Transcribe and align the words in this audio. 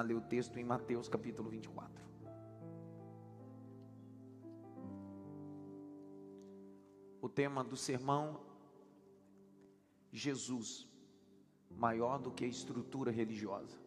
a 0.00 0.02
ler 0.02 0.14
o 0.14 0.20
texto 0.20 0.58
em 0.58 0.64
Mateus 0.64 1.08
capítulo 1.08 1.50
24. 1.50 2.04
O 7.20 7.28
tema 7.28 7.62
do 7.62 7.76
sermão: 7.76 8.40
Jesus, 10.12 10.88
maior 11.70 12.18
do 12.18 12.30
que 12.30 12.44
a 12.44 12.48
estrutura 12.48 13.10
religiosa. 13.10 13.80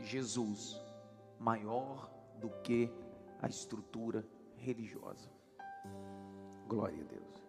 Jesus, 0.00 0.80
maior 1.38 2.10
do 2.40 2.50
que 2.62 2.90
a 3.40 3.48
estrutura 3.48 4.26
religiosa. 4.56 5.30
Glória 6.66 7.00
a 7.00 7.06
Deus. 7.06 7.48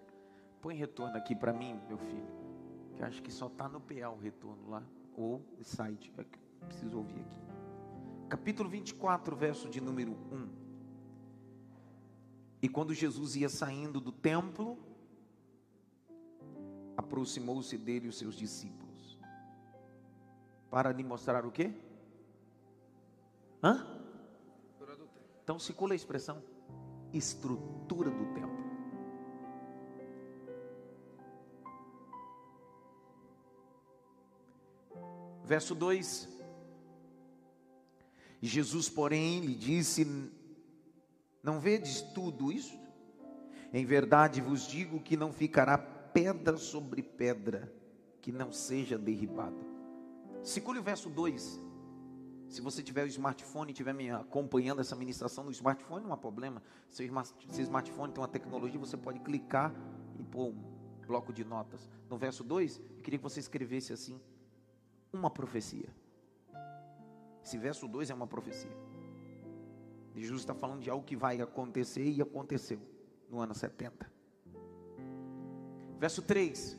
Põe 0.62 0.76
retorno 0.76 1.18
aqui 1.18 1.36
para 1.36 1.54
mim, 1.54 1.80
meu 1.88 1.98
filho. 1.98 2.40
Que 2.96 3.04
acho 3.04 3.22
que 3.24 3.32
só 3.32 3.48
está 3.48 3.68
no 3.68 3.80
PA 3.80 4.10
o 4.10 4.18
retorno 4.18 4.70
lá. 4.70 4.84
Ou 5.16 5.42
site. 5.62 6.12
É 6.18 6.66
preciso 6.66 6.98
ouvir 6.98 7.20
aqui. 7.20 7.40
Capítulo 8.30 8.70
24, 8.70 9.36
verso 9.36 9.70
de 9.70 9.82
número 9.82 10.12
1. 10.32 10.50
E 12.62 12.70
quando 12.70 12.94
Jesus 12.94 13.36
ia 13.36 13.50
saindo 13.50 14.00
do 14.00 14.12
templo, 14.12 14.78
aproximou-se 16.98 17.78
dele 17.78 18.08
os 18.08 18.18
seus 18.18 18.36
discípulos. 18.36 19.18
Para 20.70 20.92
lhe 20.92 21.04
mostrar 21.04 21.46
o 21.46 21.52
quê? 21.52 21.74
Hã? 23.64 23.86
Então 25.44 25.58
circula 25.58 25.94
a 25.94 25.96
expressão 25.96 26.44
estrutura 27.14 28.10
do 28.10 28.26
templo. 28.34 28.49
Verso 35.50 35.74
2: 35.74 36.30
Jesus, 38.40 38.88
porém, 38.88 39.40
lhe 39.40 39.56
disse: 39.56 40.06
Não 41.42 41.60
vedes 41.60 42.04
tudo 42.14 42.52
isso? 42.52 42.78
Em 43.74 43.84
verdade 43.84 44.42
vos 44.42 44.68
digo 44.68 45.00
que 45.00 45.18
não 45.18 45.34
ficará 45.34 45.76
pedra 45.76 46.56
sobre 46.56 47.02
pedra 47.02 47.74
que 48.22 48.32
não 48.32 48.52
seja 48.52 48.96
derribada. 48.96 49.58
Segure 50.44 50.78
o 50.78 50.84
verso 50.84 51.10
2. 51.10 51.60
Se 52.48 52.62
você 52.62 52.84
tiver 52.84 53.06
o 53.06 53.08
smartphone 53.08 53.72
e 53.72 53.74
estiver 53.74 53.94
me 53.94 54.12
acompanhando 54.12 54.82
essa 54.82 54.96
ministração 54.96 55.44
no 55.44 55.52
smartphone, 55.52 56.06
não 56.06 56.14
há 56.14 56.18
problema. 56.18 56.62
Se 56.92 57.10
seu 57.50 57.64
smartphone 57.64 58.14
tem 58.14 58.22
uma 58.22 58.28
tecnologia, 58.28 58.80
você 58.80 58.98
pode 58.98 59.20
clicar 59.22 59.74
e 60.20 60.22
pôr 60.24 60.50
um 60.50 60.64
bloco 61.08 61.34
de 61.34 61.44
notas. 61.44 61.90
No 62.08 62.20
verso 62.20 62.44
2, 62.44 62.78
eu 62.98 63.02
queria 63.02 63.18
que 63.18 63.24
você 63.24 63.40
escrevesse 63.40 63.92
assim: 63.92 64.22
uma 65.12 65.30
profecia. 65.30 65.90
Esse 67.44 67.58
verso 67.58 67.88
2 67.88 68.10
é 68.10 68.14
uma 68.14 68.28
profecia. 68.28 68.72
Jesus 70.16 70.42
está 70.42 70.54
falando 70.54 70.82
de 70.82 70.90
algo 70.90 71.06
que 71.06 71.16
vai 71.16 71.42
acontecer 71.42 72.10
e 72.10 72.22
aconteceu 72.22 72.80
no 73.30 73.40
ano 73.40 73.56
70. 73.56 74.12
Verso 75.98 76.22
3. 76.22 76.78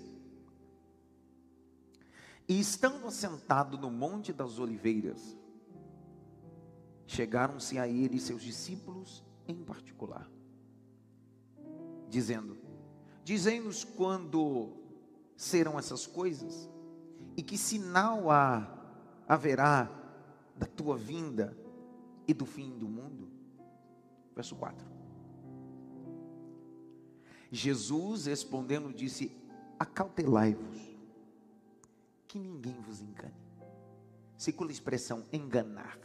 E 2.49 2.59
estando 2.59 3.07
assentado 3.07 3.79
no 3.79 3.91
Monte 3.91 4.33
das 4.33 4.59
Oliveiras, 4.59 5.37
chegaram-se 7.07 7.79
a 7.79 7.87
ele 7.87 8.19
seus 8.19 8.43
discípulos 8.43 9.25
em 9.47 9.63
particular, 9.63 10.29
dizendo: 12.09 12.59
Dizei-nos 13.25 13.85
quando 13.85 14.73
serão 15.37 15.79
essas 15.79 16.07
coisas 16.07 16.69
e 17.37 17.43
que 17.43 17.57
sinal 17.57 18.31
há, 18.31 18.69
haverá 19.27 19.91
da 20.57 20.67
tua 20.67 20.97
vinda 20.97 21.57
e 22.27 22.35
do 22.35 22.45
fim 22.45 22.79
do 22.79 22.89
mundo? 22.89 23.29
Verso 24.35 24.55
4. 24.57 24.87
Jesus 27.51 28.27
respondendo 28.27 28.93
disse: 28.93 29.37
Acautelai-vos, 29.79 30.79
que 32.29 32.39
ninguém 32.39 32.81
vos 32.81 33.01
engane. 33.01 33.35
Circula 34.37 34.71
a 34.71 34.73
expressão 34.73 35.25
enganar. 35.33 35.99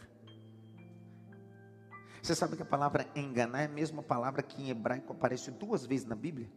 Você 2.22 2.34
sabe 2.34 2.56
que 2.56 2.64
a 2.64 2.66
palavra 2.66 3.08
enganar 3.16 3.62
é 3.62 3.66
a 3.66 3.70
mesma 3.70 4.02
palavra 4.02 4.42
que 4.42 4.62
em 4.62 4.70
hebraico 4.70 5.14
aparece 5.14 5.52
duas 5.52 5.86
vezes 5.86 6.08
na 6.08 6.16
Bíblia? 6.16 6.50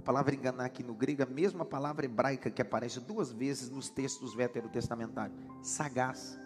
Palavra 0.00 0.34
enganar 0.34 0.66
aqui 0.66 0.82
no 0.82 0.94
grego 0.94 1.22
é 1.22 1.24
a 1.24 1.28
mesma 1.28 1.64
palavra 1.64 2.04
hebraica 2.04 2.50
que 2.50 2.60
aparece 2.60 3.00
duas 3.00 3.32
vezes 3.32 3.70
nos 3.70 3.88
textos 3.88 4.34
veterotestamentários. 4.34 5.38
Sagaz. 5.62 6.38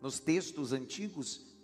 Nos 0.00 0.20
textos 0.20 0.72
antigos, 0.72 1.56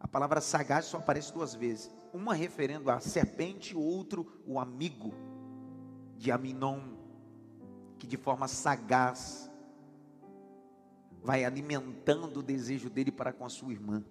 a 0.00 0.08
palavra 0.08 0.40
sagaz 0.40 0.86
só 0.86 0.96
aparece 0.96 1.32
duas 1.32 1.54
vezes. 1.54 1.90
Uma 2.12 2.34
referendo 2.34 2.90
à 2.90 3.00
serpente, 3.00 3.76
outro 3.76 4.40
o 4.46 4.58
amigo 4.58 5.12
de 6.16 6.32
Aminon, 6.32 6.96
que 7.98 8.06
de 8.06 8.16
forma 8.16 8.48
sagaz 8.48 9.50
vai 11.22 11.44
alimentando 11.44 12.40
o 12.40 12.42
desejo 12.42 12.88
dele 12.88 13.12
para 13.12 13.32
com 13.32 13.44
a 13.44 13.50
sua 13.50 13.72
irmã. 13.72 14.02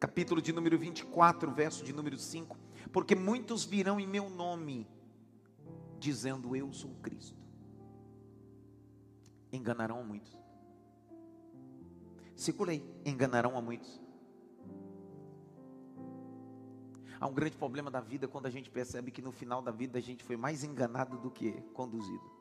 Capítulo 0.00 0.40
de 0.40 0.52
número 0.52 0.78
24, 0.78 1.50
verso 1.52 1.84
de 1.84 1.92
número 1.92 2.16
5 2.16 2.67
porque 2.88 3.14
muitos 3.14 3.64
virão 3.64 4.00
em 4.00 4.06
meu 4.06 4.30
nome, 4.30 4.86
dizendo 5.98 6.56
eu 6.56 6.72
sou 6.72 6.94
Cristo. 7.02 7.36
Enganarão 9.52 10.00
a 10.00 10.04
muitos. 10.04 10.36
Segura 12.34 12.72
enganarão 13.04 13.56
a 13.56 13.62
muitos. 13.62 14.00
Há 17.20 17.26
um 17.26 17.34
grande 17.34 17.56
problema 17.56 17.90
da 17.90 18.00
vida 18.00 18.28
quando 18.28 18.46
a 18.46 18.50
gente 18.50 18.70
percebe 18.70 19.10
que 19.10 19.20
no 19.20 19.32
final 19.32 19.60
da 19.60 19.72
vida 19.72 19.98
a 19.98 20.02
gente 20.02 20.22
foi 20.22 20.36
mais 20.36 20.62
enganado 20.62 21.18
do 21.18 21.30
que 21.30 21.52
conduzido. 21.72 22.38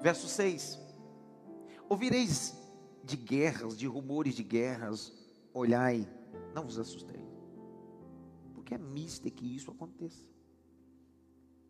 Verso 0.00 0.28
6. 0.28 0.87
Ouvireis 1.88 2.54
de 3.02 3.16
guerras, 3.16 3.76
de 3.76 3.86
rumores 3.86 4.34
de 4.34 4.42
guerras, 4.42 5.12
olhai, 5.54 6.06
não 6.54 6.64
vos 6.64 6.78
assustei, 6.78 7.26
porque 8.54 8.74
é 8.74 8.78
místico 8.78 9.36
que 9.36 9.56
isso 9.56 9.70
aconteça, 9.70 10.28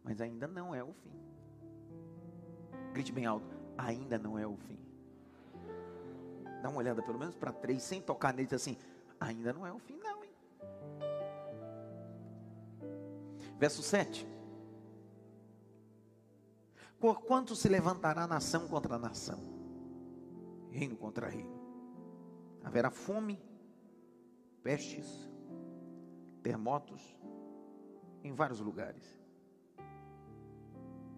mas 0.02 0.20
ainda 0.20 0.48
não 0.48 0.74
é 0.74 0.82
o 0.82 0.92
fim. 0.92 1.12
Grite 2.92 3.12
bem 3.12 3.26
alto, 3.26 3.56
ainda 3.76 4.18
não 4.18 4.36
é 4.36 4.46
o 4.46 4.56
fim. 4.56 4.78
Dá 6.62 6.68
uma 6.68 6.78
olhada 6.78 7.00
pelo 7.00 7.18
menos 7.18 7.36
para 7.36 7.52
três, 7.52 7.84
sem 7.84 8.02
tocar 8.02 8.34
neles 8.34 8.52
assim, 8.52 8.76
ainda 9.20 9.52
não 9.52 9.64
é 9.64 9.72
o 9.72 9.78
fim, 9.78 9.96
não, 9.98 10.24
hein? 10.24 10.32
Verso 13.56 13.82
7. 13.82 14.26
Por 16.98 17.20
quanto 17.20 17.54
se 17.54 17.68
levantará 17.68 18.26
nação 18.26 18.66
contra 18.66 18.98
nação? 18.98 19.57
Reino 20.70 20.96
contra 20.96 21.28
reino. 21.28 21.58
Haverá 22.62 22.90
fome, 22.90 23.40
pestes, 24.62 25.06
terremotos 26.42 27.16
em 28.22 28.32
vários 28.32 28.60
lugares. 28.60 29.18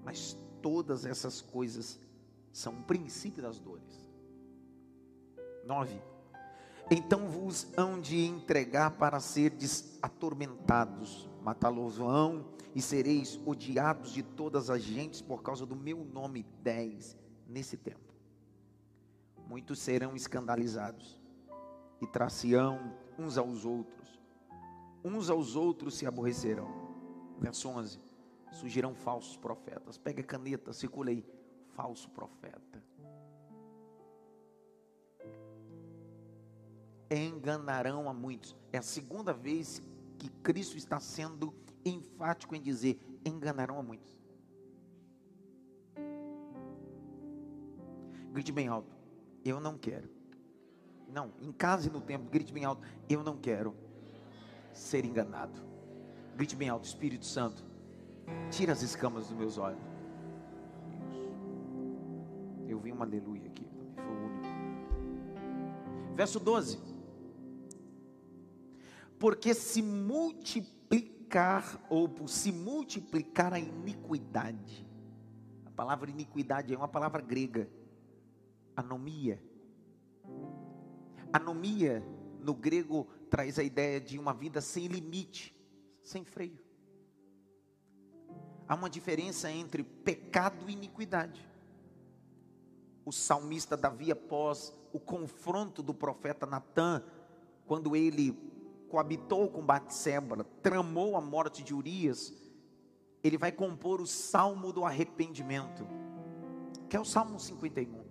Mas 0.04 0.36
todas 0.62 1.04
essas 1.04 1.40
coisas 1.40 1.98
são 2.52 2.74
o 2.74 2.82
princípio 2.84 3.42
das 3.42 3.58
dores. 3.58 4.06
9. 5.64 6.00
Então 6.90 7.28
vos 7.28 7.66
hão 7.76 8.00
de 8.00 8.24
entregar 8.24 8.92
para 8.92 9.20
serdes 9.20 9.98
atormentados, 10.02 11.28
matá-los 11.42 11.96
vão 11.96 12.44
e 12.74 12.82
sereis 12.82 13.40
odiados 13.46 14.12
de 14.12 14.22
todas 14.22 14.70
as 14.70 14.82
gentes 14.82 15.20
por 15.20 15.42
causa 15.42 15.64
do 15.64 15.76
meu 15.76 16.04
nome. 16.04 16.44
10. 16.62 17.16
Nesse 17.46 17.76
tempo 17.76 18.09
muitos 19.50 19.80
serão 19.80 20.14
escandalizados 20.14 21.20
e 22.00 22.06
traciam 22.06 22.94
uns 23.18 23.36
aos 23.36 23.64
outros. 23.64 24.20
Uns 25.04 25.28
aos 25.28 25.56
outros 25.56 25.96
se 25.96 26.06
aborrecerão. 26.06 26.68
Verso 27.40 27.68
11. 27.68 28.00
Surgirão 28.52 28.94
falsos 28.94 29.36
profetas. 29.36 29.98
Pega 29.98 30.20
a 30.20 30.24
caneta, 30.24 30.72
circula 30.72 31.10
aí. 31.10 31.26
Falso 31.70 32.08
profeta. 32.10 32.80
Enganarão 37.10 38.08
a 38.08 38.14
muitos. 38.14 38.54
É 38.72 38.78
a 38.78 38.82
segunda 38.82 39.32
vez 39.32 39.82
que 40.16 40.28
Cristo 40.28 40.76
está 40.76 41.00
sendo 41.00 41.52
enfático 41.84 42.54
em 42.54 42.62
dizer: 42.62 43.00
enganarão 43.24 43.80
a 43.80 43.82
muitos. 43.82 44.16
Grite 48.32 48.52
bem 48.52 48.68
alto. 48.68 48.99
Eu 49.44 49.60
não 49.60 49.76
quero. 49.78 50.08
Não, 51.08 51.32
em 51.40 51.52
casa 51.52 51.88
e 51.88 51.90
no 51.90 52.00
templo, 52.00 52.30
grite 52.30 52.52
bem 52.52 52.64
alto. 52.64 52.86
Eu 53.08 53.22
não 53.22 53.36
quero 53.36 53.74
ser 54.72 55.04
enganado. 55.04 55.60
Grite 56.36 56.54
bem 56.56 56.68
alto, 56.68 56.84
Espírito 56.84 57.26
Santo, 57.26 57.64
tira 58.50 58.72
as 58.72 58.82
escamas 58.82 59.26
dos 59.28 59.36
meus 59.36 59.58
olhos. 59.58 59.82
Eu 62.68 62.78
vi 62.78 62.92
um 62.92 63.02
aleluia 63.02 63.46
aqui, 63.48 63.66
foi 63.96 64.04
o 64.04 64.24
único. 64.26 64.46
Verso 66.14 66.38
12. 66.38 66.78
Porque 69.18 69.52
se 69.52 69.82
multiplicar, 69.82 71.78
ou 71.90 72.08
se 72.26 72.52
multiplicar 72.52 73.52
a 73.52 73.58
iniquidade, 73.58 74.86
a 75.66 75.70
palavra 75.70 76.08
iniquidade 76.10 76.72
é 76.72 76.76
uma 76.76 76.88
palavra 76.88 77.20
grega, 77.20 77.68
anomia. 78.76 79.42
Anomia 81.32 82.04
no 82.40 82.54
grego 82.54 83.06
traz 83.28 83.58
a 83.58 83.62
ideia 83.62 84.00
de 84.00 84.18
uma 84.18 84.32
vida 84.32 84.60
sem 84.60 84.86
limite, 84.86 85.54
sem 86.02 86.24
freio. 86.24 86.58
Há 88.66 88.74
uma 88.74 88.90
diferença 88.90 89.50
entre 89.50 89.82
pecado 89.82 90.68
e 90.68 90.72
iniquidade. 90.72 91.46
O 93.04 93.12
salmista 93.12 93.76
Davi, 93.76 94.12
após 94.12 94.72
o 94.92 95.00
confronto 95.00 95.82
do 95.82 95.94
profeta 95.94 96.46
Natã, 96.46 97.02
quando 97.66 97.94
ele 97.94 98.36
coabitou 98.88 99.48
com 99.48 99.64
Batseba, 99.64 100.44
tramou 100.62 101.16
a 101.16 101.20
morte 101.20 101.62
de 101.62 101.74
Urias, 101.74 102.32
ele 103.22 103.38
vai 103.38 103.52
compor 103.52 104.00
o 104.00 104.06
salmo 104.06 104.72
do 104.72 104.84
arrependimento, 104.84 105.86
que 106.88 106.96
é 106.96 107.00
o 107.00 107.04
Salmo 107.04 107.38
51. 107.38 108.09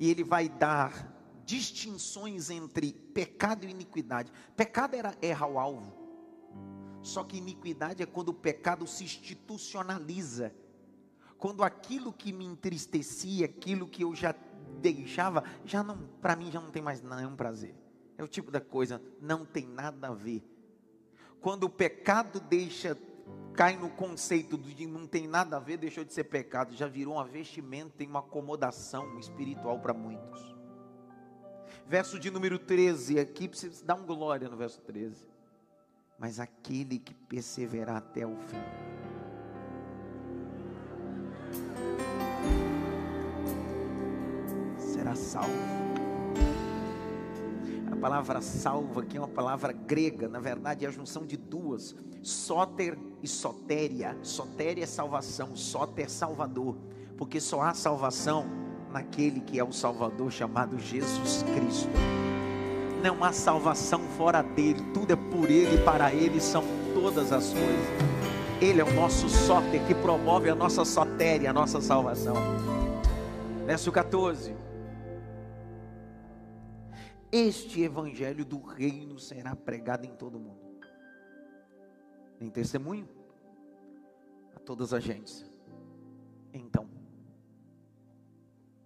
E 0.00 0.10
ele 0.10 0.24
vai 0.24 0.48
dar 0.48 1.14
distinções 1.44 2.48
entre 2.48 2.92
pecado 2.92 3.66
e 3.66 3.70
iniquidade. 3.70 4.32
Pecado 4.56 4.96
era 4.96 5.14
errar 5.20 5.46
o 5.46 5.58
alvo. 5.58 5.92
Só 7.02 7.22
que 7.22 7.36
iniquidade 7.36 8.02
é 8.02 8.06
quando 8.06 8.30
o 8.30 8.34
pecado 8.34 8.86
se 8.86 9.04
institucionaliza. 9.04 10.54
Quando 11.36 11.62
aquilo 11.62 12.12
que 12.12 12.32
me 12.32 12.44
entristecia, 12.46 13.44
aquilo 13.44 13.86
que 13.86 14.02
eu 14.02 14.14
já 14.14 14.34
deixava, 14.80 15.44
já 15.64 15.82
não, 15.82 15.98
para 16.20 16.34
mim 16.34 16.50
já 16.50 16.60
não 16.60 16.70
tem 16.70 16.82
mais 16.82 17.02
nenhum 17.02 17.36
prazer. 17.36 17.74
É 18.16 18.24
o 18.24 18.28
tipo 18.28 18.50
da 18.50 18.60
coisa, 18.60 19.02
não 19.20 19.44
tem 19.44 19.66
nada 19.66 20.08
a 20.08 20.14
ver. 20.14 20.42
Quando 21.40 21.64
o 21.64 21.70
pecado 21.70 22.40
deixa 22.40 22.94
cai 23.54 23.76
no 23.76 23.90
conceito 23.90 24.56
de 24.56 24.86
não 24.86 25.06
tem 25.06 25.26
nada 25.26 25.56
a 25.56 25.60
ver, 25.60 25.76
deixou 25.76 26.04
de 26.04 26.12
ser 26.12 26.24
pecado, 26.24 26.74
já 26.74 26.86
virou 26.86 27.14
uma 27.14 27.24
vestimenta 27.24 28.02
e 28.02 28.06
uma 28.06 28.20
acomodação 28.20 29.18
espiritual 29.18 29.78
para 29.80 29.92
muitos. 29.92 30.54
Verso 31.86 32.18
de 32.18 32.30
número 32.30 32.58
13, 32.58 33.18
aqui 33.18 33.48
precisa 33.48 33.84
dar 33.84 33.96
um 33.96 34.06
glória 34.06 34.48
no 34.48 34.56
verso 34.56 34.80
13. 34.82 35.28
Mas 36.18 36.38
aquele 36.38 36.98
que 36.98 37.12
perseverar 37.12 37.96
até 37.96 38.26
o 38.26 38.36
fim. 38.36 38.56
Será 44.78 45.14
salvo. 45.14 45.89
A 47.90 47.96
palavra 47.96 48.40
salva 48.40 49.02
aqui 49.02 49.16
é 49.16 49.20
uma 49.20 49.28
palavra 49.28 49.72
grega, 49.72 50.28
na 50.28 50.38
verdade 50.38 50.84
é 50.84 50.88
a 50.88 50.90
junção 50.90 51.26
de 51.26 51.36
duas, 51.36 51.94
sóter 52.22 52.98
e 53.22 53.28
sotéria. 53.28 54.16
Sotéria 54.22 54.84
é 54.84 54.86
salvação, 54.86 55.56
sóter 55.56 56.08
salvador, 56.08 56.76
porque 57.16 57.40
só 57.40 57.62
há 57.62 57.74
salvação 57.74 58.46
naquele 58.92 59.40
que 59.40 59.58
é 59.58 59.64
o 59.64 59.72
Salvador 59.72 60.30
chamado 60.30 60.78
Jesus 60.78 61.44
Cristo. 61.54 61.88
Não 63.02 63.24
há 63.24 63.32
salvação 63.32 64.00
fora 64.16 64.42
dele, 64.42 64.82
tudo 64.92 65.12
é 65.12 65.16
por 65.16 65.50
ele 65.50 65.76
e 65.76 65.84
para 65.84 66.12
ele 66.12 66.40
são 66.40 66.64
todas 66.92 67.32
as 67.32 67.52
coisas. 67.52 68.10
Ele 68.60 68.80
é 68.80 68.84
o 68.84 68.92
nosso 68.92 69.28
sóter 69.28 69.80
que 69.86 69.94
promove 69.94 70.50
a 70.50 70.54
nossa 70.54 70.84
sotéria, 70.84 71.50
a 71.50 71.52
nossa 71.52 71.80
salvação. 71.80 72.34
Verso 73.64 73.90
14. 73.90 74.59
Este 77.32 77.82
evangelho 77.82 78.44
do 78.44 78.60
reino 78.60 79.18
será 79.18 79.54
pregado 79.54 80.04
em 80.04 80.14
todo 80.16 80.36
o 80.36 80.40
mundo. 80.40 80.80
Em 82.40 82.50
testemunho 82.50 83.08
a 84.54 84.58
todas 84.58 84.92
as 84.92 85.04
gentes. 85.04 85.48
Então, 86.52 86.90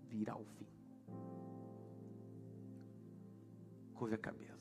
vir 0.08 0.28
ao 0.28 0.44
fim. 0.44 0.68
Curve 3.94 4.14
a 4.14 4.18
cabeça. 4.18 4.53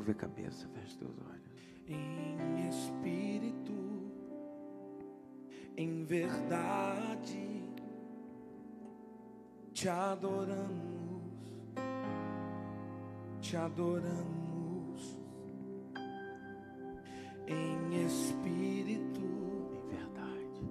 Curve 0.00 0.12
a 0.12 0.14
cabeça, 0.14 0.66
feche 0.68 0.96
teus 0.96 1.14
olhos. 1.18 1.52
Em 1.86 2.68
espírito, 2.70 3.74
em 5.76 6.04
verdade 6.04 7.68
te 9.74 9.90
adoramos, 9.90 11.22
te 13.42 13.58
adoramos. 13.58 15.18
Em 17.46 18.06
espírito, 18.06 19.20
em 19.74 19.86
verdade, 19.86 20.70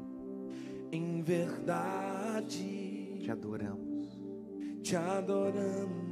em 0.92 1.22
verdade, 1.22 3.20
te 3.22 3.30
adoramos, 3.30 4.08
te 4.82 4.96
adoramos, 4.96 6.09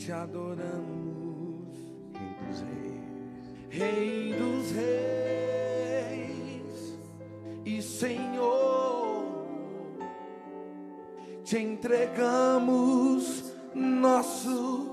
te 0.00 0.12
adoramos, 0.12 1.68
Rei 2.14 2.34
dos 2.48 2.62
Reis, 2.62 3.02
Rei 3.68 4.32
dos 4.32 4.72
Reis 4.72 6.98
e 7.66 7.82
Senhor. 7.82 9.44
Te 11.44 11.58
entregamos 11.58 13.52
nosso 13.74 14.89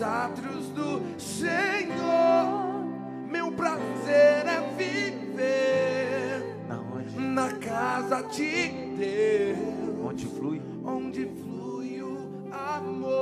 Nos 0.00 0.08
átrios 0.08 0.70
do 0.70 1.20
Senhor. 1.20 2.86
Meu 3.28 3.52
prazer 3.52 4.46
é 4.46 4.62
viver. 4.74 6.42
Aonde? 6.70 7.20
Na 7.20 7.52
casa 7.58 8.22
de 8.22 8.68
Deus. 8.96 9.58
Onde 10.02 10.24
flui? 10.24 10.62
Onde 10.82 11.26
flui 11.26 12.00
o 12.02 12.48
amor. 12.50 13.12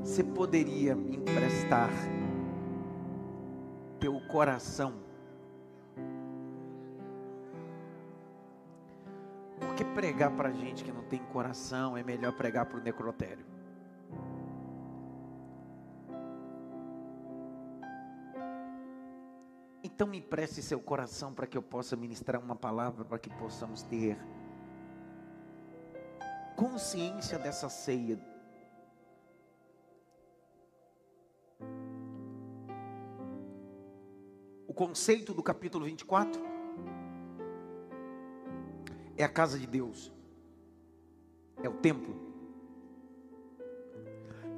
Você 0.00 0.24
poderia 0.24 0.92
emprestar 0.92 1.90
teu 4.00 4.18
coração? 4.32 4.94
Porque 9.60 9.84
pregar 9.84 10.30
para 10.30 10.50
gente 10.52 10.82
que 10.82 10.90
não 10.90 11.02
tem 11.02 11.18
coração 11.18 11.98
é 11.98 12.02
melhor 12.02 12.32
pregar 12.32 12.64
para 12.64 12.78
o 12.78 12.82
necrotério. 12.82 13.55
Então 19.86 20.08
me 20.08 20.18
empreste 20.18 20.60
seu 20.62 20.80
coração 20.80 21.32
para 21.32 21.46
que 21.46 21.56
eu 21.56 21.62
possa 21.62 21.94
ministrar 21.94 22.42
uma 22.42 22.56
palavra, 22.56 23.04
para 23.04 23.20
que 23.20 23.30
possamos 23.30 23.82
ter 23.82 24.18
consciência 26.56 27.38
dessa 27.38 27.68
ceia. 27.68 28.18
Conceito 34.74 35.32
do 35.32 35.42
capítulo 35.42 35.86
24 35.86 36.42
é 39.16 39.22
a 39.24 39.28
casa 39.28 39.58
de 39.58 39.66
Deus, 39.66 40.12
é 41.62 41.68
o 41.68 41.74
templo, 41.74 42.14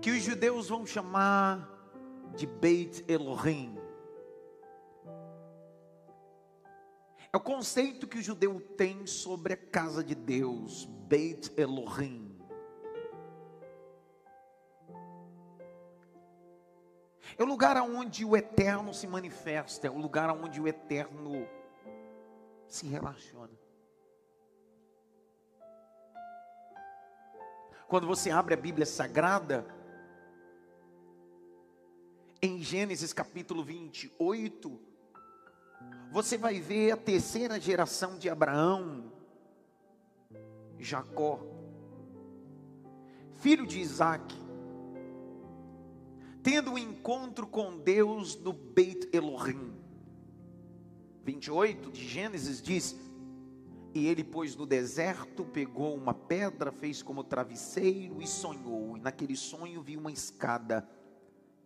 que 0.00 0.10
os 0.10 0.22
judeus 0.22 0.70
vão 0.70 0.84
chamar 0.84 1.68
de 2.34 2.46
Beit 2.46 3.04
Elohim. 3.06 3.87
O 7.38 7.40
conceito 7.40 8.08
que 8.08 8.18
o 8.18 8.22
judeu 8.22 8.60
tem 8.60 9.06
sobre 9.06 9.52
a 9.52 9.56
casa 9.56 10.02
de 10.02 10.12
Deus, 10.12 10.84
Beit 10.84 11.52
Elohim. 11.56 12.36
É 17.38 17.42
o 17.42 17.46
lugar 17.46 17.76
onde 17.80 18.24
o 18.24 18.36
eterno 18.36 18.92
se 18.92 19.06
manifesta, 19.06 19.86
é 19.86 19.90
o 19.90 19.98
lugar 19.98 20.28
onde 20.30 20.60
o 20.60 20.66
eterno 20.66 21.48
se 22.66 22.88
relaciona. 22.88 23.56
Quando 27.86 28.08
você 28.08 28.30
abre 28.30 28.54
a 28.54 28.56
Bíblia 28.56 28.84
Sagrada, 28.84 29.64
em 32.42 32.60
Gênesis 32.60 33.12
capítulo 33.12 33.62
28, 33.62 34.87
você 36.10 36.38
vai 36.38 36.58
ver 36.60 36.92
a 36.92 36.96
terceira 36.96 37.60
geração 37.60 38.18
de 38.18 38.28
Abraão, 38.28 39.12
Jacó, 40.78 41.40
filho 43.36 43.66
de 43.66 43.78
Isaac, 43.80 44.34
tendo 46.42 46.72
um 46.72 46.78
encontro 46.78 47.46
com 47.46 47.78
Deus 47.78 48.36
no 48.36 48.52
Beit 48.52 49.08
Elohim. 49.12 49.76
28 51.24 51.90
de 51.90 52.08
Gênesis 52.08 52.62
diz: 52.62 52.96
E 53.94 54.06
ele, 54.06 54.24
pois, 54.24 54.56
no 54.56 54.64
deserto, 54.64 55.44
pegou 55.44 55.94
uma 55.94 56.14
pedra, 56.14 56.72
fez 56.72 57.02
como 57.02 57.22
travesseiro 57.22 58.22
e 58.22 58.26
sonhou. 58.26 58.96
E 58.96 59.00
naquele 59.00 59.36
sonho 59.36 59.82
viu 59.82 60.00
uma 60.00 60.10
escada 60.10 60.88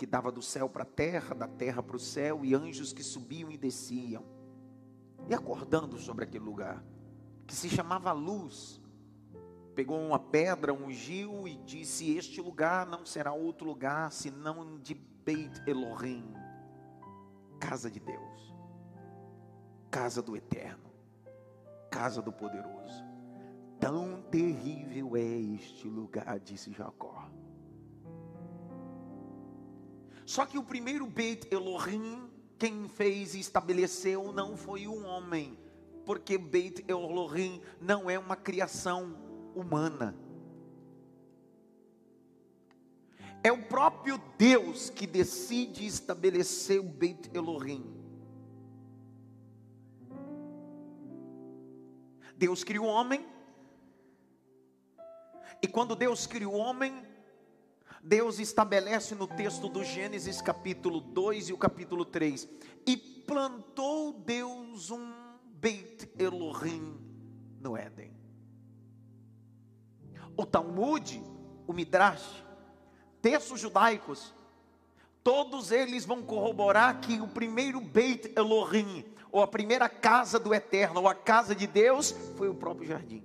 que 0.02 0.06
dava 0.06 0.32
do 0.32 0.42
céu 0.42 0.68
para 0.68 0.82
a 0.82 0.84
terra, 0.84 1.32
da 1.32 1.46
terra 1.46 1.80
para 1.80 1.94
o 1.94 2.00
céu, 2.00 2.44
e 2.44 2.56
anjos 2.56 2.92
que 2.92 3.04
subiam 3.04 3.52
e 3.52 3.56
desciam. 3.56 4.24
E 5.28 5.32
acordando 5.32 5.96
sobre 5.96 6.24
aquele 6.24 6.44
lugar, 6.44 6.84
que 7.46 7.54
se 7.54 7.68
chamava 7.68 8.10
Luz, 8.10 8.82
pegou 9.76 10.00
uma 10.00 10.18
pedra, 10.18 10.74
ungiu 10.74 11.46
e 11.46 11.54
disse: 11.58 12.16
Este 12.16 12.40
lugar 12.40 12.84
não 12.84 13.06
será 13.06 13.32
outro 13.32 13.64
lugar 13.64 14.10
senão 14.10 14.76
de 14.80 14.92
Beit 14.92 15.62
Elohim, 15.70 16.34
casa 17.60 17.88
de 17.88 18.00
Deus, 18.00 18.56
casa 19.88 20.20
do 20.20 20.36
Eterno, 20.36 20.90
casa 21.92 22.20
do 22.20 22.32
Poderoso. 22.32 23.04
Tão 23.78 24.20
terrível 24.22 25.16
é 25.16 25.20
este 25.20 25.86
lugar, 25.86 26.40
disse 26.40 26.72
Jacó. 26.72 27.30
Só 30.24 30.46
que 30.46 30.58
o 30.58 30.62
primeiro 30.62 31.06
Beit 31.06 31.48
Elohim, 31.52 32.30
quem 32.58 32.88
fez 32.88 33.34
e 33.34 33.40
estabeleceu 33.40 34.32
não 34.32 34.56
foi 34.56 34.86
um 34.86 35.04
homem, 35.04 35.58
porque 36.06 36.38
Beit 36.38 36.84
Elohim 36.88 37.60
não 37.80 38.08
é 38.08 38.18
uma 38.18 38.36
criação 38.36 39.16
humana. 39.54 40.16
É 43.44 43.50
o 43.50 43.60
próprio 43.64 44.20
Deus 44.38 44.88
que 44.88 45.06
decide 45.06 45.84
estabelecer 45.84 46.78
o 46.78 46.84
Beit 46.84 47.28
Elohim. 47.34 47.84
Deus 52.36 52.62
criou 52.62 52.86
o 52.86 52.88
homem, 52.88 53.26
e 55.60 55.68
quando 55.68 55.94
Deus 55.94 56.26
criou 56.26 56.54
o 56.54 56.58
homem, 56.58 57.11
Deus 58.02 58.40
estabelece 58.40 59.14
no 59.14 59.28
texto 59.28 59.68
do 59.68 59.84
Gênesis 59.84 60.42
capítulo 60.42 61.00
2 61.00 61.50
e 61.50 61.52
o 61.52 61.56
capítulo 61.56 62.04
3: 62.04 62.48
E 62.84 62.96
plantou 62.96 64.12
Deus 64.12 64.90
um 64.90 65.12
Beit 65.44 66.10
Elohim 66.18 66.98
no 67.60 67.76
Éden. 67.76 68.12
O 70.36 70.44
Talmud, 70.44 71.22
o 71.64 71.72
Midrash, 71.72 72.42
textos 73.20 73.60
judaicos, 73.60 74.34
todos 75.22 75.70
eles 75.70 76.04
vão 76.04 76.24
corroborar 76.24 77.00
que 77.00 77.20
o 77.20 77.28
primeiro 77.28 77.80
Beit 77.80 78.32
Elohim, 78.36 79.04
ou 79.30 79.42
a 79.42 79.46
primeira 79.46 79.88
casa 79.88 80.40
do 80.40 80.52
Eterno, 80.52 81.02
ou 81.02 81.08
a 81.08 81.14
casa 81.14 81.54
de 81.54 81.68
Deus, 81.68 82.10
foi 82.36 82.48
o 82.48 82.54
próprio 82.54 82.88
jardim. 82.88 83.22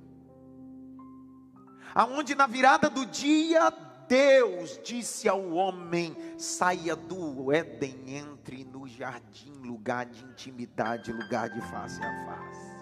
Aonde 1.96 2.36
na 2.36 2.46
virada 2.46 2.92
do 2.92 3.08
dia 3.08 3.72
Deus 4.08 4.80
disse 4.84 5.28
ao 5.28 5.52
homem: 5.52 6.16
saia 6.38 6.96
do 6.96 7.52
Éden, 7.52 8.16
entre 8.16 8.64
no 8.64 8.88
jardim, 8.88 9.54
lugar 9.64 10.06
de 10.06 10.24
intimidade, 10.24 11.12
lugar 11.12 11.50
de 11.50 11.62
face 11.62 12.02
a 12.02 12.26
face. 12.26 12.78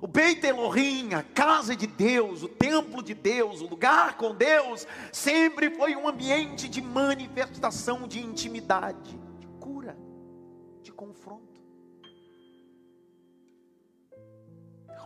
O 0.00 0.06
Beit 0.06 0.44
Elohim, 0.46 1.14
a 1.14 1.22
casa 1.22 1.74
de 1.74 1.86
Deus, 1.86 2.42
o 2.42 2.48
templo 2.48 3.02
de 3.02 3.14
Deus, 3.14 3.62
o 3.62 3.66
lugar 3.66 4.16
com 4.18 4.34
Deus, 4.34 4.86
sempre 5.10 5.70
foi 5.70 5.96
um 5.96 6.06
ambiente 6.06 6.68
de 6.68 6.82
manifestação 6.82 8.06
de 8.06 8.20
intimidade, 8.20 9.18
de 9.38 9.46
cura, 9.58 9.96
de 10.82 10.92
confronto. 10.92 11.46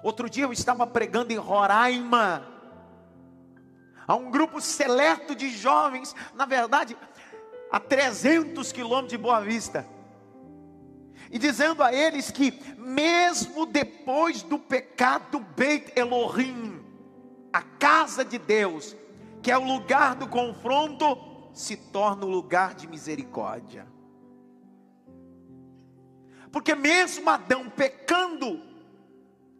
Outro 0.03 0.29
dia 0.29 0.45
eu 0.45 0.53
estava 0.53 0.87
pregando 0.87 1.33
em 1.33 1.37
Roraima, 1.37 2.60
a 4.11 4.17
um 4.17 4.29
grupo 4.29 4.61
seleto 4.61 5.37
de 5.37 5.49
jovens, 5.51 6.17
na 6.35 6.45
verdade, 6.45 6.97
a 7.71 7.79
300 7.79 8.73
quilômetros 8.73 9.13
de 9.13 9.17
Boa 9.17 9.41
Vista, 9.41 9.87
e 11.31 11.39
dizendo 11.39 11.81
a 11.81 11.95
eles 11.95 12.29
que, 12.29 12.61
mesmo 12.77 13.65
depois 13.65 14.43
do 14.43 14.59
pecado 14.59 15.39
Beit 15.39 15.93
Elohim, 15.95 16.85
a 17.53 17.63
casa 17.63 18.25
de 18.25 18.37
Deus, 18.37 18.97
que 19.41 19.49
é 19.49 19.57
o 19.57 19.63
lugar 19.63 20.17
do 20.17 20.27
confronto, 20.27 21.53
se 21.55 21.77
torna 21.77 22.27
o 22.27 22.31
lugar 22.31 22.75
de 22.75 22.89
misericórdia. 22.89 23.87
Porque 26.51 26.75
mesmo 26.75 27.31
Adão 27.31 27.71
pecando, 27.71 28.61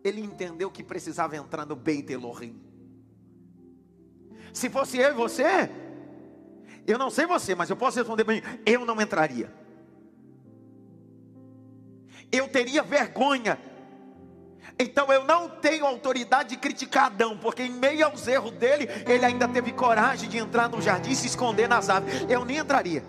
ele 0.03 0.21
entendeu 0.21 0.73
que 0.73 0.83
precisava 0.83 1.37
entrar 1.37 1.65
no 1.65 1.77
Beit 1.77 2.13
Elohim. 2.13 2.70
Se 4.53 4.69
fosse 4.69 4.99
eu 4.99 5.11
e 5.11 5.15
você, 5.15 5.71
eu 6.87 6.99
não 6.99 7.11
sei 7.11 7.27
você, 7.27 7.55
mas 7.55 7.71
eu 7.71 7.77
posso 7.77 7.99
responder 7.99 8.25
bem: 8.25 8.43
eu 8.67 8.85
não 8.85 9.01
entraria. 9.01 9.53
Eu 12.33 12.49
teria 12.49 12.83
vergonha. 12.83 13.59
Então 14.79 15.13
eu 15.13 15.25
não 15.25 15.49
tenho 15.49 15.85
autoridade 15.85 16.51
de 16.51 16.57
criticar 16.57 17.07
Adão, 17.07 17.37
porque 17.37 17.63
em 17.63 17.71
meio 17.71 18.07
aos 18.07 18.27
erros 18.27 18.53
dele, 18.53 18.89
ele 19.07 19.25
ainda 19.25 19.47
teve 19.47 19.73
coragem 19.73 20.29
de 20.29 20.39
entrar 20.39 20.69
no 20.69 20.81
jardim 20.81 21.11
e 21.11 21.17
se 21.17 21.27
esconder 21.27 21.69
nas 21.69 21.91
árvores. 21.91 22.25
Eu 22.29 22.45
nem 22.45 22.59
entraria. 22.59 23.05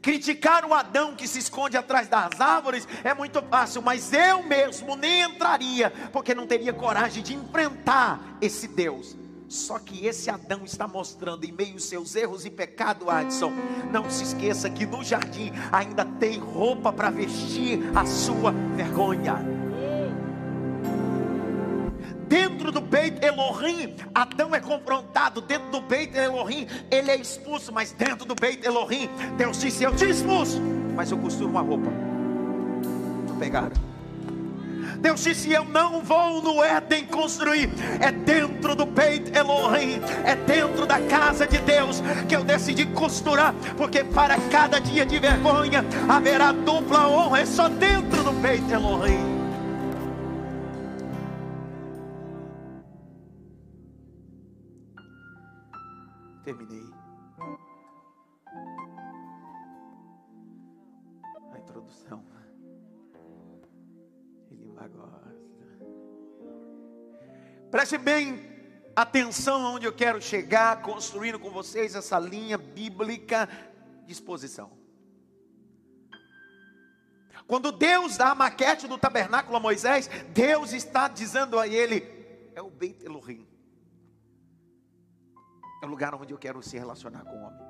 Criticar 0.00 0.64
o 0.64 0.72
Adão 0.72 1.14
que 1.14 1.26
se 1.26 1.38
esconde 1.38 1.76
atrás 1.76 2.08
das 2.08 2.40
árvores 2.40 2.86
é 3.02 3.12
muito 3.12 3.42
fácil, 3.42 3.82
mas 3.82 4.12
eu 4.12 4.42
mesmo 4.42 4.94
nem 4.94 5.22
entraria, 5.22 5.92
porque 6.12 6.34
não 6.34 6.46
teria 6.46 6.72
coragem 6.72 7.22
de 7.22 7.34
enfrentar 7.34 8.38
esse 8.40 8.68
Deus. 8.68 9.16
Só 9.48 9.78
que 9.78 10.06
esse 10.06 10.30
Adão 10.30 10.62
está 10.64 10.86
mostrando 10.86 11.44
em 11.44 11.52
meio 11.52 11.72
aos 11.72 11.84
seus 11.84 12.14
erros 12.14 12.44
e 12.44 12.50
pecado, 12.50 13.08
Adson. 13.08 13.50
Não 13.90 14.08
se 14.10 14.22
esqueça 14.22 14.68
que 14.68 14.84
no 14.84 15.02
jardim 15.02 15.50
ainda 15.72 16.04
tem 16.04 16.38
roupa 16.38 16.92
para 16.92 17.10
vestir 17.10 17.80
a 17.96 18.04
sua 18.04 18.52
vergonha. 18.76 19.57
Dentro 22.28 22.70
do 22.70 22.80
Beit 22.80 23.24
Elohim, 23.24 23.96
Adão 24.14 24.54
é 24.54 24.60
confrontado. 24.60 25.40
Dentro 25.40 25.70
do 25.70 25.80
Beit 25.80 26.16
Elohim, 26.16 26.66
ele 26.90 27.10
é 27.10 27.16
expulso. 27.16 27.72
Mas 27.72 27.92
dentro 27.92 28.26
do 28.26 28.34
Beit 28.34 28.64
Elohim, 28.66 29.08
Deus 29.38 29.60
disse: 29.60 29.82
Eu 29.82 29.96
te 29.96 30.08
expulso, 30.08 30.60
mas 30.94 31.10
eu 31.10 31.16
costuro 31.18 31.48
uma 31.48 31.62
roupa. 31.62 31.90
Pegaram. 33.38 33.72
Deus 35.00 35.22
disse: 35.22 35.50
Eu 35.52 35.64
não 35.64 36.02
vou 36.02 36.42
no 36.42 36.62
Éden 36.62 37.06
construir, 37.06 37.70
é 38.00 38.12
dentro 38.12 38.74
do 38.74 38.84
Beit 38.84 39.34
Elohim, 39.34 40.00
é 40.24 40.36
dentro 40.36 40.86
da 40.86 41.00
casa 41.00 41.46
de 41.46 41.58
Deus 41.58 42.02
que 42.28 42.36
eu 42.36 42.44
decidi 42.44 42.84
costurar, 42.86 43.54
porque 43.76 44.04
para 44.04 44.36
cada 44.50 44.80
dia 44.80 45.06
de 45.06 45.18
vergonha 45.18 45.84
haverá 46.08 46.52
dupla 46.52 47.08
honra, 47.08 47.40
é 47.40 47.46
só 47.46 47.68
dentro 47.68 48.22
do 48.22 48.32
Beit 48.32 48.70
Elohim. 48.70 49.37
Terminei. 56.48 56.90
introdução. 61.58 62.24
Ele 64.50 64.64
gosta. 64.88 65.36
Preste 67.70 67.98
bem 67.98 68.48
atenção 68.96 69.66
aonde 69.66 69.84
eu 69.84 69.92
quero 69.92 70.22
chegar, 70.22 70.80
construindo 70.80 71.38
com 71.38 71.50
vocês 71.50 71.94
essa 71.94 72.18
linha 72.18 72.56
bíblica 72.56 73.46
de 74.06 74.12
exposição. 74.12 74.70
Quando 77.46 77.72
Deus 77.72 78.16
dá 78.16 78.30
a 78.30 78.34
maquete 78.34 78.86
do 78.86 78.96
tabernáculo 78.96 79.56
a 79.56 79.60
Moisés, 79.60 80.08
Deus 80.30 80.72
está 80.72 81.08
dizendo 81.08 81.58
a 81.58 81.66
ele: 81.66 82.00
é 82.54 82.62
o 82.62 82.70
Beit 82.70 83.04
Elohim. 83.04 83.47
É 85.82 85.86
o 85.86 85.88
lugar 85.88 86.14
onde 86.14 86.32
eu 86.32 86.38
quero 86.38 86.62
se 86.62 86.76
relacionar 86.76 87.24
com 87.24 87.36
o 87.36 87.42
homem. 87.42 87.68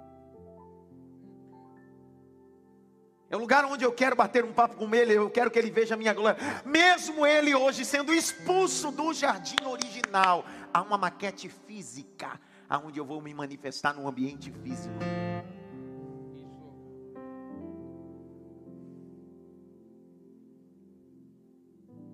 É 3.30 3.36
o 3.36 3.38
lugar 3.38 3.64
onde 3.66 3.84
eu 3.84 3.92
quero 3.92 4.16
bater 4.16 4.42
um 4.42 4.52
papo 4.54 4.76
com 4.76 4.94
ele, 4.94 5.12
eu 5.12 5.28
quero 5.28 5.50
que 5.50 5.58
ele 5.58 5.70
veja 5.70 5.94
a 5.94 5.98
minha 5.98 6.14
glória. 6.14 6.40
Mesmo 6.64 7.26
ele 7.26 7.54
hoje 7.54 7.84
sendo 7.84 8.14
expulso 8.14 8.90
do 8.90 9.12
jardim 9.12 9.62
original, 9.66 10.46
há 10.72 10.80
uma 10.80 10.96
maquete 10.96 11.46
física, 11.48 12.40
aonde 12.66 12.98
eu 12.98 13.04
vou 13.04 13.20
me 13.20 13.34
manifestar 13.34 13.92
num 13.92 14.08
ambiente 14.08 14.50
físico. 14.50 14.94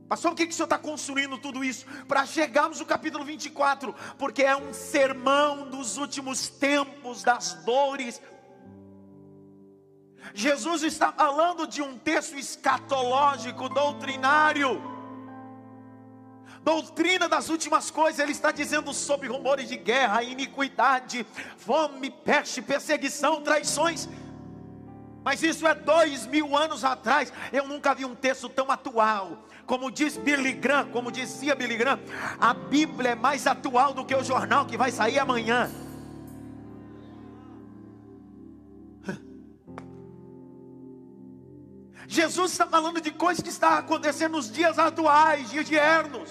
Pastor, 0.09 0.33
por 0.33 0.37
que, 0.37 0.47
que 0.47 0.53
o 0.53 0.55
senhor 0.55 0.67
está 0.67 0.79
construindo 0.79 1.39
tudo 1.39 1.65
isso? 1.65 1.87
Para 2.07 2.27
chegarmos 2.27 2.79
no 2.79 2.87
capítulo 2.87 3.25
24, 3.25 3.95
porque 4.19 4.43
é 4.43 4.55
um 4.55 4.73
sermão 4.73 5.69
dos 5.71 5.97
últimos 5.97 6.49
tempos, 6.49 7.23
das 7.23 7.55
dores. 7.65 8.21
Jesus 10.35 10.83
está 10.83 11.11
falando 11.11 11.67
de 11.67 11.81
um 11.83 11.99
texto 11.99 12.37
escatológico, 12.37 13.69
doutrinário. 13.69 14.95
Doutrina 16.63 17.29
das 17.29 17.49
últimas 17.49 17.91
coisas, 17.91 18.19
ele 18.19 18.33
está 18.33 18.51
dizendo 18.51 18.93
sobre 18.95 19.29
rumores 19.29 19.69
de 19.69 19.77
guerra, 19.77 20.23
iniquidade, 20.23 21.27
fome, 21.59 22.11
peste, 22.11 22.63
perseguição, 22.63 23.43
traições. 23.43 24.09
Mas 25.25 25.43
isso 25.43 25.67
é 25.67 25.75
dois 25.75 26.27
mil 26.27 26.55
anos 26.55 26.85
atrás. 26.85 27.33
Eu 27.51 27.67
nunca 27.67 27.95
vi 27.95 28.05
um 28.05 28.15
texto 28.15 28.49
tão 28.51 28.71
atual. 28.71 29.47
Como 29.65 29.91
diz 29.91 30.19
Billy 30.19 30.53
Graham, 30.53 30.91
como 30.91 31.11
dizia 31.11 31.55
Billy 31.55 31.79
Graham, 31.79 31.99
a 32.39 32.53
Bíblia 32.53 33.13
é 33.13 33.15
mais 33.15 33.47
atual 33.47 33.95
do 33.95 34.05
que 34.05 34.15
o 34.15 34.23
jornal 34.23 34.67
que 34.67 34.77
vai 34.77 34.91
sair 34.91 35.19
amanhã. 35.19 35.71
Jesus 42.07 42.53
está 42.53 42.67
falando 42.67 43.01
de 43.01 43.11
coisas 43.11 43.43
que 43.43 43.49
estão 43.49 43.71
acontecendo 43.71 44.33
nos 44.33 44.53
dias 44.53 44.79
atuais, 44.79 45.49
dias 45.51 45.65
de 45.65 45.75
ernos. 45.75 46.31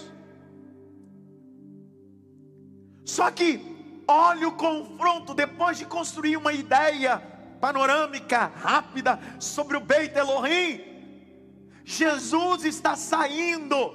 Só 3.04 3.32
que, 3.32 3.60
olha 4.08 4.48
o 4.48 4.52
confronto, 4.52 5.34
depois 5.34 5.80
de 5.80 5.86
construir 5.86 6.38
uma 6.38 6.54
ideia 6.54 7.33
panorâmica 7.63 8.48
rápida 8.48 9.17
sobre 9.39 9.77
o 9.77 9.79
Beit 9.79 10.13
Elohim. 10.17 10.82
Jesus 11.86 12.65
está 12.65 12.98
saindo 12.98 13.89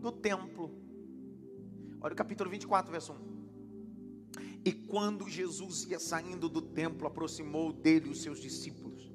do 0.00 0.12
templo. 0.12 0.70
Olha 2.00 2.12
o 2.12 2.16
capítulo 2.16 2.48
24, 2.48 2.92
verso 2.92 3.12
1. 3.12 4.60
E 4.64 4.72
quando 4.72 5.28
Jesus 5.28 5.82
ia 5.86 5.98
saindo 5.98 6.48
do 6.48 6.62
templo, 6.62 7.08
aproximou 7.08 7.72
dele 7.72 8.10
os 8.10 8.22
seus 8.22 8.38
discípulos 8.38 9.10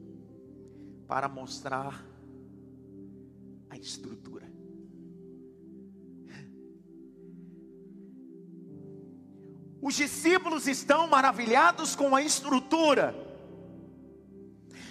para 1.07 1.29
mostrar 1.29 2.05
a 3.69 3.77
estrutura. 3.77 4.51
Os 9.81 9.96
discípulos 9.96 10.68
estão 10.68 11.07
maravilhados 11.07 11.96
com 11.96 12.13
a 12.13 12.22
estrutura. 12.22 13.28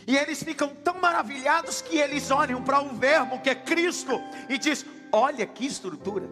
E 0.08 0.16
eles 0.16 0.42
ficam 0.42 0.70
tão 0.82 0.94
maravilhados 0.94 1.82
que 1.82 1.98
eles 1.98 2.30
olham 2.30 2.62
para 2.62 2.80
o 2.80 2.94
verbo 2.94 3.40
que 3.40 3.50
é 3.50 3.54
Cristo 3.54 4.18
e 4.48 4.56
diz: 4.56 4.86
"Olha 5.12 5.46
que 5.46 5.66
estrutura". 5.66 6.26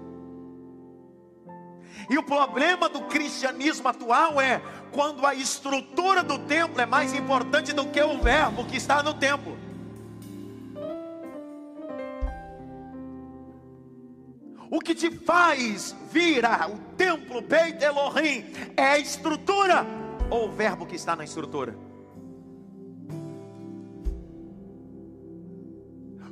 E 2.08 2.16
o 2.16 2.22
problema 2.22 2.88
do 2.88 3.02
cristianismo 3.02 3.86
atual 3.86 4.40
é 4.40 4.62
quando 4.92 5.26
a 5.26 5.34
estrutura 5.34 6.22
do 6.22 6.38
templo 6.38 6.80
é 6.80 6.86
mais 6.86 7.12
importante 7.12 7.74
do 7.74 7.84
que 7.88 8.00
o 8.00 8.16
verbo 8.16 8.64
que 8.64 8.78
está 8.78 9.02
no 9.02 9.12
templo. 9.12 9.58
O 14.70 14.80
que 14.80 14.94
te 14.94 15.10
faz 15.10 15.94
vir 16.10 16.46
ao 16.46 16.78
templo 16.96 17.42
Beit 17.42 17.84
Elohim 17.84 18.46
é 18.74 18.92
a 18.92 18.98
estrutura 18.98 19.86
ou 20.30 20.48
o 20.48 20.52
verbo 20.52 20.86
que 20.86 20.96
está 20.96 21.14
na 21.14 21.24
estrutura? 21.24 21.85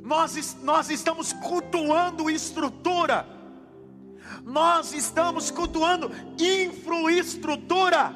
Nós, 0.05 0.55
nós 0.61 0.89
estamos 0.91 1.33
cultuando 1.33 2.29
estrutura, 2.29 3.25
nós 4.43 4.93
estamos 4.93 5.49
cultuando 5.49 6.11
infraestrutura. 6.39 8.13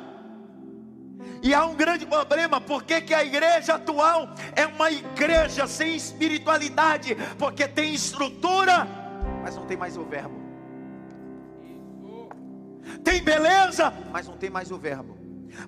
E 1.41 1.53
há 1.53 1.65
um 1.65 1.75
grande 1.75 2.05
problema, 2.05 2.61
porque 2.61 3.01
que 3.01 3.13
a 3.13 3.23
igreja 3.23 3.75
atual 3.75 4.29
é 4.55 4.67
uma 4.67 4.91
igreja 4.91 5.65
sem 5.67 5.95
espiritualidade, 5.95 7.17
porque 7.39 7.67
tem 7.67 7.93
estrutura, 7.93 8.87
mas 9.41 9.55
não 9.55 9.65
tem 9.65 9.75
mais 9.75 9.97
o 9.97 10.03
verbo. 10.03 10.37
Tem 13.03 13.23
beleza, 13.23 13.91
mas 14.11 14.27
não 14.27 14.37
tem 14.37 14.49
mais 14.49 14.69
o 14.69 14.77
verbo. 14.77 15.18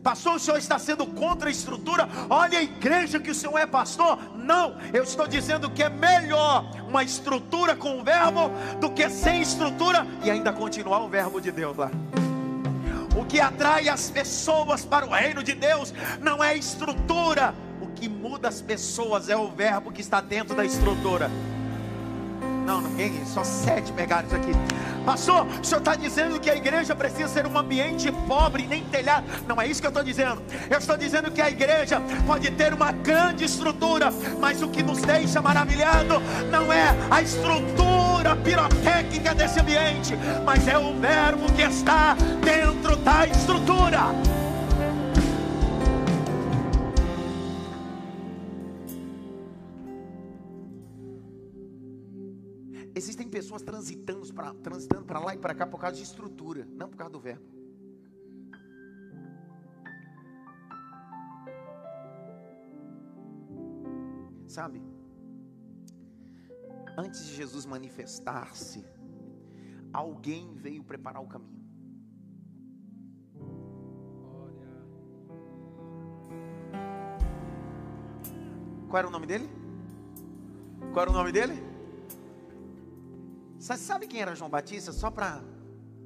Pastor, 0.03 0.35
o 0.35 0.39
senhor 0.39 0.57
está 0.57 0.77
sendo 0.79 1.05
contra 1.05 1.49
a 1.49 1.51
estrutura? 1.51 2.07
Olha 2.29 2.59
a 2.59 2.63
igreja 2.63 3.19
que 3.19 3.31
o 3.31 3.35
senhor 3.35 3.57
é 3.57 3.65
pastor. 3.65 4.17
Não, 4.35 4.75
eu 4.93 5.03
estou 5.03 5.27
dizendo 5.27 5.69
que 5.69 5.83
é 5.83 5.89
melhor 5.89 6.65
uma 6.87 7.03
estrutura 7.03 7.75
com 7.75 7.99
o 7.99 8.03
verbo 8.03 8.51
do 8.79 8.89
que 8.89 9.09
sem 9.09 9.41
estrutura 9.41 10.05
e 10.23 10.31
ainda 10.31 10.51
continuar 10.51 10.99
o 10.99 11.09
verbo 11.09 11.39
de 11.39 11.51
Deus 11.51 11.77
lá. 11.77 11.91
O 13.15 13.25
que 13.25 13.41
atrai 13.41 13.89
as 13.89 14.09
pessoas 14.09 14.85
para 14.85 15.05
o 15.05 15.09
reino 15.09 15.43
de 15.43 15.53
Deus 15.53 15.93
não 16.21 16.41
é 16.41 16.55
estrutura, 16.55 17.53
o 17.81 17.87
que 17.87 18.07
muda 18.07 18.47
as 18.47 18.61
pessoas 18.61 19.27
é 19.27 19.35
o 19.35 19.49
verbo 19.49 19.91
que 19.91 20.01
está 20.01 20.21
dentro 20.21 20.55
da 20.55 20.63
estrutura. 20.63 21.29
Não, 22.65 22.81
ninguém, 22.81 23.25
só 23.25 23.43
sete 23.43 23.91
isso 23.91 24.35
aqui. 24.35 24.51
Pastor, 25.05 25.47
o 25.47 25.63
senhor 25.63 25.79
está 25.79 25.95
dizendo 25.95 26.39
que 26.39 26.49
a 26.49 26.55
igreja 26.55 26.95
precisa 26.95 27.27
ser 27.27 27.47
um 27.47 27.57
ambiente 27.57 28.11
pobre, 28.27 28.67
nem 28.67 28.83
telhado. 28.83 29.25
Não 29.47 29.59
é 29.59 29.67
isso 29.67 29.81
que 29.81 29.87
eu 29.87 29.89
estou 29.89 30.03
dizendo. 30.03 30.41
Eu 30.69 30.77
estou 30.77 30.95
dizendo 30.95 31.31
que 31.31 31.41
a 31.41 31.49
igreja 31.49 32.01
pode 32.25 32.51
ter 32.51 32.73
uma 32.73 32.91
grande 32.91 33.45
estrutura, 33.45 34.11
mas 34.39 34.61
o 34.61 34.67
que 34.67 34.83
nos 34.83 35.01
deixa 35.01 35.41
maravilhado 35.41 36.21
não 36.51 36.71
é 36.71 36.95
a 37.09 37.21
estrutura 37.21 38.35
pirotécnica 38.43 39.33
desse 39.33 39.59
ambiente, 39.59 40.15
mas 40.45 40.67
é 40.67 40.77
o 40.77 40.93
verbo 40.99 41.51
que 41.53 41.63
está 41.63 42.15
dentro 42.43 42.95
da 42.97 43.25
estrutura. 43.25 44.40
Pessoas 53.41 53.63
transitando 53.63 54.31
para 54.35 54.53
transitando 54.53 55.11
lá 55.19 55.33
e 55.33 55.37
para 55.39 55.55
cá 55.55 55.65
por 55.65 55.79
causa 55.79 55.97
de 55.97 56.03
estrutura, 56.03 56.63
não 56.69 56.87
por 56.87 56.95
causa 56.95 57.11
do 57.11 57.19
verbo. 57.19 57.43
Sabe? 64.47 64.79
Antes 66.95 67.25
de 67.25 67.33
Jesus 67.33 67.65
manifestar-se, 67.65 68.85
alguém 69.91 70.53
veio 70.53 70.83
preparar 70.83 71.23
o 71.23 71.27
caminho. 71.27 71.61
Qual 78.87 78.99
era 78.99 79.07
o 79.07 79.11
nome 79.11 79.25
dele? 79.25 79.49
Qual 80.91 81.01
era 81.01 81.09
o 81.09 81.13
nome 81.13 81.31
dele? 81.31 81.70
Você 83.61 83.77
sabe 83.77 84.07
quem 84.07 84.19
era 84.19 84.33
João 84.33 84.49
Batista? 84.49 84.91
Só 84.91 85.11
para 85.11 85.39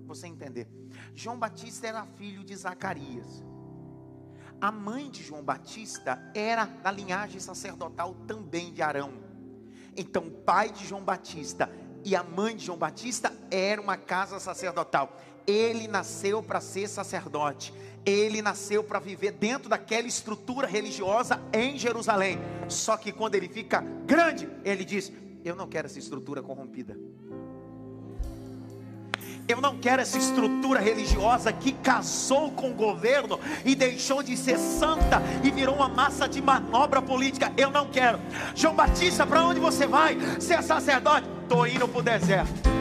você 0.05 0.27
entender. 0.27 0.67
João 1.13 1.39
Batista 1.39 1.87
era 1.87 2.05
filho 2.05 2.43
de 2.43 2.53
Zacarias. 2.53 3.45
A 4.59 4.73
mãe 4.73 5.09
de 5.09 5.23
João 5.23 5.41
Batista 5.41 6.21
era 6.35 6.65
da 6.65 6.91
linhagem 6.91 7.39
sacerdotal 7.39 8.13
também 8.27 8.73
de 8.73 8.81
Arão. 8.81 9.13
Então, 9.95 10.27
o 10.27 10.31
pai 10.31 10.69
de 10.69 10.85
João 10.85 11.01
Batista 11.01 11.69
e 12.03 12.13
a 12.13 12.21
mãe 12.21 12.57
de 12.57 12.65
João 12.65 12.77
Batista 12.77 13.33
era 13.49 13.79
uma 13.79 13.95
casa 13.95 14.37
sacerdotal. 14.37 15.17
Ele 15.47 15.87
nasceu 15.87 16.43
para 16.43 16.59
ser 16.59 16.89
sacerdote. 16.89 17.73
Ele 18.05 18.41
nasceu 18.41 18.83
para 18.83 18.99
viver 18.99 19.31
dentro 19.31 19.69
daquela 19.69 20.09
estrutura 20.09 20.67
religiosa 20.67 21.41
em 21.53 21.77
Jerusalém. 21.77 22.37
Só 22.67 22.97
que 22.97 23.13
quando 23.13 23.35
ele 23.35 23.47
fica 23.47 23.79
grande, 24.05 24.49
ele 24.65 24.83
diz: 24.83 25.09
Eu 25.45 25.55
não 25.55 25.69
quero 25.69 25.85
essa 25.85 25.99
estrutura 25.99 26.43
corrompida. 26.43 26.97
Eu 29.47 29.61
não 29.61 29.77
quero 29.77 30.01
essa 30.01 30.17
estrutura 30.17 30.79
religiosa 30.79 31.53
que 31.53 31.71
casou 31.71 32.49
com 32.49 32.71
o 32.71 32.73
governo 32.73 33.39
e 33.63 33.75
deixou 33.75 34.23
de 34.23 34.35
ser 34.35 34.57
santa 34.57 35.21
e 35.43 35.51
virou 35.51 35.75
uma 35.75 35.87
massa 35.87 36.27
de 36.27 36.41
manobra 36.41 36.99
política. 36.99 37.53
Eu 37.55 37.69
não 37.69 37.85
quero. 37.85 38.19
João 38.55 38.73
Batista, 38.73 39.25
para 39.25 39.43
onde 39.43 39.59
você 39.59 39.85
vai? 39.85 40.17
Ser 40.39 40.63
sacerdote? 40.63 41.27
Estou 41.43 41.67
indo 41.67 41.87
para 41.87 41.99
o 41.99 42.01
deserto. 42.01 42.75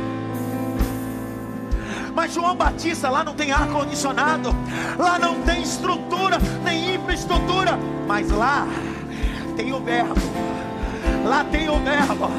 Mas 2.14 2.32
João 2.32 2.56
Batista 2.56 3.10
lá 3.10 3.22
não 3.22 3.34
tem 3.34 3.52
ar 3.52 3.68
condicionado, 3.68 4.48
lá 4.96 5.18
não 5.18 5.42
tem 5.42 5.62
estrutura, 5.62 6.38
nem 6.62 6.94
infraestrutura, 6.94 7.76
mas 8.06 8.30
lá 8.30 8.66
tem 9.56 9.72
o 9.72 9.80
verbo, 9.80 10.14
lá 11.26 11.44
tem 11.44 11.68
o 11.68 11.78
verbo. 11.80 12.30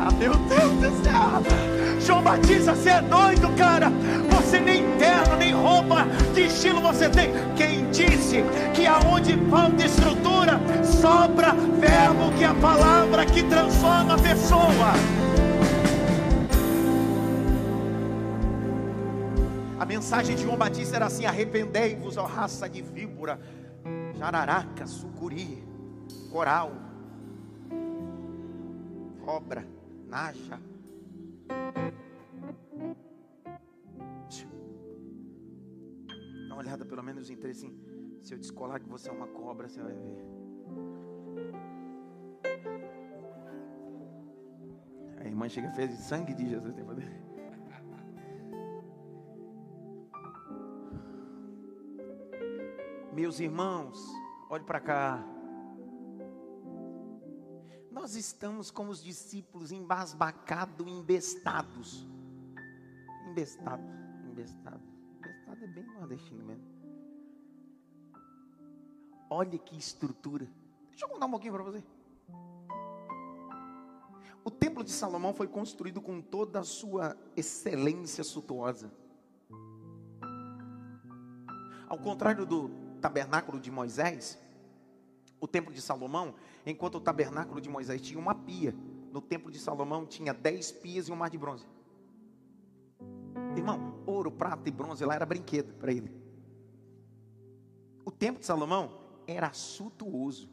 Ah, 0.00 0.10
meu 0.12 0.34
Deus 0.34 0.72
do 0.72 1.04
céu! 1.04 1.77
João 2.08 2.22
Batista, 2.22 2.74
você 2.74 2.88
é 2.88 3.02
doido, 3.02 3.54
cara. 3.54 3.90
Você 4.30 4.58
nem 4.58 4.96
terno, 4.96 5.36
nem 5.36 5.52
roupa 5.52 6.06
de 6.32 6.46
estilo 6.46 6.80
você 6.80 7.06
tem. 7.10 7.30
Quem 7.54 7.90
disse 7.90 8.42
que 8.74 8.86
aonde 8.86 9.36
falta 9.50 9.84
estrutura, 9.84 10.58
sobra 10.82 11.52
verbo 11.52 12.32
que 12.38 12.44
é 12.44 12.46
a 12.46 12.54
palavra 12.54 13.26
que 13.26 13.42
transforma 13.42 14.14
a 14.14 14.18
pessoa. 14.18 14.94
A 19.78 19.84
mensagem 19.84 20.34
de 20.34 20.44
João 20.44 20.56
Batista 20.56 20.96
era 20.96 21.06
assim: 21.08 21.26
arrependei-vos, 21.26 22.16
ó 22.16 22.24
raça 22.24 22.66
de 22.70 22.80
víbora, 22.80 23.38
jararaca, 24.18 24.86
sucuri, 24.86 25.62
coral, 26.30 26.72
cobra, 29.22 29.62
naja. 30.08 30.58
Dá 36.48 36.54
uma 36.54 36.56
olhada 36.56 36.84
pelo 36.84 37.02
menos 37.02 37.30
em 37.30 37.36
três 37.36 37.58
assim. 37.58 37.76
Se 38.22 38.34
eu 38.34 38.38
descolar 38.38 38.80
que 38.80 38.88
você 38.88 39.08
é 39.08 39.12
uma 39.12 39.28
cobra, 39.28 39.68
você 39.68 39.82
vai 39.82 39.94
ver. 39.94 40.24
A 45.18 45.24
irmã 45.24 45.48
chega 45.48 45.68
e 45.68 45.74
fez 45.74 45.90
sangue 45.98 46.34
de 46.34 46.48
Jesus. 46.48 46.74
Meus 53.18 53.40
irmãos, 53.40 54.00
olhe 54.48 54.62
para 54.64 54.80
cá. 54.80 55.37
Nós 57.90 58.14
estamos 58.14 58.70
como 58.70 58.90
os 58.90 59.02
discípulos 59.02 59.72
embasbacados, 59.72 60.86
embestados. 60.86 62.06
Embestado, 63.28 63.82
embestado. 64.26 64.82
Embestado 65.18 65.64
é 65.64 65.66
bem 65.66 65.84
nordestino 65.84 66.44
mesmo. 66.44 66.64
Olha 69.30 69.58
que 69.58 69.76
estrutura. 69.76 70.48
Deixa 70.90 71.04
eu 71.04 71.08
contar 71.08 71.26
um 71.26 71.30
pouquinho 71.30 71.52
para 71.54 71.62
você. 71.62 71.82
O 74.44 74.50
templo 74.50 74.82
de 74.82 74.90
Salomão 74.90 75.34
foi 75.34 75.46
construído 75.46 76.00
com 76.00 76.22
toda 76.22 76.60
a 76.60 76.64
sua 76.64 77.16
excelência 77.36 78.24
suntuosa. 78.24 78.90
Ao 81.86 81.98
contrário 81.98 82.46
do 82.46 82.70
tabernáculo 83.00 83.60
de 83.60 83.70
Moisés, 83.70 84.38
o 85.40 85.46
templo 85.46 85.72
de 85.72 85.80
Salomão, 85.80 86.34
enquanto 86.66 86.96
o 86.96 87.00
tabernáculo 87.00 87.60
de 87.60 87.68
Moisés 87.68 88.00
tinha 88.00 88.18
uma 88.18 88.34
pia, 88.34 88.74
no 89.12 89.20
templo 89.20 89.50
de 89.50 89.58
Salomão 89.58 90.04
tinha 90.06 90.34
dez 90.34 90.70
pias 90.70 91.08
e 91.08 91.12
um 91.12 91.16
mar 91.16 91.30
de 91.30 91.38
bronze. 91.38 91.66
Irmão, 93.56 94.02
ouro, 94.06 94.30
prata 94.30 94.68
e 94.68 94.72
bronze 94.72 95.04
lá 95.04 95.14
era 95.14 95.26
brinquedo 95.26 95.74
para 95.74 95.92
ele. 95.92 96.12
O 98.04 98.10
templo 98.10 98.40
de 98.40 98.46
Salomão 98.46 98.98
era 99.26 99.52
suntuoso. 99.52 100.48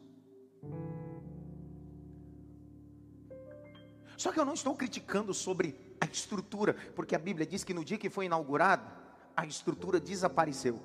Só 4.16 4.32
que 4.32 4.40
eu 4.40 4.44
não 4.44 4.54
estou 4.54 4.74
criticando 4.74 5.34
sobre 5.34 5.78
a 6.00 6.06
estrutura, 6.06 6.74
porque 6.94 7.14
a 7.14 7.18
Bíblia 7.18 7.46
diz 7.46 7.64
que 7.64 7.74
no 7.74 7.84
dia 7.84 7.98
que 7.98 8.10
foi 8.10 8.26
inaugurado, 8.26 8.90
a 9.36 9.46
estrutura 9.46 10.00
desapareceu. 10.00 10.80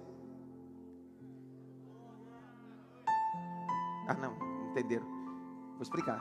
Ah, 4.11 4.13
não, 4.13 4.35
entenderam? 4.71 5.05
Vou 5.05 5.81
explicar. 5.81 6.19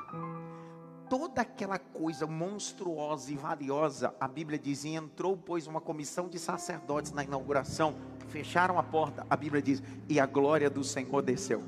Toda 1.08 1.42
aquela 1.42 1.76
coisa 1.76 2.24
monstruosa 2.24 3.32
e 3.32 3.36
valiosa, 3.36 4.14
a 4.20 4.28
Bíblia 4.28 4.56
diz, 4.56 4.84
e 4.84 4.90
entrou, 4.90 5.36
pois, 5.36 5.66
uma 5.66 5.80
comissão 5.80 6.28
de 6.28 6.38
sacerdotes 6.38 7.10
na 7.10 7.24
inauguração, 7.24 7.96
fecharam 8.28 8.78
a 8.78 8.82
porta, 8.84 9.26
a 9.28 9.36
Bíblia 9.36 9.60
diz, 9.60 9.82
e 10.08 10.20
a 10.20 10.26
glória 10.26 10.70
do 10.70 10.84
Senhor 10.84 11.20
desceu. 11.20 11.64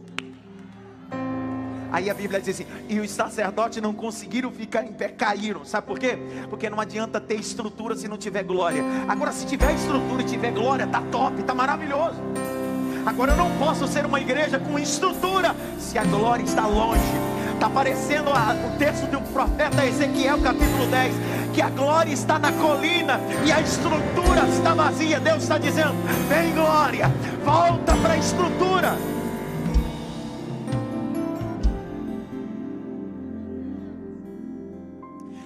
Aí 1.91 2.09
a 2.09 2.15
Bíblia 2.15 2.41
diz 2.41 2.55
assim: 2.55 2.67
e 2.89 3.01
os 3.01 3.11
sacerdotes 3.11 3.83
não 3.83 3.93
conseguiram 3.93 4.51
ficar 4.51 4.83
em 4.83 4.93
pé, 4.93 5.09
caíram. 5.09 5.63
Sabe 5.63 5.89
por 5.89 5.99
quê? 5.99 6.17
Porque 6.49 6.71
não 6.71 6.81
adianta 6.81 7.21
ter 7.21 7.35
estrutura 7.35 7.95
se 7.95 8.09
não 8.09 8.17
tiver 8.17 8.45
glória. 8.45 8.83
Agora, 9.07 9.31
se 9.31 9.45
tiver 9.45 9.75
estrutura 9.75 10.23
e 10.23 10.25
tiver 10.25 10.53
glória, 10.53 10.87
tá 10.87 11.03
top, 11.11 11.43
tá 11.43 11.55
maravilhoso. 11.55 12.17
Agora 13.05 13.33
eu 13.33 13.37
não 13.37 13.51
posso 13.59 13.87
ser 13.89 14.07
uma 14.07 14.21
igreja 14.21 14.59
com 14.59 14.79
estrutura 14.79 15.55
se 15.79 15.99
a 15.99 16.05
glória 16.05 16.45
está 16.45 16.67
longe. 16.67 17.03
Está 17.55 17.67
aparecendo 17.67 18.31
o 18.31 18.79
texto 18.79 19.07
do 19.11 19.21
profeta 19.33 19.87
Ezequiel, 19.87 20.41
capítulo 20.41 20.87
10, 20.87 21.15
que 21.53 21.63
a 21.63 21.71
glória 21.71 22.13
está 22.13 22.39
na 22.39 22.53
colina 22.53 23.21
e 23.45 23.53
a 23.53 23.61
estrutura 23.61 24.49
está 24.49 24.75
vazia. 24.75 25.21
Deus 25.21 25.43
está 25.43 25.59
dizendo: 25.59 25.95
vem 26.29 26.53
glória, 26.55 27.09
volta 27.45 27.97
para 27.97 28.15
a 28.15 28.19
estrutura. 28.19 28.97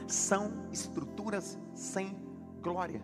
São 0.07 0.53
estruturas 0.73 1.59
sem 1.75 2.17
glória. 2.63 3.03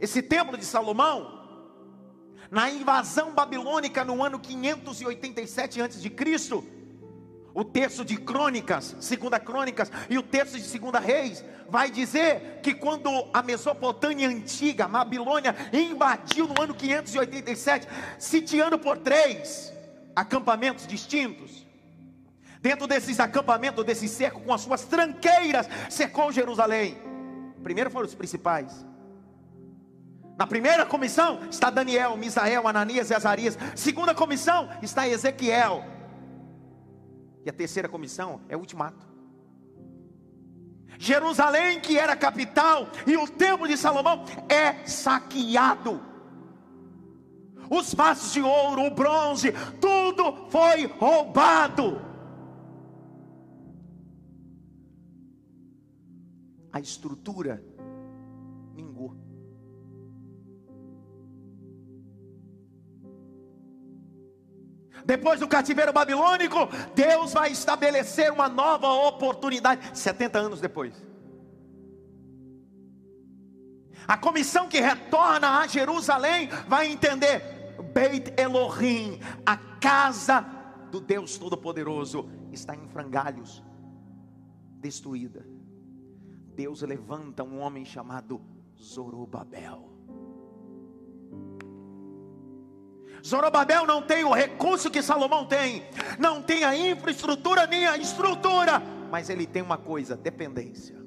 Esse 0.00 0.22
templo 0.22 0.56
de 0.56 0.64
Salomão, 0.64 1.38
na 2.50 2.70
invasão 2.70 3.32
babilônica 3.32 4.04
no 4.04 4.24
ano 4.24 4.40
587 4.40 5.82
a.C., 5.82 6.10
o 7.52 7.64
texto 7.64 8.04
de 8.04 8.16
Crônicas, 8.16 8.96
segunda 9.00 9.38
Crônicas 9.38 9.90
e 10.08 10.16
o 10.16 10.22
texto 10.22 10.54
de 10.54 10.62
Segunda 10.62 11.00
Reis 11.00 11.44
vai 11.68 11.90
dizer 11.90 12.60
que 12.62 12.72
quando 12.72 13.10
a 13.32 13.42
Mesopotâmia 13.42 14.28
antiga, 14.28 14.84
a 14.84 14.88
Babilônia, 14.88 15.54
invadiu 15.72 16.46
no 16.46 16.62
ano 16.62 16.74
587, 16.74 17.88
sitiando 18.18 18.78
por 18.78 18.98
três 18.98 19.72
acampamentos 20.14 20.86
distintos. 20.86 21.66
Dentro 22.60 22.86
desses 22.86 23.18
acampamentos, 23.18 23.84
desse 23.84 24.06
cerco, 24.06 24.40
com 24.40 24.54
as 24.54 24.60
suas 24.60 24.84
tranqueiras, 24.84 25.68
cercou 25.88 26.30
Jerusalém. 26.30 26.96
Primeiro 27.62 27.90
foram 27.90 28.06
os 28.06 28.14
principais. 28.14 28.89
Na 30.40 30.46
primeira 30.46 30.86
comissão 30.86 31.38
está 31.50 31.68
Daniel, 31.68 32.16
Misael, 32.16 32.66
Ananias 32.66 33.10
e 33.10 33.14
Azarias. 33.14 33.58
Segunda 33.76 34.14
comissão 34.14 34.70
está 34.80 35.06
Ezequiel. 35.06 35.84
E 37.44 37.50
a 37.50 37.52
terceira 37.52 37.90
comissão 37.90 38.40
é 38.48 38.56
o 38.56 38.60
ultimato. 38.60 39.06
Jerusalém, 40.98 41.78
que 41.78 41.98
era 41.98 42.16
capital, 42.16 42.88
e 43.06 43.18
o 43.18 43.28
templo 43.28 43.68
de 43.68 43.76
Salomão 43.76 44.24
é 44.48 44.82
saqueado. 44.86 46.00
Os 47.68 47.92
vasos 47.92 48.32
de 48.32 48.40
ouro, 48.40 48.86
o 48.86 48.90
bronze, 48.94 49.52
tudo 49.78 50.48
foi 50.48 50.86
roubado. 50.86 52.00
A 56.72 56.80
estrutura 56.80 57.62
Depois 65.04 65.40
do 65.40 65.48
cativeiro 65.48 65.92
babilônico, 65.92 66.68
Deus 66.94 67.32
vai 67.32 67.52
estabelecer 67.52 68.32
uma 68.32 68.48
nova 68.48 68.88
oportunidade. 68.88 69.98
70 69.98 70.38
anos 70.38 70.60
depois. 70.60 70.94
A 74.06 74.16
comissão 74.16 74.68
que 74.68 74.80
retorna 74.80 75.60
a 75.60 75.66
Jerusalém 75.66 76.48
vai 76.66 76.88
entender 76.88 77.60
Beit 77.94 78.34
Elohim, 78.36 79.18
a 79.44 79.56
casa 79.56 80.40
do 80.90 81.00
Deus 81.00 81.38
Todo-Poderoso, 81.38 82.28
está 82.52 82.74
em 82.74 82.88
frangalhos, 82.88 83.62
destruída. 84.80 85.46
Deus 86.54 86.82
levanta 86.82 87.42
um 87.42 87.60
homem 87.60 87.84
chamado 87.84 88.40
Zorobabel. 88.78 89.89
Zorobabel 93.26 93.86
não 93.86 94.02
tem 94.02 94.24
o 94.24 94.32
recurso 94.32 94.90
que 94.90 95.02
Salomão 95.02 95.44
tem, 95.44 95.84
não 96.18 96.42
tem 96.42 96.64
a 96.64 96.76
infraestrutura 96.76 97.66
nem 97.66 97.86
a 97.86 97.96
estrutura, 97.96 98.82
mas 99.10 99.28
ele 99.28 99.46
tem 99.46 99.62
uma 99.62 99.76
coisa: 99.76 100.16
dependência. 100.16 101.00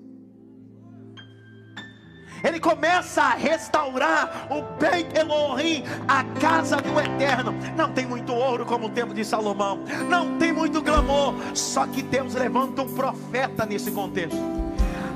Ele 2.43 2.60
começa 2.60 3.21
a 3.21 3.34
restaurar 3.36 4.47
o 4.52 4.62
Beit 4.78 5.17
Elohim, 5.17 5.84
a 6.08 6.26
casa 6.41 6.76
do 6.76 6.99
eterno. 6.99 7.54
Não 7.78 7.93
tem 7.93 8.06
muito 8.06 8.34
ouro 8.34 8.65
como 8.65 8.88
o 8.88 8.89
tempo 8.89 9.13
de 9.13 9.23
Salomão, 9.23 9.80
não 10.10 10.38
tem 10.38 10.52
muito 10.52 10.82
glamour, 10.82 11.36
só 11.56 11.88
que 11.88 12.02
Deus 12.02 12.34
levanta 12.36 12.82
um 12.82 12.93
profeta 12.93 13.65
nesse 13.65 13.91
contexto. 13.91 14.62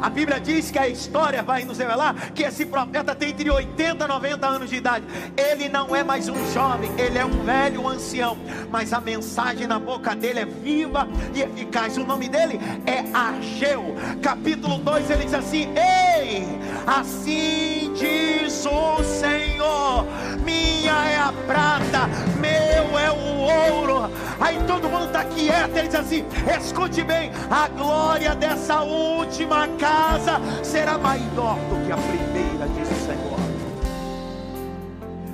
A 0.02 0.10
Bíblia 0.10 0.40
diz 0.40 0.70
que 0.70 0.78
a 0.78 0.88
história 0.88 1.42
vai 1.42 1.64
nos 1.64 1.78
revelar 1.78 2.32
que 2.34 2.44
esse 2.44 2.66
profeta 2.66 3.16
tem 3.16 3.30
entre 3.30 3.50
80 3.50 4.06
e 4.06 4.08
90 4.08 4.48
anos 4.48 4.70
de 4.70 4.76
idade. 4.76 5.06
Ele 5.36 5.70
não 5.70 5.96
é 5.96 6.04
mais 6.04 6.30
um 6.30 6.52
jovem, 6.54 6.90
ele 6.98 7.18
é 7.18 7.26
um 7.26 7.44
velho 7.44 7.88
ancião. 7.88 8.38
Mas 8.72 8.94
a 8.94 9.02
mensagem 9.02 9.66
na 9.66 9.80
boca 9.80 10.16
dele 10.16 10.40
é 10.42 10.46
viva 10.46 11.08
e 11.34 11.42
eficaz. 11.42 11.98
O 11.98 12.04
nome 12.06 12.30
dele 12.30 12.60
é 12.86 13.04
Ageu. 13.14 13.96
Capítulo 14.22 14.78
2 14.78 15.10
ele 15.10 15.26
diz 15.26 15.34
assim: 15.34 15.68
Ei, 15.76 16.48
assim 16.86 17.94
diz 17.96 18.66
o 18.66 19.04
Senhor: 19.04 20.06
Minha 20.44 20.94
é 21.06 21.18
a 21.18 21.34
prata, 21.46 22.08
meu 22.40 23.00
é 23.00 23.12
o 23.12 23.74
ouro. 23.74 24.12
Aí 24.40 24.60
todo 24.68 24.88
mundo 24.88 25.06
está 25.06 25.24
quieto. 25.24 25.76
Ele 25.76 25.88
diz 25.88 25.96
assim: 25.96 26.26
Escute 26.56 27.04
bem, 27.04 27.32
a 27.50 27.68
glória 27.68 28.36
dessa 28.36 28.82
última 28.82 29.68
casa 29.80 29.87
casa 29.88 30.42
será 30.66 30.98
maior 30.98 31.56
do 31.70 31.86
que 31.86 31.92
a 31.92 31.98
primeira, 31.98 32.68
diz 32.76 32.90
o 32.92 33.00
Senhor. 33.06 33.40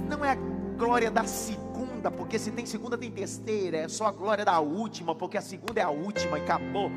Não 0.08 0.24
é 0.24 0.30
a 0.30 0.36
glória 0.78 1.10
da 1.10 1.24
segunda, 1.24 2.12
porque 2.12 2.38
se 2.38 2.52
tem 2.52 2.66
segunda 2.68 2.96
tem 2.96 3.10
terceira, 3.10 3.78
é 3.78 3.88
só 3.88 4.06
a 4.06 4.12
glória 4.12 4.46
da 4.46 4.60
última, 4.60 5.16
porque 5.16 5.38
a 5.38 5.42
segunda 5.42 5.82
é 5.82 5.84
a 5.84 5.90
última 5.90 6.38
e 6.38 6.42
acabou. 6.44 6.92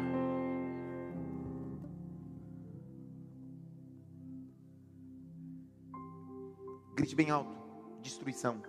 Grite 6.94 7.16
bem 7.16 7.30
alto: 7.30 7.54
destruição. 8.02 8.62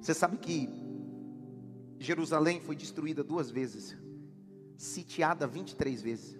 Você 0.00 0.14
sabe 0.14 0.38
que 0.38 0.70
Jerusalém 1.98 2.62
foi 2.62 2.74
destruída 2.74 3.22
duas 3.22 3.50
vezes, 3.50 3.94
sitiada 4.78 5.46
23 5.46 6.00
vezes 6.00 6.39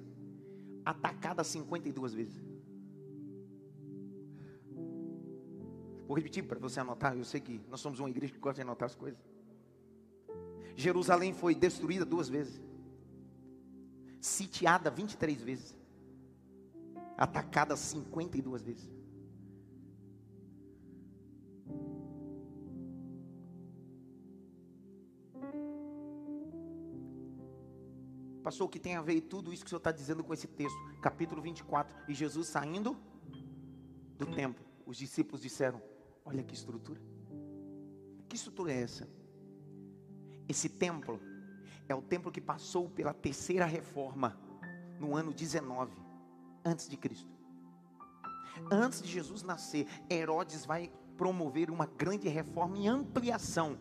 atacada 0.84 1.44
52 1.44 2.14
vezes. 2.14 2.42
Vou 6.06 6.16
repetir 6.16 6.42
para 6.44 6.58
você 6.58 6.80
anotar. 6.80 7.16
Eu 7.16 7.24
sei 7.24 7.40
que 7.40 7.60
nós 7.68 7.80
somos 7.80 8.00
uma 8.00 8.10
igreja 8.10 8.32
que 8.32 8.38
gosta 8.38 8.56
de 8.56 8.62
anotar 8.62 8.86
as 8.86 8.94
coisas. 8.94 9.20
Jerusalém 10.76 11.32
foi 11.32 11.54
destruída 11.54 12.04
duas 12.04 12.28
vezes, 12.28 12.60
sitiada 14.20 14.90
23 14.90 15.42
vezes, 15.42 15.78
atacada 17.16 17.76
52 17.76 18.62
vezes. 18.62 18.99
Pastor, 28.42 28.66
o 28.66 28.70
que 28.70 28.78
tem 28.78 28.96
a 28.96 29.02
ver 29.02 29.20
tudo 29.22 29.52
isso 29.52 29.62
que 29.62 29.68
o 29.68 29.70
senhor 29.70 29.78
está 29.78 29.92
dizendo 29.92 30.24
com 30.24 30.32
esse 30.32 30.46
texto? 30.46 30.78
Capítulo 31.02 31.42
24. 31.42 31.94
E 32.08 32.14
Jesus 32.14 32.48
saindo 32.48 32.96
do 34.16 34.26
templo. 34.26 34.64
Os 34.86 34.96
discípulos 34.96 35.42
disseram: 35.42 35.80
Olha 36.24 36.42
que 36.42 36.54
estrutura. 36.54 37.00
Que 38.28 38.36
estrutura 38.36 38.72
é 38.72 38.82
essa? 38.82 39.08
Esse 40.48 40.68
templo 40.68 41.20
é 41.88 41.94
o 41.94 42.00
templo 42.00 42.32
que 42.32 42.40
passou 42.40 42.88
pela 42.88 43.12
terceira 43.12 43.66
reforma 43.66 44.38
no 44.98 45.14
ano 45.14 45.32
19 45.32 45.92
antes 46.64 46.88
de 46.88 46.96
Cristo. 46.96 47.28
Antes 48.70 49.02
de 49.02 49.08
Jesus 49.08 49.42
nascer, 49.42 49.86
Herodes 50.10 50.64
vai 50.64 50.92
promover 51.16 51.70
uma 51.70 51.86
grande 51.86 52.28
reforma 52.28 52.78
e 52.78 52.88
ampliação, 52.88 53.78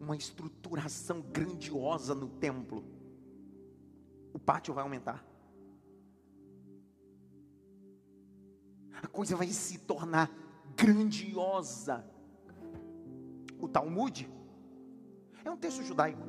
uma 0.00 0.16
estruturação 0.16 1.20
grandiosa 1.20 2.14
no 2.14 2.28
templo 2.28 2.93
o 4.34 4.38
pátio 4.38 4.74
vai 4.74 4.82
aumentar. 4.82 5.24
A 9.00 9.06
coisa 9.06 9.36
vai 9.36 9.46
se 9.46 9.78
tornar 9.78 10.30
grandiosa. 10.76 12.04
O 13.60 13.68
Talmud 13.68 14.28
é 15.44 15.50
um 15.50 15.56
texto 15.56 15.84
judaico. 15.84 16.26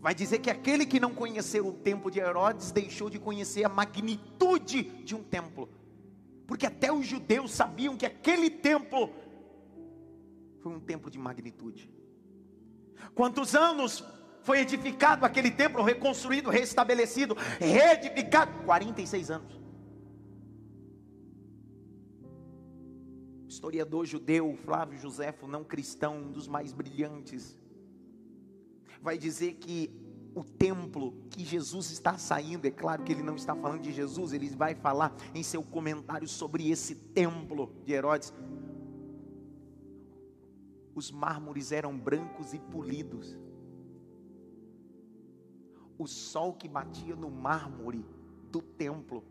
Vai 0.00 0.14
dizer 0.14 0.38
que 0.38 0.50
aquele 0.50 0.86
que 0.86 0.98
não 0.98 1.14
conheceu 1.14 1.68
o 1.68 1.72
templo 1.72 2.10
de 2.10 2.18
Herodes 2.18 2.72
deixou 2.72 3.10
de 3.10 3.18
conhecer 3.18 3.64
a 3.64 3.68
magnitude 3.68 4.82
de 5.04 5.14
um 5.14 5.22
templo. 5.22 5.68
Porque 6.46 6.66
até 6.66 6.90
os 6.90 7.06
judeus 7.06 7.52
sabiam 7.52 7.96
que 7.96 8.06
aquele 8.06 8.48
templo 8.48 9.10
foi 10.60 10.72
um 10.72 10.80
templo 10.80 11.10
de 11.10 11.18
magnitude. 11.18 11.92
Quantos 13.14 13.54
anos 13.54 14.02
foi 14.42 14.60
edificado 14.60 15.24
aquele 15.24 15.50
templo, 15.50 15.82
reconstruído, 15.82 16.50
restabelecido, 16.50 17.36
reedificado. 17.58 18.52
46 18.64 19.30
anos. 19.30 19.60
Historiador 23.46 24.06
judeu 24.06 24.56
Flávio 24.64 24.98
Josefo, 24.98 25.46
não 25.46 25.62
cristão, 25.62 26.16
um 26.16 26.32
dos 26.32 26.48
mais 26.48 26.72
brilhantes, 26.72 27.56
vai 29.00 29.18
dizer 29.18 29.54
que 29.54 29.90
o 30.34 30.42
templo 30.42 31.14
que 31.30 31.44
Jesus 31.44 31.90
está 31.90 32.16
saindo, 32.16 32.66
é 32.66 32.70
claro 32.70 33.02
que 33.02 33.12
ele 33.12 33.22
não 33.22 33.36
está 33.36 33.54
falando 33.54 33.82
de 33.82 33.92
Jesus, 33.92 34.32
ele 34.32 34.48
vai 34.48 34.74
falar 34.74 35.14
em 35.34 35.42
seu 35.42 35.62
comentário 35.62 36.26
sobre 36.26 36.70
esse 36.70 36.94
templo 36.94 37.70
de 37.84 37.92
Herodes. 37.92 38.32
Os 40.94 41.10
mármores 41.10 41.72
eram 41.72 41.96
brancos 41.96 42.54
e 42.54 42.58
polidos 42.58 43.38
o 46.02 46.06
sol 46.06 46.52
que 46.52 46.68
batia 46.68 47.14
no 47.14 47.30
mármore 47.30 48.04
do 48.50 48.60
templo. 48.60 49.24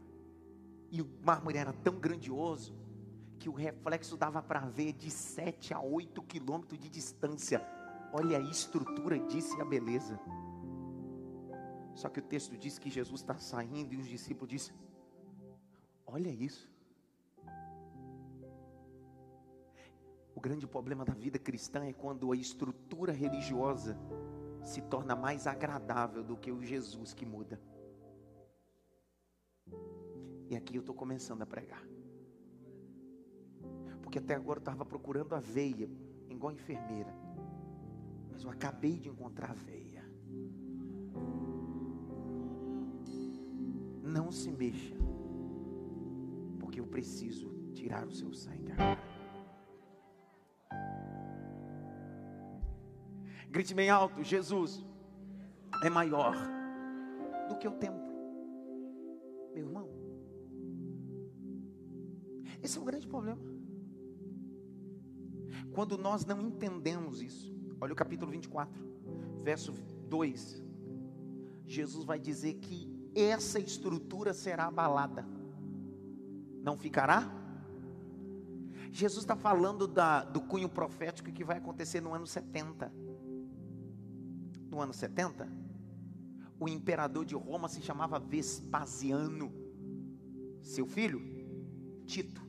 E 0.89 1.01
o 1.01 1.09
mármore 1.23 1.57
era 1.57 1.73
tão 1.73 1.99
grandioso 1.99 2.73
que 3.39 3.49
o 3.49 3.53
reflexo 3.53 4.15
dava 4.15 4.41
para 4.41 4.61
ver 4.61 4.93
de 4.93 5.09
7 5.09 5.73
a 5.73 5.81
8 5.81 6.21
quilômetros 6.23 6.79
de 6.79 6.89
distância. 6.89 7.61
Olha 8.13 8.37
a 8.37 8.41
estrutura 8.41 9.19
disso 9.19 9.57
e 9.57 9.61
a 9.61 9.65
beleza. 9.65 10.19
Só 11.95 12.07
que 12.09 12.19
o 12.19 12.23
texto 12.23 12.57
diz 12.57 12.79
que 12.79 12.89
Jesus 12.89 13.21
está 13.21 13.37
saindo 13.37 13.93
e 13.93 13.97
os 13.97 14.07
discípulos 14.07 14.49
dizem: 14.49 14.75
Olha 16.05 16.29
isso. 16.29 16.71
O 20.33 20.39
grande 20.39 20.65
problema 20.65 21.03
da 21.03 21.13
vida 21.13 21.37
cristã 21.37 21.83
é 21.83 21.93
quando 21.93 22.31
a 22.31 22.35
estrutura 22.35 23.11
religiosa 23.11 23.97
se 24.63 24.81
torna 24.81 25.15
mais 25.15 25.47
agradável 25.47 26.23
do 26.23 26.37
que 26.37 26.51
o 26.51 26.61
Jesus 26.61 27.13
que 27.13 27.25
muda. 27.25 27.59
E 30.49 30.55
aqui 30.55 30.75
eu 30.75 30.81
estou 30.81 30.95
começando 30.95 31.41
a 31.41 31.45
pregar. 31.45 31.83
Porque 34.01 34.19
até 34.19 34.35
agora 34.35 34.57
eu 34.57 34.61
estava 34.61 34.85
procurando 34.85 35.33
a 35.33 35.39
veia, 35.39 35.89
igual 36.29 36.51
enfermeira. 36.51 37.15
Mas 38.29 38.43
eu 38.43 38.49
acabei 38.49 38.99
de 38.99 39.09
encontrar 39.09 39.51
a 39.51 39.53
veia. 39.53 40.03
Não 44.03 44.31
se 44.31 44.51
mexa. 44.51 44.95
Porque 46.59 46.79
eu 46.79 46.87
preciso 46.87 47.49
tirar 47.73 48.05
o 48.05 48.11
seu 48.11 48.33
sangue 48.33 48.73
agora. 48.73 49.10
Grite 53.51 53.73
bem 53.73 53.89
alto: 53.89 54.23
Jesus 54.23 54.81
é 55.83 55.89
maior 55.89 56.33
do 57.49 57.57
que 57.57 57.67
o 57.67 57.71
templo. 57.71 58.01
Meu 59.53 59.65
irmão, 59.65 59.89
esse 62.63 62.77
é 62.77 62.81
o 62.81 62.85
grande 62.85 63.05
problema. 63.05 63.41
Quando 65.73 65.97
nós 65.97 66.25
não 66.25 66.41
entendemos 66.41 67.21
isso, 67.21 67.53
olha 67.81 67.91
o 67.91 67.95
capítulo 67.95 68.31
24, 68.31 68.81
verso 69.43 69.73
2. 70.07 70.63
Jesus 71.65 72.05
vai 72.05 72.19
dizer 72.19 72.53
que 72.55 72.89
essa 73.13 73.59
estrutura 73.59 74.33
será 74.33 74.67
abalada, 74.67 75.25
não 76.63 76.77
ficará? 76.77 77.29
Jesus 78.93 79.23
está 79.23 79.35
falando 79.35 79.87
da, 79.87 80.23
do 80.23 80.41
cunho 80.41 80.69
profético 80.69 81.31
que 81.31 81.43
vai 81.43 81.57
acontecer 81.57 82.01
no 82.01 82.13
ano 82.13 82.27
70 82.27 83.00
no 84.71 84.79
ano 84.79 84.93
70, 84.93 85.47
o 86.57 86.67
imperador 86.69 87.25
de 87.25 87.35
Roma 87.35 87.67
se 87.67 87.81
chamava 87.81 88.17
Vespasiano. 88.17 89.53
Seu 90.63 90.85
filho, 90.87 91.21
Tito, 92.05 92.41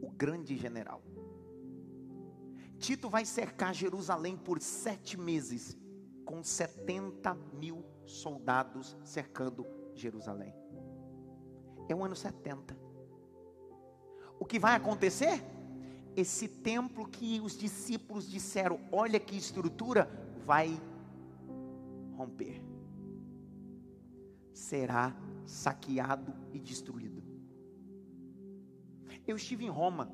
o 0.00 0.10
grande 0.10 0.56
general. 0.56 1.02
Tito 2.78 3.10
vai 3.10 3.26
cercar 3.26 3.74
Jerusalém 3.74 4.36
por 4.36 4.60
sete 4.62 5.18
meses, 5.18 5.76
com 6.24 6.42
70 6.42 7.34
mil 7.34 7.84
soldados 8.06 8.96
cercando 9.04 9.66
Jerusalém. 9.94 10.54
É 11.88 11.94
o 11.94 12.02
ano 12.02 12.16
70. 12.16 12.76
O 14.38 14.44
que 14.44 14.58
vai 14.58 14.74
acontecer? 14.74 15.42
Esse 16.16 16.48
templo 16.48 17.06
que 17.06 17.40
os 17.40 17.58
discípulos 17.58 18.28
disseram: 18.28 18.80
olha 18.90 19.20
que 19.20 19.36
estrutura, 19.36 20.08
vai 20.44 20.80
romper. 22.16 22.62
Será 24.52 25.14
saqueado 25.44 26.34
e 26.52 26.58
destruído. 26.58 27.22
Eu 29.26 29.36
estive 29.36 29.64
em 29.64 29.68
Roma 29.68 30.10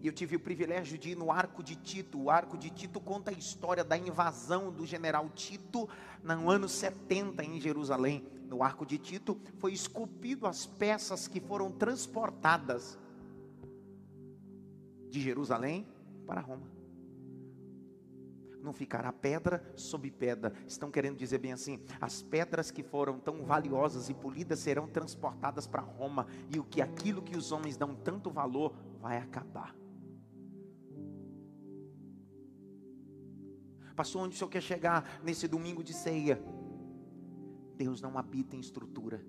e 0.00 0.06
eu 0.06 0.12
tive 0.12 0.36
o 0.36 0.40
privilégio 0.40 0.98
de 0.98 1.10
ir 1.10 1.16
no 1.16 1.32
Arco 1.32 1.62
de 1.62 1.74
Tito. 1.74 2.20
O 2.20 2.30
Arco 2.30 2.58
de 2.58 2.68
Tito 2.68 3.00
conta 3.00 3.30
a 3.30 3.34
história 3.34 3.82
da 3.82 3.96
invasão 3.96 4.70
do 4.70 4.84
general 4.84 5.30
Tito 5.30 5.88
no 6.22 6.50
ano 6.50 6.68
70 6.68 7.42
em 7.42 7.58
Jerusalém. 7.58 8.22
No 8.46 8.62
Arco 8.62 8.84
de 8.84 8.98
Tito 8.98 9.40
foi 9.58 9.72
esculpido 9.72 10.46
as 10.46 10.66
peças 10.66 11.26
que 11.26 11.40
foram 11.40 11.72
transportadas 11.72 12.98
de 15.08 15.22
Jerusalém 15.22 15.86
para 16.26 16.42
Roma. 16.42 16.73
Não 18.64 18.72
ficará 18.72 19.12
pedra 19.12 19.62
sobre 19.76 20.10
pedra. 20.10 20.54
Estão 20.66 20.90
querendo 20.90 21.18
dizer 21.18 21.36
bem 21.36 21.52
assim: 21.52 21.78
as 22.00 22.22
pedras 22.22 22.70
que 22.70 22.82
foram 22.82 23.20
tão 23.20 23.44
valiosas 23.44 24.08
e 24.08 24.14
polidas 24.14 24.58
serão 24.58 24.88
transportadas 24.88 25.66
para 25.66 25.82
Roma, 25.82 26.26
e 26.48 26.58
o 26.58 26.64
que 26.64 26.80
aquilo 26.80 27.20
que 27.20 27.36
os 27.36 27.52
homens 27.52 27.76
dão 27.76 27.94
tanto 27.94 28.30
valor 28.30 28.74
vai 29.02 29.18
acabar. 29.18 29.76
Pastor, 33.94 34.22
onde 34.22 34.34
o 34.34 34.38
senhor 34.38 34.48
quer 34.48 34.62
chegar 34.62 35.20
nesse 35.22 35.46
domingo 35.46 35.84
de 35.84 35.92
ceia? 35.92 36.42
Deus 37.76 38.00
não 38.00 38.16
habita 38.16 38.56
em 38.56 38.60
estrutura. 38.60 39.22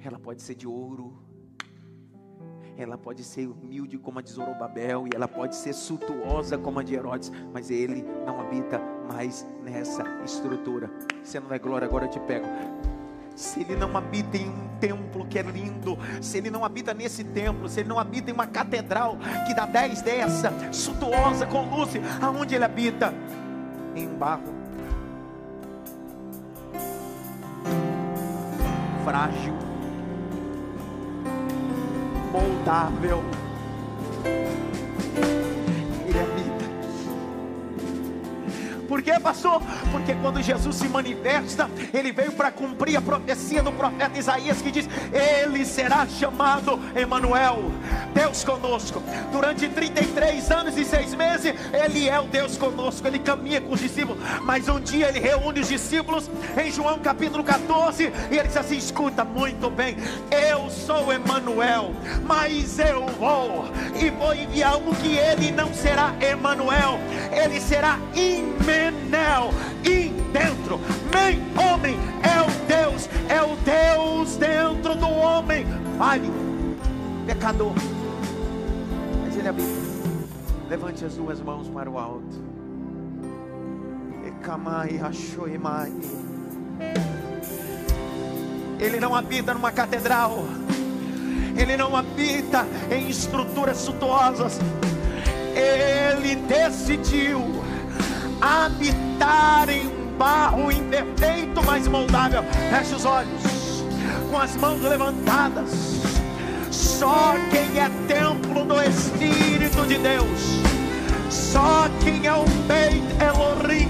Ela 0.00 0.18
pode 0.18 0.40
ser 0.40 0.54
de 0.54 0.66
ouro, 0.66 1.33
ela 2.76 2.98
pode 2.98 3.22
ser 3.22 3.46
humilde 3.46 3.98
como 3.98 4.18
a 4.18 4.22
de 4.22 4.30
Zorobabel, 4.30 5.06
e 5.06 5.10
ela 5.14 5.28
pode 5.28 5.56
ser 5.56 5.72
suntuosa 5.72 6.58
como 6.58 6.80
a 6.80 6.82
de 6.82 6.94
Herodes, 6.94 7.30
mas 7.52 7.70
ele 7.70 8.04
não 8.26 8.40
habita 8.40 8.80
mais 9.12 9.46
nessa 9.62 10.04
estrutura. 10.24 10.90
Você 11.22 11.38
não 11.38 11.52
é 11.52 11.58
glória, 11.58 11.86
agora 11.86 12.06
eu 12.06 12.10
te 12.10 12.20
pego 12.20 12.46
se 13.34 13.60
ele 13.60 13.74
não 13.76 13.96
habita 13.96 14.36
em 14.36 14.48
um 14.48 14.68
templo 14.78 15.26
que 15.26 15.38
é 15.38 15.42
lindo, 15.42 15.98
se 16.20 16.38
ele 16.38 16.50
não 16.50 16.64
habita 16.64 16.94
nesse 16.94 17.24
templo, 17.24 17.68
se 17.68 17.80
ele 17.80 17.88
não 17.88 17.98
habita 17.98 18.30
em 18.30 18.32
uma 18.34 18.46
catedral 18.46 19.16
que 19.46 19.54
dá 19.54 19.66
dez 19.66 20.00
dessa, 20.02 20.52
suntuosa, 20.72 21.46
com 21.46 21.68
luz, 21.68 21.90
aonde 22.22 22.54
ele 22.54 22.64
habita? 22.64 23.12
Em 23.96 24.08
um 24.08 24.14
barro 24.16 24.54
frágil, 29.04 29.52
moldável. 32.34 33.43
Quê, 39.04 39.20
pastor? 39.20 39.62
Porque 39.92 40.14
quando 40.14 40.42
Jesus 40.42 40.76
se 40.76 40.88
manifesta, 40.88 41.70
ele 41.92 42.10
veio 42.10 42.32
para 42.32 42.50
cumprir 42.50 42.96
a 42.96 43.02
profecia 43.02 43.62
do 43.62 43.70
profeta 43.70 44.18
Isaías 44.18 44.62
que 44.62 44.70
diz: 44.70 44.88
Ele 45.12 45.64
será 45.66 46.06
chamado 46.06 46.80
Emanuel, 46.96 47.70
Deus 48.14 48.42
conosco. 48.42 49.02
Durante 49.30 49.68
33 49.68 50.50
anos 50.50 50.76
e 50.78 50.84
seis 50.84 51.14
meses, 51.14 51.54
ele 51.72 52.08
é 52.08 52.18
o 52.18 52.24
Deus 52.24 52.56
conosco, 52.56 53.06
ele 53.06 53.18
caminha 53.18 53.60
com 53.60 53.74
os 53.74 53.80
discípulos. 53.80 54.18
Mas 54.42 54.68
um 54.68 54.80
dia 54.80 55.08
ele 55.08 55.20
reúne 55.20 55.60
os 55.60 55.68
discípulos 55.68 56.30
em 56.56 56.72
João 56.72 56.98
capítulo 56.98 57.44
14 57.44 58.10
e 58.30 58.38
ele 58.38 58.48
diz 58.48 58.56
assim: 58.56 58.78
Escuta 58.78 59.24
muito 59.24 59.68
bem, 59.68 59.96
eu 60.30 60.70
sou 60.70 61.12
Emanuel, 61.12 61.92
mas 62.26 62.78
eu 62.78 63.06
vou 63.18 63.66
e 63.94 64.08
vou 64.08 64.34
enviar 64.34 64.76
um 64.76 64.94
que 64.94 65.16
ele 65.18 65.52
não 65.52 65.74
será 65.74 66.14
Emanuel, 66.20 66.98
ele 67.30 67.60
será 67.60 67.98
imenso 68.14 68.93
menel, 68.94 69.50
e 69.84 70.08
dentro, 70.32 70.80
men, 71.12 71.42
homem, 71.58 71.96
é 72.22 72.40
o 72.40 72.66
Deus, 72.66 73.08
é 73.28 73.42
o 73.42 73.56
Deus 73.56 74.36
dentro 74.36 74.94
do 74.94 75.08
homem, 75.08 75.66
vale, 75.98 76.30
pecador, 77.26 77.72
mas 79.24 79.36
ele 79.36 79.48
habita. 79.48 79.84
Levante 80.68 81.04
as 81.04 81.14
duas 81.14 81.40
mãos 81.40 81.68
para 81.68 81.90
o 81.90 81.98
alto. 81.98 82.42
Ele 88.80 89.00
não 89.00 89.14
habita 89.14 89.54
numa 89.54 89.70
catedral. 89.70 90.44
Ele 91.56 91.76
não 91.76 91.96
habita 91.96 92.66
em 92.90 93.08
estruturas 93.08 93.78
suntuosas. 93.78 94.58
Ele 95.54 96.36
decidiu 96.36 97.40
habitar 98.44 99.68
em 99.70 99.86
um 99.86 100.18
barro 100.18 100.70
imperfeito, 100.70 101.62
mas 101.64 101.88
moldável. 101.88 102.44
Feche 102.70 102.94
os 102.94 103.04
olhos, 103.06 103.84
com 104.30 104.38
as 104.38 104.54
mãos 104.56 104.82
levantadas. 104.82 105.70
Só 106.70 107.34
quem 107.50 107.80
é 107.80 107.90
templo 108.06 108.64
do 108.64 108.80
Espírito 108.82 109.86
de 109.86 109.96
Deus, 109.98 110.60
só 111.30 111.88
quem 112.02 112.26
é 112.26 112.32
o 112.34 112.44
Beit 112.66 113.02
Elohim, 113.22 113.88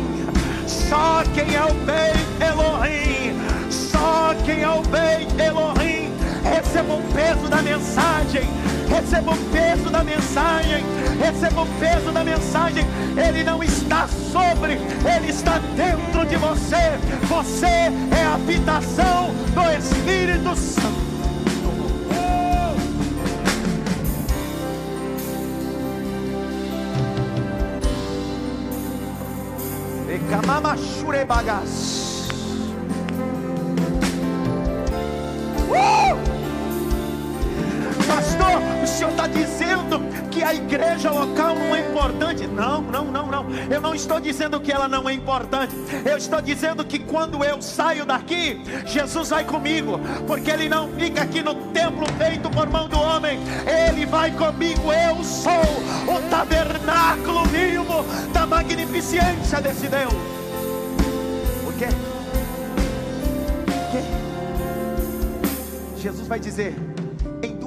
só 0.66 1.22
quem 1.34 1.54
é 1.54 1.64
o 1.64 1.74
Beit 1.84 2.18
Elohim, 2.40 3.34
só 3.70 4.34
quem 4.44 4.62
é 4.62 4.68
o 4.68 4.82
Beit 4.82 5.32
Elohim, 5.40 6.12
receba 6.42 6.94
o 6.94 7.02
peso 7.14 7.48
da 7.48 7.62
mensagem 7.62 8.48
receba 8.88 9.32
o 9.32 9.36
peso 9.50 9.90
da 9.90 10.02
mensagem, 10.04 10.84
receba 11.18 11.62
o 11.62 11.66
peso 11.78 12.12
da 12.12 12.24
mensagem. 12.24 12.84
Ele 13.16 13.44
não 13.44 13.62
está 13.62 14.08
sobre, 14.08 14.74
ele 14.74 15.30
está 15.30 15.58
dentro 15.76 16.26
de 16.26 16.36
você. 16.36 16.98
Você 17.28 17.66
é 17.66 18.22
a 18.24 18.34
habitação 18.34 19.30
do 19.54 19.70
Espírito 19.78 20.56
Santo. 20.56 21.04
Ekamama 30.08 30.76
Shurebagas. 30.76 32.04
O 38.84 38.86
senhor 38.86 39.10
está 39.10 39.26
dizendo 39.26 40.00
que 40.30 40.42
a 40.42 40.54
igreja 40.54 41.10
local 41.10 41.54
não 41.54 41.74
é 41.74 41.80
importante. 41.80 42.46
Não, 42.46 42.82
não, 42.82 43.04
não, 43.06 43.26
não. 43.26 43.46
Eu 43.70 43.80
não 43.80 43.94
estou 43.94 44.20
dizendo 44.20 44.60
que 44.60 44.70
ela 44.70 44.86
não 44.86 45.08
é 45.08 45.14
importante. 45.14 45.74
Eu 46.04 46.18
estou 46.18 46.40
dizendo 46.42 46.84
que 46.84 46.98
quando 46.98 47.42
eu 47.42 47.60
saio 47.62 48.04
daqui, 48.04 48.62
Jesus 48.84 49.30
vai 49.30 49.44
comigo, 49.44 49.98
porque 50.26 50.50
Ele 50.50 50.68
não 50.68 50.88
fica 50.92 51.22
aqui 51.22 51.42
no 51.42 51.54
templo 51.72 52.06
feito 52.18 52.50
por 52.50 52.68
mão 52.68 52.86
do 52.86 52.98
homem. 52.98 53.38
Ele 53.66 54.04
vai 54.04 54.30
comigo. 54.32 54.92
Eu 54.92 55.24
sou 55.24 55.52
o 55.52 56.30
tabernáculo 56.30 57.44
vivo 57.46 58.04
da 58.32 58.46
magnificência 58.46 59.62
desse 59.62 59.88
Deus. 59.88 60.12
Por 61.64 61.72
quê? 61.74 61.88
Por 63.64 63.90
quê? 63.92 64.02
Jesus 65.96 66.28
vai 66.28 66.38
dizer 66.38 66.93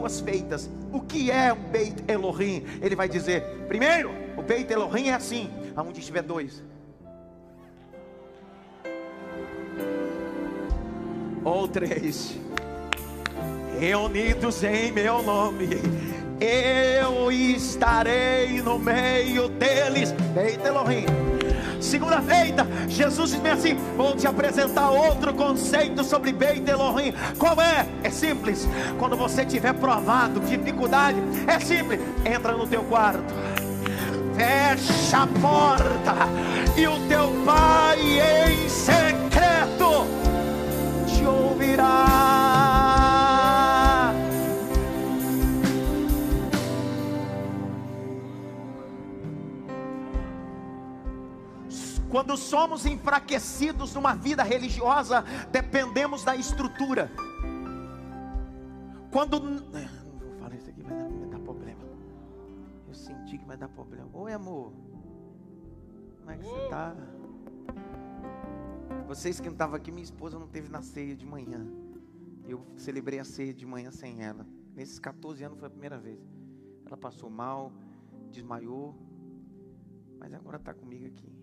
feitas 0.10 0.70
o 0.91 1.01
que 1.01 1.30
é 1.30 1.53
um 1.53 1.70
Beit 1.70 2.03
Elohim? 2.08 2.64
Ele 2.82 2.95
vai 2.95 3.08
dizer: 3.08 3.43
primeiro, 3.68 4.12
o 4.38 4.41
Beit 4.41 4.72
Elohim 4.72 5.10
é 5.10 5.14
assim, 5.14 5.49
aonde 5.76 5.99
estiver 5.99 6.24
dois. 6.24 6.64
Ou 11.43 11.68
três, 11.68 12.36
reunidos 13.80 14.64
em 14.64 14.91
meu 14.91 15.22
nome, 15.22 15.70
eu 16.41 17.32
estarei 17.32 18.62
no 18.62 18.78
meio 18.78 19.47
deles. 19.47 20.12
Beit 20.34 20.66
Elohim 20.66 21.37
Segunda-feira, 21.80 22.68
Jesus 22.88 23.32
disse 23.32 23.48
assim: 23.48 23.78
Vou 23.96 24.16
te 24.16 24.28
apresentar 24.28 24.90
outro 24.90 25.34
conceito 25.34 26.04
sobre 26.04 26.32
Beit 26.32 26.70
Elohim. 26.70 27.14
Qual 27.38 27.60
é? 27.62 27.88
É 28.04 28.10
simples. 28.10 28.68
Quando 28.98 29.16
você 29.16 29.46
tiver 29.46 29.74
provado 29.74 30.40
dificuldade, 30.40 31.18
é 31.48 31.60
simples. 31.60 32.00
Entra 32.26 32.54
no 32.54 32.68
teu 32.68 32.84
quarto 32.84 33.34
fecha 34.38 35.24
a 35.24 35.28
porta 35.28 36.14
e 36.78 36.88
o 36.88 37.00
teu 37.08 37.34
pai 37.44 38.00
em 38.00 38.70
secreto 38.70 40.06
te 41.08 41.26
ouvirá. 41.26 42.37
Quando 52.18 52.36
somos 52.36 52.84
enfraquecidos 52.88 53.93
numa 53.93 54.15
vida 54.15 54.41
religiosa, 54.41 55.24
dependemos 55.51 56.24
da 56.24 56.36
estrutura. 56.36 57.11
Quando 59.11 59.39
vai 63.45 63.55
dar 63.55 63.70
problema. 63.70 64.09
Oi, 64.13 64.34
amor. 64.34 64.74
Como 66.18 66.32
é 66.32 66.38
que 66.38 66.43
você 66.43 66.63
está? 66.63 66.95
Vocês 69.07 69.39
que 69.39 69.45
não 69.45 69.53
estavam 69.53 69.76
aqui, 69.76 69.91
minha 69.91 70.03
esposa 70.03 70.39
não 70.39 70.47
teve 70.47 70.70
na 70.70 70.82
ceia 70.82 71.15
de 71.15 71.24
manhã. 71.24 71.68
Eu 72.47 72.65
celebrei 72.78 73.20
a 73.20 73.24
ceia 73.24 73.53
de 73.53 73.63
manhã 73.63 73.91
sem 73.91 74.24
ela. 74.24 74.43
Nesses 74.74 74.97
14 74.97 75.43
anos 75.43 75.59
foi 75.59 75.68
a 75.68 75.70
primeira 75.70 75.99
vez. 75.99 76.20
Ela 76.84 76.97
passou 76.97 77.30
mal, 77.30 77.72
desmaiou, 78.32 78.95
mas 80.18 80.34
agora 80.34 80.57
está 80.57 80.74
comigo 80.74 81.05
aqui. 81.05 81.37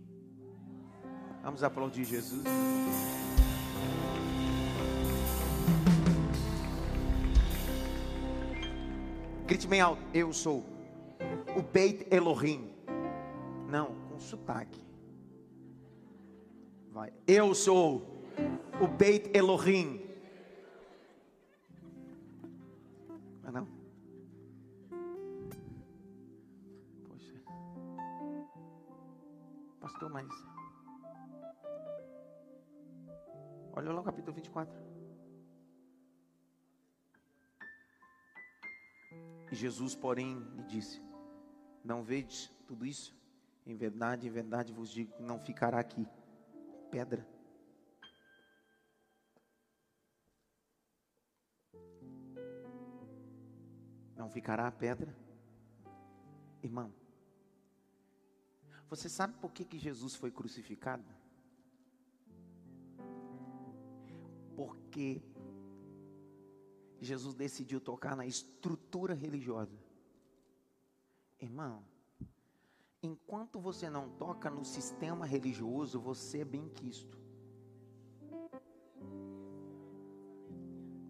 Vamos 1.44 1.62
aplaudir 1.62 2.04
Jesus. 2.04 2.42
Grite 9.46 9.66
bem 9.66 9.82
alto, 9.82 10.02
eu 10.14 10.32
sou 10.32 10.64
o 11.54 11.62
Beit 11.62 12.06
Elohim. 12.10 12.72
Não, 13.68 13.94
com 14.08 14.18
sotaque. 14.18 14.82
Vai. 16.90 17.12
Eu 17.26 17.54
sou 17.54 18.24
o 18.80 18.86
Beit 18.88 19.30
Elohim. 19.36 20.00
É 23.44 23.50
não? 23.50 23.68
Poxa. 27.06 27.34
Pastor, 29.78 30.10
mas. 30.10 30.63
Olha 33.76 33.92
lá 33.92 34.00
o 34.00 34.04
capítulo 34.04 34.32
24. 34.34 34.72
E 39.50 39.54
Jesus, 39.56 39.96
porém, 39.96 40.38
lhe 40.56 40.62
disse: 40.62 41.02
não 41.84 42.02
vedes 42.02 42.52
tudo 42.66 42.86
isso? 42.86 43.14
Em 43.66 43.74
verdade, 43.74 44.28
em 44.28 44.30
verdade 44.30 44.72
vos 44.72 44.90
digo 44.90 45.12
que 45.12 45.22
não 45.22 45.40
ficará 45.40 45.80
aqui 45.80 46.06
pedra. 46.90 47.26
Não 54.16 54.30
ficará 54.30 54.70
pedra. 54.70 55.14
Irmão, 56.62 56.94
você 58.88 59.08
sabe 59.08 59.34
por 59.34 59.52
que, 59.52 59.64
que 59.64 59.78
Jesus 59.78 60.14
foi 60.14 60.30
crucificado? 60.30 61.04
Porque 64.56 65.22
Jesus 67.00 67.34
decidiu 67.34 67.80
tocar 67.80 68.16
na 68.16 68.26
estrutura 68.26 69.14
religiosa. 69.14 69.78
Irmão, 71.40 71.84
enquanto 73.02 73.60
você 73.60 73.90
não 73.90 74.08
toca 74.16 74.48
no 74.50 74.64
sistema 74.64 75.26
religioso, 75.26 76.00
você 76.00 76.40
é 76.40 76.44
bem 76.44 76.68
quisto. 76.68 77.18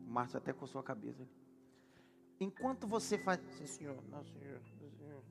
Márcio 0.07 0.39
até 0.39 0.53
coçou 0.53 0.81
a 0.81 0.85
cabeça. 0.85 1.29
Enquanto 2.41 2.87
você 2.87 3.19
faz. 3.19 3.41
Sim, 3.57 3.67
senhor, 3.67 4.03
não, 4.09 4.25
senhor, 4.25 4.61
senhor. 4.63 5.23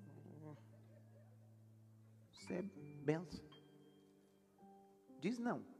Você 2.31 2.55
é 2.55 2.61
benção. 2.61 3.45
Diz 5.19 5.39
não. 5.39 5.72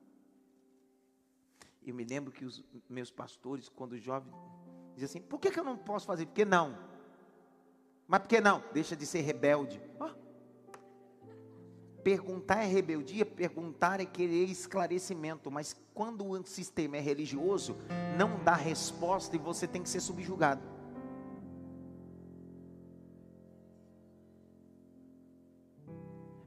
Eu 1.86 1.94
me 1.94 2.04
lembro 2.04 2.32
que 2.32 2.46
os 2.46 2.64
meus 2.90 3.12
pastores, 3.12 3.68
quando 3.68 3.98
jovens, 3.98 4.34
diziam 4.94 5.06
assim: 5.06 5.22
por 5.22 5.40
que, 5.40 5.52
que 5.52 5.60
eu 5.60 5.64
não 5.64 5.78
posso 5.78 6.06
fazer? 6.06 6.26
Porque 6.26 6.46
não. 6.46 6.78
Mas 8.08 8.22
por 8.22 8.28
que 8.30 8.40
não? 8.40 8.64
Deixa 8.74 8.96
de 8.96 9.06
ser 9.06 9.22
rebelde. 9.22 9.82
Oh. 10.00 10.24
Perguntar 12.04 12.64
é 12.64 12.66
rebeldia, 12.66 13.26
perguntar 13.26 14.02
é 14.02 14.06
querer 14.06 14.50
esclarecimento, 14.50 15.50
mas 15.50 15.74
quando 15.94 16.26
o 16.28 16.46
sistema 16.46 16.98
é 16.98 17.00
religioso, 17.00 17.78
não 18.18 18.44
dá 18.44 18.56
resposta 18.56 19.36
e 19.36 19.40
você 19.40 19.66
tem 19.66 19.82
que 19.82 19.90
ser 19.90 20.02
subjugado. 20.02 20.62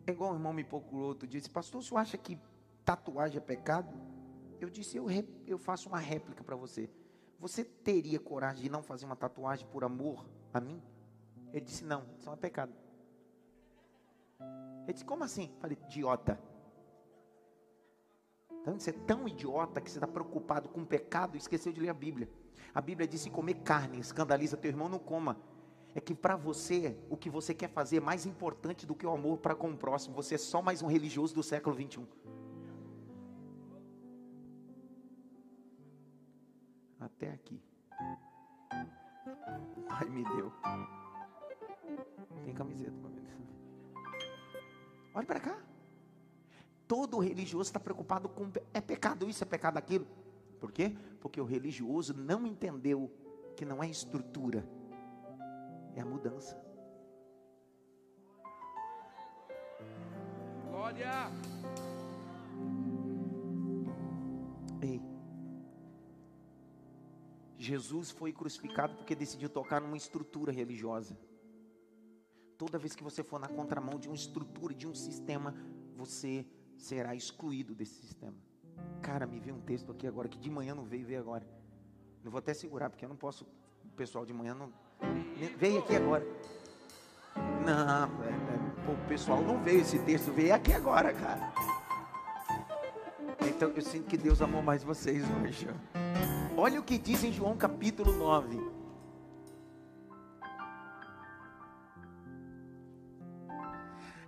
É 0.07 0.13
igual 0.13 0.33
o 0.33 0.35
irmão 0.35 0.53
me 0.53 0.63
procurou 0.63 1.09
outro 1.09 1.27
dia, 1.27 1.41
disse, 1.41 1.51
pastor, 1.51 1.81
o 1.81 1.83
senhor 1.83 2.01
acha 2.01 2.17
que 2.17 2.39
tatuagem 2.85 3.39
é 3.39 3.41
pecado? 3.41 3.93
Eu 4.61 4.71
disse, 4.71 4.97
eu, 4.97 5.07
eu 5.47 5.59
faço 5.59 5.89
uma 5.89 5.99
réplica 5.99 6.43
para 6.43 6.57
você. 6.57 6.89
Você 7.39 7.65
teria 7.65 8.19
coragem 8.19 8.63
de 8.63 8.71
não 8.71 8.83
fazer 8.83 9.05
uma 9.05 9.17
tatuagem 9.17 9.67
por 9.67 9.85
amor 9.85 10.25
a 10.53 10.61
mim? 10.61 10.83
Ele 11.53 11.65
disse: 11.65 11.85
Não, 11.85 12.05
isso 12.19 12.31
é 12.31 12.37
pecado. 12.37 12.73
Ele 14.85 14.93
disse: 14.93 15.05
Como 15.05 15.23
assim? 15.23 15.51
Eu 15.55 15.61
falei: 15.61 15.79
Idiota. 15.87 16.41
Então, 18.61 18.79
você 18.79 18.91
é 18.91 18.93
tão 18.93 19.29
idiota 19.29 19.81
que 19.81 19.89
você 19.89 19.99
está 19.99 20.09
preocupado 20.09 20.69
com 20.69 20.83
o 20.83 20.87
pecado 20.87 21.37
e 21.37 21.39
esqueceu 21.39 21.73
de 21.73 21.81
ler 21.81 21.89
a 21.89 21.95
Bíblia. 21.95 22.29
A 22.75 22.81
Bíblia 22.81 23.07
diz: 23.07 23.21
se 23.21 23.31
comer 23.31 23.55
carne 23.63 24.01
escandaliza 24.01 24.57
teu 24.57 24.71
irmão, 24.71 24.89
não 24.89 24.99
coma. 24.99 25.39
É 25.95 26.01
que 26.01 26.15
para 26.15 26.37
você, 26.37 26.99
o 27.09 27.17
que 27.17 27.31
você 27.31 27.55
quer 27.55 27.71
fazer 27.71 27.99
é 27.99 28.01
mais 28.01 28.27
importante 28.27 28.85
do 28.85 28.95
que 28.95 29.07
o 29.07 29.11
amor 29.11 29.39
para 29.39 29.55
com 29.55 29.71
o 29.71 29.77
próximo. 29.77 30.15
Você 30.17 30.35
é 30.35 30.39
só 30.39 30.61
mais 30.61 30.83
um 30.83 30.87
religioso 30.87 31.35
do 31.35 31.43
século 31.43 31.75
21. 31.75 32.07
Até 37.17 37.31
aqui. 37.33 37.59
Pai 39.89 40.09
me 40.11 40.23
deu. 40.25 40.53
Tem 42.45 42.55
camiseta 42.55 42.93
para 43.01 43.11
ver. 43.11 43.27
Olha 45.15 45.27
para 45.27 45.41
cá. 45.41 45.59
Todo 46.87 47.19
religioso 47.19 47.69
está 47.69 47.81
preocupado 47.81 48.29
com 48.29 48.51
é 48.73 48.81
pecado 48.83 49.29
isso, 49.29 49.43
é 49.43 49.47
pecado 49.47 49.79
aquilo. 49.79 50.07
Por 50.61 50.71
quê? 50.71 50.95
Porque 51.21 51.41
o 51.41 51.45
religioso 51.45 52.15
não 52.15 52.47
entendeu 52.47 53.11
que 53.57 53.65
não 53.65 53.83
é 53.83 53.89
estrutura, 53.89 54.69
é 55.95 56.01
a 56.03 56.05
mudança. 56.05 56.63
Glória! 60.69 61.31
Ei. 64.83 65.16
Jesus 67.67 68.13
foi 68.13 68.33
crucificado 68.33 68.95
porque 68.95 69.15
decidiu 69.15 69.49
tocar 69.49 69.81
numa 69.81 69.97
estrutura 69.97 70.53
religiosa. 70.53 71.19
Toda 72.57 72.79
vez 72.79 72.95
que 72.95 73.03
você 73.03 73.25
for 73.25 73.41
na 73.41 73.49
contramão 73.49 73.99
de 73.99 74.07
uma 74.07 74.15
estrutura, 74.15 74.73
de 74.73 74.87
um 74.87 74.95
sistema, 74.95 75.53
você 75.97 76.47
será 76.77 77.15
excluído 77.15 77.75
desse 77.75 78.01
sistema. 78.01 78.37
Cara, 79.03 79.27
me 79.27 79.41
veio 79.41 79.57
um 79.57 79.61
texto 79.61 79.91
aqui 79.91 80.07
agora 80.07 80.29
que 80.29 80.39
de 80.39 80.49
manhã 80.49 80.77
não 80.77 80.85
veio, 80.85 81.05
veio 81.05 81.19
agora. 81.19 81.45
Eu 82.25 82.31
vou 82.31 82.39
até 82.39 82.55
segurar, 82.55 82.89
porque 82.89 83.05
eu 83.05 83.09
não 83.09 83.17
posso. 83.17 83.45
O 83.85 83.97
pessoal 83.97 84.25
de 84.25 84.33
manhã 84.33 84.55
não. 84.55 84.73
Veio 85.59 85.81
aqui 85.81 85.97
agora. 85.97 86.25
Não, 87.65 88.25
é, 88.25 88.29
é, 88.29 88.93
o 88.93 89.09
pessoal 89.09 89.43
não 89.43 89.61
veio 89.63 89.81
esse 89.81 89.99
texto, 89.99 90.33
veio 90.33 90.55
aqui 90.55 90.73
agora, 90.73 91.13
cara. 91.13 91.53
Então 93.41 93.71
eu 93.71 93.83
sinto 93.83 94.07
que 94.07 94.17
Deus 94.17 94.41
amou 94.41 94.63
mais 94.63 94.85
vocês 94.85 95.25
hoje. 95.43 95.67
Olha 96.59 96.81
o 96.81 96.83
que 96.83 96.97
diz 96.97 97.23
em 97.23 97.31
João 97.31 97.55
capítulo 97.55 98.13
9. 98.13 98.59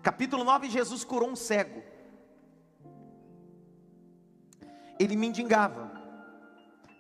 Capítulo 0.03 0.45
9, 0.45 0.69
Jesus 0.69 1.05
curou 1.05 1.31
um 1.31 1.37
cego. 1.37 1.83
Ele 5.01 5.17
mendigava. 5.17 5.91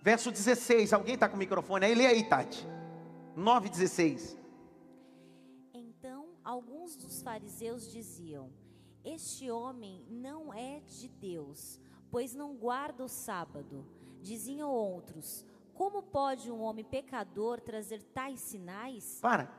Verso 0.02 0.30
16, 0.30 0.94
alguém 0.94 1.12
está 1.12 1.28
com 1.28 1.36
o 1.36 1.38
microfone 1.38 1.84
aí? 1.84 1.94
Lê 1.94 2.06
aí, 2.06 2.26
Tati. 2.26 2.66
9, 3.36 3.68
16. 3.68 4.34
Então, 5.74 6.28
alguns 6.42 6.96
dos 6.96 7.20
fariseus 7.20 7.92
diziam: 7.92 8.50
Este 9.04 9.50
homem 9.50 10.06
não 10.08 10.54
é 10.54 10.80
de 10.80 11.06
Deus, 11.06 11.78
pois 12.10 12.34
não 12.34 12.56
guarda 12.56 13.04
o 13.04 13.08
sábado. 13.08 13.84
Diziam 14.22 14.70
outros: 14.70 15.44
Como 15.74 16.02
pode 16.02 16.50
um 16.50 16.60
homem 16.60 16.84
pecador 16.84 17.60
trazer 17.60 18.02
tais 18.02 18.40
sinais? 18.40 19.18
Para. 19.20 19.50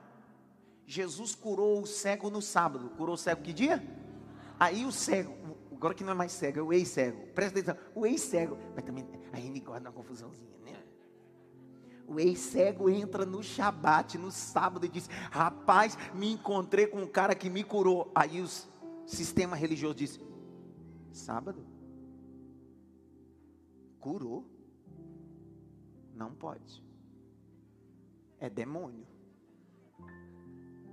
Jesus 0.86 1.36
curou 1.36 1.82
o 1.82 1.86
cego 1.86 2.30
no 2.30 2.42
sábado. 2.42 2.90
Curou 2.98 3.14
o 3.14 3.18
cego 3.18 3.44
que 3.44 3.54
dia? 3.54 3.84
Aí 4.60 4.86
o 4.86 4.92
cego, 4.92 5.34
agora 5.72 5.94
que 5.94 6.04
não 6.04 6.12
é 6.12 6.16
mais 6.16 6.32
cego, 6.32 6.60
é 6.60 6.62
o 6.64 6.74
ex-cego. 6.74 7.28
Presta 7.28 7.60
atenção. 7.60 7.78
O 7.94 8.06
ex-cego, 8.06 8.58
mas 8.76 8.84
também 8.84 9.08
a 9.32 9.40
gente 9.40 9.60
guarda 9.60 9.88
uma 9.88 9.96
confusãozinha, 9.96 10.58
né? 10.66 10.84
O 12.08 12.20
ex-cego 12.20 12.90
entra 12.90 13.24
no 13.24 13.44
Shabat, 13.44 14.18
no 14.18 14.32
sábado, 14.32 14.86
e 14.86 14.90
diz: 14.90 15.08
Rapaz, 15.32 15.96
me 16.14 16.32
encontrei 16.32 16.88
com 16.88 17.04
um 17.04 17.08
cara 17.08 17.36
que 17.36 17.50
me 17.50 17.64
curou. 17.64 18.12
Aí 18.16 18.42
o 18.42 18.48
sistema 19.06 19.56
religioso 19.56 19.94
diz: 19.94 20.20
Sábado? 21.14 21.64
Curou? 24.00 24.46
Não 26.14 26.34
pode. 26.34 26.84
É 28.40 28.50
demônio. 28.50 29.08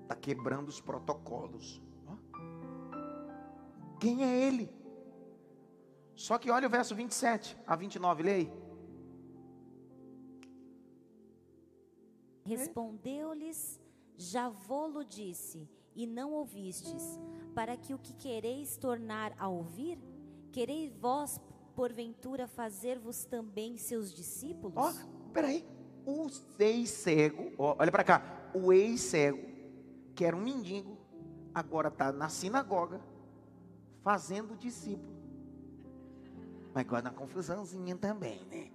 Está 0.03 0.15
quebrando 0.15 0.69
os 0.69 0.81
protocolos. 0.81 1.83
Quem 4.01 4.25
é 4.25 4.47
ele? 4.47 4.71
Só 6.15 6.39
que 6.39 6.51
olha 6.51 6.67
o 6.67 6.71
verso 6.71 6.95
27 6.95 7.57
a 7.67 7.77
29, 7.77 8.23
leia. 8.23 8.53
Respondeu-lhes: 12.45 13.81
Já 14.17 14.49
vô-lo 14.49 15.05
disse, 15.05 15.69
e 15.95 16.07
não 16.07 16.33
ouvistes, 16.33 17.19
para 17.55 17.77
que 17.77 17.93
o 17.93 17.99
que 17.99 18.15
quereis 18.15 18.77
tornar 18.77 19.35
a 19.39 19.49
ouvir, 19.49 19.99
quereis 20.53 20.95
vós, 20.95 21.41
porventura, 21.77 22.49
fazer-vos 22.49 23.27
também 23.27 23.77
seus 23.77 24.13
discípulos? 24.13 24.75
Ó, 24.77 24.93
peraí. 25.33 25.65
O 26.07 26.27
ex-cego, 26.59 27.53
ó, 27.59 27.77
olha 27.79 27.93
para 27.93 28.03
cá. 28.03 28.51
O 28.55 28.73
ex-cego, 28.73 29.45
que 30.15 30.25
era 30.25 30.35
um 30.35 30.41
mendigo, 30.41 30.97
agora 31.55 31.89
está 31.89 32.11
na 32.11 32.29
sinagoga, 32.29 33.01
fazendo 34.03 34.57
discípulo. 34.57 35.15
Mas 36.73 36.87
gosta 36.87 37.03
da 37.03 37.11
confusãozinha 37.11 37.97
também, 37.97 38.45
né? 38.47 38.71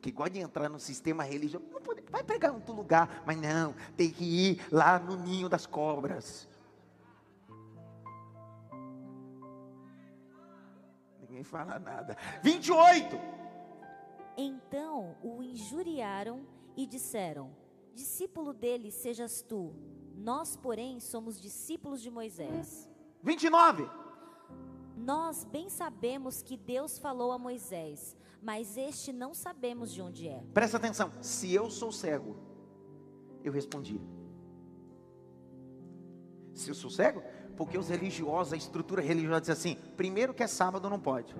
Que 0.00 0.10
gosta 0.10 0.30
de 0.30 0.40
entrar 0.40 0.68
no 0.68 0.80
sistema 0.80 1.22
religioso. 1.22 1.64
Não 1.70 1.80
pode, 1.80 2.02
vai 2.10 2.24
pregar 2.24 2.50
em 2.50 2.54
outro 2.54 2.74
lugar, 2.74 3.22
mas 3.24 3.36
não, 3.40 3.74
tem 3.96 4.10
que 4.10 4.24
ir 4.24 4.66
lá 4.72 4.98
no 4.98 5.16
ninho 5.16 5.48
das 5.48 5.66
cobras. 5.66 6.48
Fala 11.42 11.78
nada. 11.78 12.16
28. 12.42 13.16
Então 14.36 15.16
o 15.22 15.42
injuriaram 15.42 16.46
e 16.76 16.86
disseram: 16.86 17.50
Discípulo 17.94 18.52
dele 18.52 18.90
sejas 18.90 19.42
tu, 19.42 19.74
nós, 20.16 20.56
porém, 20.56 21.00
somos 21.00 21.40
discípulos 21.40 22.00
de 22.00 22.10
Moisés. 22.10 22.88
29. 23.22 23.88
Nós 24.96 25.44
bem 25.44 25.68
sabemos 25.68 26.42
que 26.42 26.56
Deus 26.56 26.98
falou 26.98 27.32
a 27.32 27.38
Moisés, 27.38 28.16
mas 28.40 28.76
este 28.76 29.12
não 29.12 29.34
sabemos 29.34 29.92
de 29.92 30.00
onde 30.00 30.28
é. 30.28 30.42
Presta 30.54 30.76
atenção. 30.76 31.10
Se 31.20 31.52
eu 31.52 31.70
sou 31.70 31.90
cego, 31.90 32.36
eu 33.42 33.52
respondi. 33.52 34.00
Se 36.54 36.70
eu 36.70 36.74
sou 36.74 36.90
cego, 36.90 37.22
porque 37.56 37.78
os 37.78 37.88
religiosos, 37.88 38.52
a 38.52 38.56
estrutura 38.56 39.02
religiosa 39.02 39.40
diz 39.40 39.50
assim: 39.50 39.76
primeiro 39.96 40.34
que 40.34 40.42
é 40.42 40.46
sábado 40.46 40.88
não 40.88 40.98
pode. 40.98 41.34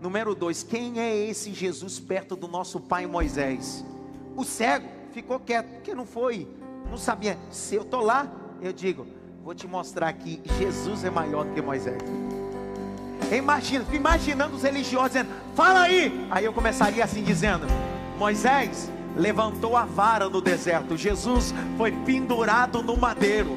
Número 0.00 0.34
dois, 0.34 0.62
quem 0.62 1.00
é 1.00 1.16
esse 1.16 1.52
Jesus 1.52 1.98
perto 1.98 2.36
do 2.36 2.46
nosso 2.46 2.80
pai 2.80 3.06
Moisés? 3.06 3.84
O 4.36 4.44
cego 4.44 4.88
ficou 5.12 5.40
quieto, 5.40 5.66
porque 5.66 5.94
não 5.94 6.06
foi, 6.06 6.46
não 6.90 6.98
sabia. 6.98 7.38
Se 7.50 7.74
eu 7.74 7.82
estou 7.82 8.02
lá, 8.02 8.30
eu 8.60 8.72
digo, 8.72 9.06
vou 9.42 9.54
te 9.54 9.66
mostrar 9.66 10.12
que 10.12 10.42
Jesus 10.58 11.04
é 11.04 11.10
maior 11.10 11.44
do 11.44 11.54
que 11.54 11.62
Moisés. 11.62 12.02
Imagina, 13.32 13.84
imaginando 13.92 14.54
os 14.54 14.62
religiosos 14.62 15.12
dizendo, 15.12 15.30
fala 15.54 15.80
aí. 15.80 16.26
Aí 16.30 16.44
eu 16.44 16.52
começaria 16.52 17.02
assim 17.02 17.22
dizendo, 17.22 17.66
Moisés 18.18 18.90
levantou 19.16 19.76
a 19.76 19.84
vara 19.84 20.28
no 20.28 20.40
deserto, 20.40 20.96
Jesus 20.96 21.54
foi 21.76 21.90
pendurado 21.90 22.82
no 22.82 22.96
madeiro. 22.96 23.56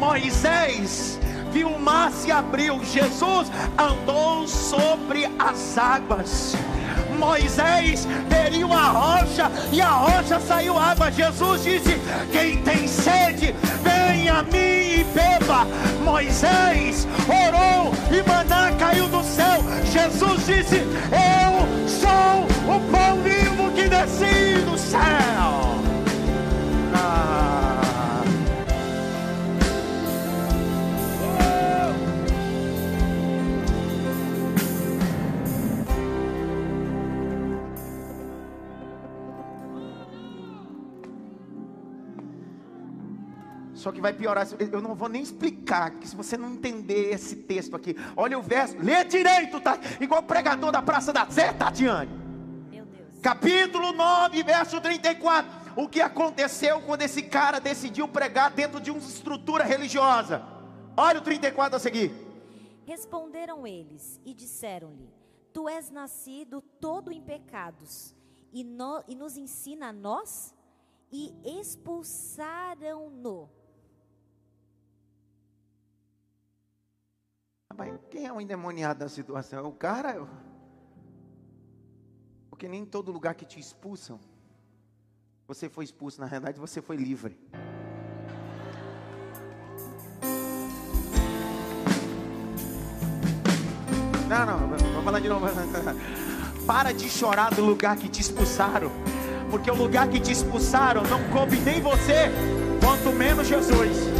Moisés 0.00 1.20
viu 1.52 1.68
o 1.68 1.78
mar 1.78 2.10
se 2.10 2.32
abriu, 2.32 2.82
Jesus 2.82 3.52
andou 3.76 4.48
sobre 4.48 5.28
as 5.38 5.76
águas. 5.76 6.56
Moisés 7.18 8.08
feriu 8.30 8.72
a 8.72 8.88
rocha 8.88 9.52
e 9.70 9.78
a 9.78 9.90
rocha 9.90 10.40
saiu 10.40 10.78
água. 10.78 11.12
Jesus 11.12 11.64
disse: 11.64 12.00
Quem 12.32 12.62
tem 12.62 12.88
sede, 12.88 13.54
vem 13.82 14.30
a 14.30 14.42
mim 14.42 15.00
e 15.00 15.06
beba. 15.12 15.66
Moisés 16.02 17.06
orou 17.28 17.92
e 18.10 18.26
maná 18.26 18.72
caiu 18.78 19.06
do 19.06 19.22
céu. 19.22 19.62
Jesus 19.92 20.46
disse: 20.46 20.76
Eu 20.76 21.86
sou 21.86 22.74
o 22.74 22.80
pão 22.90 23.20
vivo 23.22 23.70
que 23.72 23.86
desci 23.86 24.62
do 24.64 24.78
céu. 24.78 25.99
Só 43.80 43.90
que 43.90 43.98
vai 44.00 44.12
piorar. 44.12 44.46
Eu 44.70 44.80
não 44.82 44.94
vou 44.94 45.08
nem 45.08 45.22
explicar, 45.22 45.90
que 45.92 46.06
se 46.06 46.14
você 46.14 46.36
não 46.36 46.50
entender 46.52 47.14
esse 47.14 47.34
texto 47.34 47.74
aqui, 47.74 47.96
olha 48.14 48.38
o 48.38 48.42
verso, 48.42 48.76
lê 48.78 49.02
direito, 49.04 49.58
tá? 49.58 49.78
Igual 49.98 50.20
o 50.20 50.24
pregador 50.24 50.70
da 50.70 50.82
Praça 50.82 51.14
da 51.14 51.24
Zé, 51.24 51.50
Tatiane. 51.54 52.10
Meu 52.70 52.84
Deus. 52.84 53.18
Capítulo 53.22 53.92
9, 53.92 54.42
verso 54.42 54.78
34. 54.82 55.50
O 55.76 55.88
que 55.88 56.02
aconteceu 56.02 56.82
quando 56.82 57.00
esse 57.00 57.22
cara 57.22 57.58
decidiu 57.58 58.06
pregar 58.06 58.50
dentro 58.50 58.80
de 58.80 58.90
uma 58.90 59.00
estrutura 59.00 59.64
religiosa? 59.64 60.42
Olha 60.94 61.18
o 61.20 61.22
34 61.22 61.76
a 61.76 61.78
seguir. 61.78 62.12
Responderam 62.84 63.66
eles 63.66 64.20
e 64.26 64.34
disseram-lhe: 64.34 65.08
Tu 65.54 65.66
és 65.70 65.90
nascido 65.90 66.60
todo 66.60 67.10
em 67.10 67.22
pecados, 67.22 68.14
e, 68.52 68.62
no- 68.62 69.02
e 69.08 69.14
nos 69.14 69.38
ensina 69.38 69.88
a 69.88 69.92
nós? 69.92 70.54
E 71.10 71.32
expulsaram-no. 71.60 73.48
Mas 77.76 77.94
quem 78.10 78.26
é 78.26 78.32
o 78.32 78.40
endemoniado 78.40 79.00
da 79.00 79.08
situação? 79.08 79.60
É 79.60 79.62
o 79.62 79.72
cara? 79.72 80.26
Porque 82.50 82.68
nem 82.68 82.82
em 82.82 82.86
todo 82.86 83.12
lugar 83.12 83.34
que 83.34 83.44
te 83.44 83.58
expulsam, 83.58 84.18
você 85.46 85.68
foi 85.68 85.84
expulso. 85.84 86.20
Na 86.20 86.26
realidade, 86.26 86.58
você 86.58 86.82
foi 86.82 86.96
livre. 86.96 87.38
Não, 94.28 94.46
não, 94.46 94.68
vamos 94.68 95.04
falar 95.04 95.20
de 95.20 95.28
novo. 95.28 95.46
Para 96.66 96.92
de 96.92 97.08
chorar 97.08 97.52
do 97.54 97.64
lugar 97.64 97.96
que 97.96 98.08
te 98.08 98.20
expulsaram. 98.20 98.90
Porque 99.50 99.70
o 99.70 99.74
lugar 99.74 100.08
que 100.08 100.20
te 100.20 100.30
expulsaram 100.30 101.02
não 101.04 101.28
coube 101.30 101.56
nem 101.58 101.80
você, 101.80 102.30
quanto 102.80 103.12
menos 103.12 103.48
Jesus. 103.48 104.19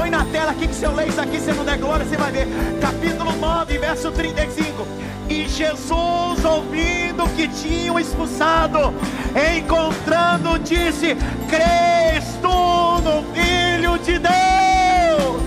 Põe 0.00 0.08
na 0.08 0.24
tela 0.24 0.52
aqui 0.52 0.66
que 0.66 0.74
se 0.74 0.82
eu 0.82 0.94
ler 0.94 1.08
isso 1.08 1.20
aqui, 1.20 1.38
você 1.38 1.52
não 1.52 1.62
der 1.62 1.76
glória, 1.76 2.06
você 2.06 2.16
vai 2.16 2.32
ver. 2.32 2.48
Capítulo 2.80 3.32
9, 3.36 3.76
verso 3.76 4.10
35. 4.10 4.86
E 5.28 5.46
Jesus, 5.46 6.42
ouvindo 6.42 7.28
que 7.36 7.46
tinham 7.48 8.00
expulsado, 8.00 8.94
encontrando, 9.58 10.58
disse: 10.60 11.14
Crês 11.50 12.24
tu 12.40 12.48
no 13.02 13.22
Filho 13.34 13.98
de 13.98 14.18
Deus? 14.18 15.42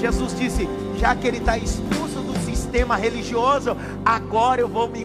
Jesus 0.00 0.38
disse: 0.38 0.68
Já 0.96 1.16
que 1.16 1.26
ele 1.26 1.38
está 1.38 1.58
expulso 1.58 2.20
do 2.20 2.38
sistema 2.44 2.94
religioso, 2.94 3.76
agora 4.04 4.60
eu 4.60 4.68
vou 4.68 4.88
me. 4.88 5.04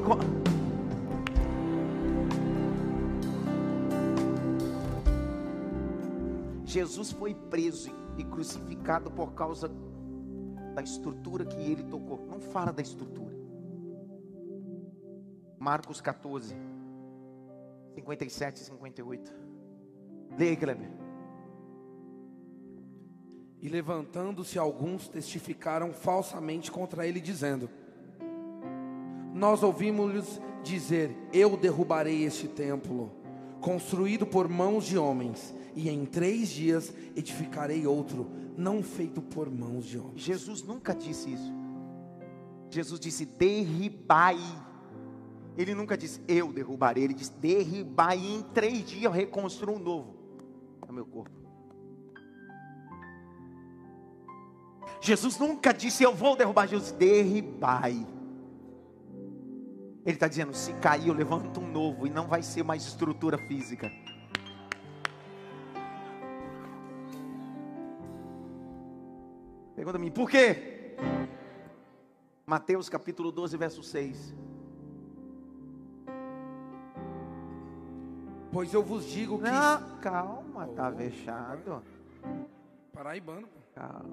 Jesus 6.67 7.13
foi 7.13 7.33
preso 7.33 7.89
e 8.17 8.25
crucificado 8.25 9.09
por 9.09 9.33
causa 9.33 9.71
da 10.75 10.81
estrutura 10.81 11.45
que 11.45 11.55
ele 11.55 11.83
tocou. 11.83 12.27
Não 12.27 12.41
fala 12.41 12.73
da 12.73 12.81
estrutura. 12.81 13.33
Marcos 15.57 16.01
14, 16.01 16.53
57 17.95 18.57
e 18.57 18.65
58. 18.65 19.33
Leia 20.37 20.51
aí, 20.51 20.57
Kleber. 20.57 20.91
E 23.61 23.69
levantando-se 23.69 24.59
alguns 24.59 25.07
testificaram 25.07 25.93
falsamente 25.93 26.69
contra 26.69 27.07
ele, 27.07 27.21
dizendo: 27.21 27.69
Nós 29.33 29.63
ouvimos-lhes 29.63 30.41
dizer: 30.63 31.15
Eu 31.31 31.55
derrubarei 31.55 32.25
este 32.25 32.49
templo, 32.49 33.09
construído 33.61 34.27
por 34.27 34.49
mãos 34.49 34.83
de 34.83 34.97
homens, 34.97 35.55
e 35.77 35.89
em 35.89 36.05
três 36.07 36.49
dias 36.49 36.91
edificarei 37.15 37.85
outro, 37.85 38.31
não 38.57 38.81
feito 38.81 39.21
por 39.21 39.47
mãos 39.47 39.85
de 39.85 39.99
homens. 39.99 40.21
Jesus 40.21 40.63
nunca 40.63 40.95
disse 40.95 41.31
isso. 41.31 41.53
Jesus 42.71 42.99
disse: 42.99 43.25
derribai. 43.25 44.39
Ele 45.55 45.75
nunca 45.75 45.95
disse: 45.95 46.19
eu 46.27 46.51
derrubarei. 46.51 47.03
Ele 47.03 47.13
disse: 47.13 47.31
derribai. 47.33 48.17
E 48.17 48.35
em 48.37 48.41
três 48.41 48.87
dias 48.87 49.03
eu 49.03 49.11
reconstruo 49.11 49.75
um 49.75 49.79
novo 49.79 50.15
no 50.87 50.91
meu 50.91 51.05
corpo. 51.05 51.37
Jesus 54.99 55.37
nunca 55.37 55.71
disse: 55.71 56.01
eu 56.01 56.15
vou 56.15 56.35
derrubar. 56.35 56.67
Jesus, 56.67 56.91
derribai. 56.91 58.03
Ele 60.03 60.15
está 60.15 60.27
dizendo: 60.27 60.55
se 60.55 60.73
cair, 60.73 61.07
eu 61.07 61.13
levanto 61.13 61.59
um 61.59 61.71
novo. 61.71 62.07
E 62.07 62.09
não 62.09 62.27
vai 62.27 62.41
ser 62.41 62.63
mais 62.63 62.83
estrutura 62.83 63.37
física. 63.37 63.91
Pergunta 69.77 69.99
a 69.99 70.01
mim, 70.01 70.09
por 70.09 70.27
quê? 70.27 70.95
Mateus 72.47 72.89
capítulo 72.89 73.31
12, 73.31 73.55
verso 73.57 73.83
6. 73.83 74.33
Pois 78.51 78.73
eu 78.73 78.81
vos 78.81 79.05
digo 79.05 79.37
que. 79.37 79.43
Não, 79.43 79.99
calma, 79.99 80.67
tá 80.69 80.89
Oh, 80.91 80.97
fechado. 80.97 81.83
Paraibano. 82.91 83.47
Calma. 83.75 84.09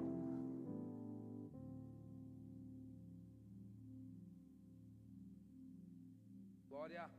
Glória. 6.69 7.09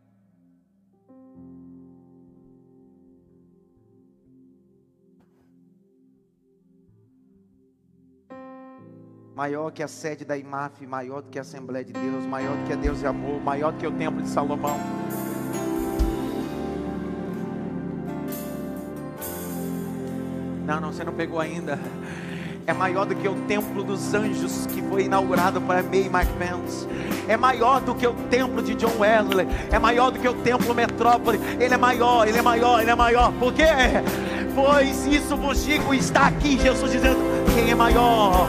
Maior 9.37 9.71
que 9.71 9.83
a 9.83 9.89
sede 9.89 10.25
da 10.25 10.35
IMAF, 10.35 10.87
maior 10.87 11.21
do 11.21 11.29
que 11.29 11.39
a 11.39 11.43
Assembleia 11.43 11.85
de 11.85 11.93
Deus, 11.93 12.25
maior 12.25 12.57
do 12.57 12.67
que 12.67 12.73
a 12.73 12.77
Deus 12.77 13.03
e 13.03 13.07
Amor, 13.07 13.39
maior 13.39 13.71
do 13.71 13.79
que 13.79 13.87
o 13.87 13.91
Templo 13.91 14.23
de 14.23 14.31
Salomão. 14.31 14.81
Não, 20.65 20.81
não, 20.81 20.91
você 20.91 21.05
não 21.05 21.13
pegou 21.13 21.39
ainda. 21.39 21.79
É 22.67 22.73
maior 22.73 23.05
do 23.05 23.15
que 23.15 23.29
o 23.29 23.35
Templo 23.43 23.85
dos 23.85 24.15
Anjos 24.15 24.65
que 24.69 24.81
foi 24.81 25.05
inaugurado 25.05 25.61
para 25.61 25.83
May 25.83 26.07
McMahons. 26.07 26.89
É 27.29 27.37
maior 27.37 27.83
do 27.83 27.95
que 27.95 28.07
o 28.07 28.15
Templo 28.31 28.63
de 28.63 28.75
John 28.75 28.99
Wesley. 28.99 29.47
É 29.71 29.79
maior 29.79 30.11
do 30.13 30.19
que 30.19 30.27
o 30.27 30.35
Templo 30.37 30.75
Metrópole. 30.75 31.39
Ele 31.61 31.75
é 31.75 31.77
maior, 31.77 32.27
ele 32.27 32.39
é 32.39 32.43
maior, 32.43 32.81
ele 32.81 32.91
é 32.91 32.95
maior. 32.95 33.31
Por 33.35 33.53
quê? 33.53 33.67
Pois 34.55 35.05
isso 35.07 35.37
vos 35.37 35.63
digo, 35.63 35.93
está 35.93 36.29
aqui 36.29 36.59
Jesus 36.59 36.91
dizendo: 36.91 37.19
quem 37.55 37.71
é 37.71 37.75
maior? 37.75 38.49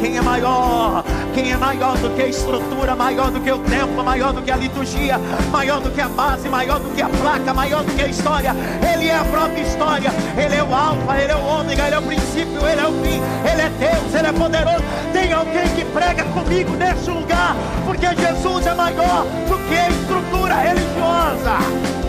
Quem 0.00 0.16
é 0.16 0.22
maior? 0.22 1.04
Quem 1.34 1.52
é 1.52 1.56
maior 1.56 1.96
do 1.98 2.10
que 2.10 2.22
a 2.22 2.26
estrutura, 2.26 2.94
maior 2.94 3.30
do 3.30 3.40
que 3.40 3.50
o 3.50 3.58
templo, 3.58 4.04
maior 4.04 4.32
do 4.32 4.40
que 4.40 4.50
a 4.50 4.56
liturgia, 4.56 5.18
maior 5.50 5.80
do 5.80 5.90
que 5.90 6.00
a 6.00 6.08
base, 6.08 6.48
maior 6.48 6.78
do 6.78 6.88
que 6.94 7.02
a 7.02 7.08
placa, 7.08 7.52
maior 7.52 7.82
do 7.82 7.92
que 7.94 8.02
a 8.02 8.08
história. 8.08 8.54
Ele 8.92 9.08
é 9.08 9.16
a 9.16 9.24
própria 9.24 9.62
história. 9.62 10.10
Ele 10.36 10.54
é 10.54 10.62
o 10.62 10.74
alfa, 10.74 11.18
ele 11.18 11.32
é 11.32 11.36
o 11.36 11.44
ômega, 11.44 11.86
ele 11.86 11.94
é 11.94 11.98
o 11.98 12.02
princípio, 12.02 12.66
ele 12.66 12.80
é 12.80 12.86
o 12.86 12.92
fim. 12.92 13.20
Ele 13.50 13.62
é 13.62 13.70
Deus, 13.78 14.14
ele 14.14 14.26
é 14.26 14.32
poderoso. 14.32 14.84
Tem 15.12 15.32
alguém 15.32 15.68
que 15.74 15.84
prega 15.84 16.24
comigo 16.24 16.76
nesse 16.76 17.10
lugar, 17.10 17.56
porque 17.84 18.06
Jesus 18.14 18.66
é 18.66 18.74
maior 18.74 19.24
do 19.48 19.58
que 19.68 19.76
a 19.76 19.88
estrutura 19.88 20.54
religiosa. 20.54 22.07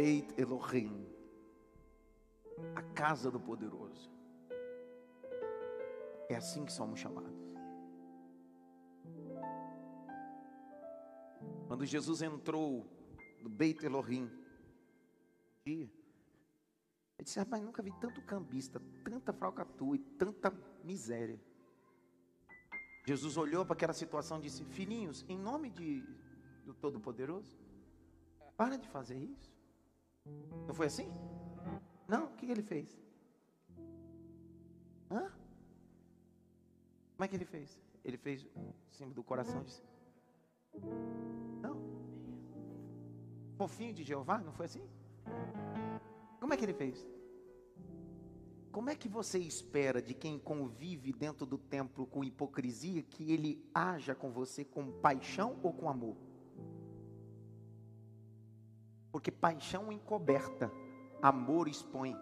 Beit 0.00 0.32
Elohim, 0.40 1.06
a 2.74 2.80
casa 2.94 3.30
do 3.30 3.38
poderoso. 3.38 4.10
É 6.26 6.36
assim 6.36 6.64
que 6.64 6.72
somos 6.72 6.98
chamados. 6.98 7.38
Quando 11.68 11.84
Jesus 11.84 12.22
entrou 12.22 12.86
no 13.42 13.50
Beit 13.50 13.84
Elohim, 13.84 14.30
ele 15.66 15.92
disse: 17.22 17.38
Rapaz, 17.38 17.62
nunca 17.62 17.82
vi 17.82 17.92
tanto 18.00 18.22
cambista, 18.22 18.80
tanta 19.04 19.34
falcatrua 19.34 19.96
e 19.96 19.98
tanta 19.98 20.50
miséria. 20.82 21.38
Jesus 23.06 23.36
olhou 23.36 23.66
para 23.66 23.74
aquela 23.74 23.92
situação 23.92 24.38
e 24.38 24.42
disse: 24.44 24.64
Filhinhos, 24.64 25.26
em 25.28 25.36
nome 25.36 25.68
de, 25.68 26.02
do 26.64 26.72
Todo-Poderoso, 26.72 27.58
para 28.56 28.78
de 28.78 28.88
fazer 28.88 29.18
isso. 29.18 29.59
Não 30.66 30.74
foi 30.74 30.86
assim? 30.86 31.08
Não, 32.06 32.26
o 32.26 32.34
que 32.36 32.50
ele 32.50 32.62
fez? 32.62 32.98
Hã? 35.10 35.30
Como 37.14 37.24
é 37.24 37.28
que 37.28 37.36
ele 37.36 37.44
fez? 37.44 37.78
Ele 38.04 38.16
fez 38.16 38.46
em 38.56 38.72
cima 38.90 39.12
do 39.12 39.22
coração 39.22 39.60
e 39.60 39.64
disse: 39.64 39.82
Não. 41.60 41.76
Fofinho 43.56 43.92
de 43.92 44.02
Jeová, 44.02 44.38
não 44.38 44.52
foi 44.52 44.66
assim? 44.66 44.88
Como 46.40 46.54
é 46.54 46.56
que 46.56 46.64
ele 46.64 46.72
fez? 46.72 47.06
Como 48.72 48.88
é 48.88 48.94
que 48.94 49.08
você 49.08 49.38
espera 49.38 50.00
de 50.00 50.14
quem 50.14 50.38
convive 50.38 51.12
dentro 51.12 51.44
do 51.44 51.58
templo 51.58 52.06
com 52.06 52.22
hipocrisia 52.22 53.02
que 53.02 53.32
ele 53.32 53.68
haja 53.74 54.14
com 54.14 54.30
você 54.30 54.64
com 54.64 54.92
paixão 55.00 55.58
ou 55.62 55.72
com 55.72 55.90
amor? 55.90 56.16
Porque 59.10 59.30
paixão 59.30 59.92
encoberta, 59.92 60.70
amor 61.22 61.68
expõe. 61.68 62.16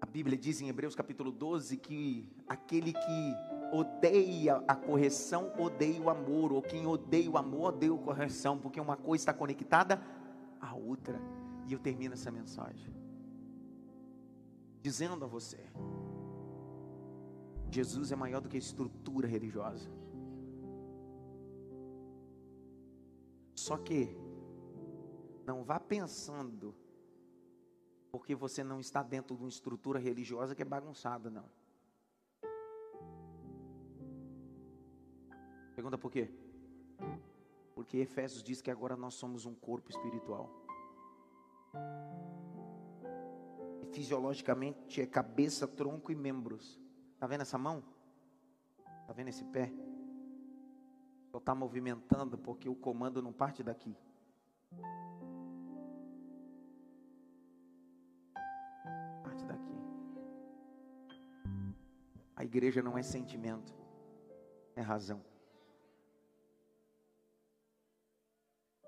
A 0.00 0.06
Bíblia 0.06 0.36
diz 0.36 0.60
em 0.60 0.68
Hebreus 0.68 0.94
capítulo 0.94 1.30
12 1.30 1.76
que 1.76 2.32
aquele 2.48 2.92
que 2.92 3.34
odeia 3.72 4.64
a 4.66 4.74
correção 4.74 5.52
odeia 5.58 6.00
o 6.00 6.10
amor, 6.10 6.52
ou 6.52 6.62
quem 6.62 6.86
odeia 6.86 7.30
o 7.30 7.36
amor 7.36 7.74
odeia 7.74 7.94
a 7.94 7.98
correção, 7.98 8.58
porque 8.58 8.80
uma 8.80 8.96
coisa 8.96 9.22
está 9.22 9.32
conectada 9.32 10.02
à 10.60 10.74
outra. 10.74 11.20
E 11.66 11.72
eu 11.72 11.78
termino 11.78 12.14
essa 12.14 12.30
mensagem 12.30 13.00
dizendo 14.82 15.24
a 15.24 15.28
você: 15.28 15.58
Jesus 17.70 18.12
é 18.12 18.16
maior 18.16 18.40
do 18.40 18.48
que 18.48 18.56
a 18.56 18.60
estrutura 18.60 19.28
religiosa. 19.28 19.88
Só 23.60 23.76
que 23.76 24.16
não 25.44 25.62
vá 25.62 25.78
pensando 25.78 26.74
porque 28.10 28.34
você 28.34 28.64
não 28.64 28.80
está 28.80 29.02
dentro 29.02 29.36
de 29.36 29.42
uma 29.42 29.50
estrutura 29.50 29.98
religiosa 29.98 30.54
que 30.54 30.62
é 30.62 30.64
bagunçada, 30.64 31.28
não. 31.28 31.44
Pergunta 35.74 35.98
por 35.98 36.10
quê? 36.10 36.30
Porque 37.74 37.98
Efésios 37.98 38.42
diz 38.42 38.62
que 38.62 38.70
agora 38.70 38.96
nós 38.96 39.12
somos 39.12 39.44
um 39.44 39.54
corpo 39.54 39.90
espiritual. 39.90 40.48
E 43.82 43.86
fisiologicamente 43.92 45.02
é 45.02 45.06
cabeça, 45.06 45.68
tronco 45.68 46.10
e 46.10 46.16
membros. 46.16 46.80
Tá 47.18 47.26
vendo 47.26 47.42
essa 47.42 47.58
mão? 47.58 47.84
Tá 49.06 49.12
vendo 49.12 49.28
esse 49.28 49.44
pé? 49.44 49.70
Só 51.30 51.38
está 51.38 51.54
movimentando 51.54 52.36
porque 52.36 52.68
o 52.68 52.74
comando 52.74 53.22
não 53.22 53.32
parte 53.32 53.62
daqui. 53.62 53.96
Parte 59.22 59.44
daqui. 59.44 59.80
A 62.34 62.44
igreja 62.44 62.82
não 62.82 62.98
é 62.98 63.02
sentimento, 63.02 63.72
é 64.74 64.80
razão. 64.80 65.22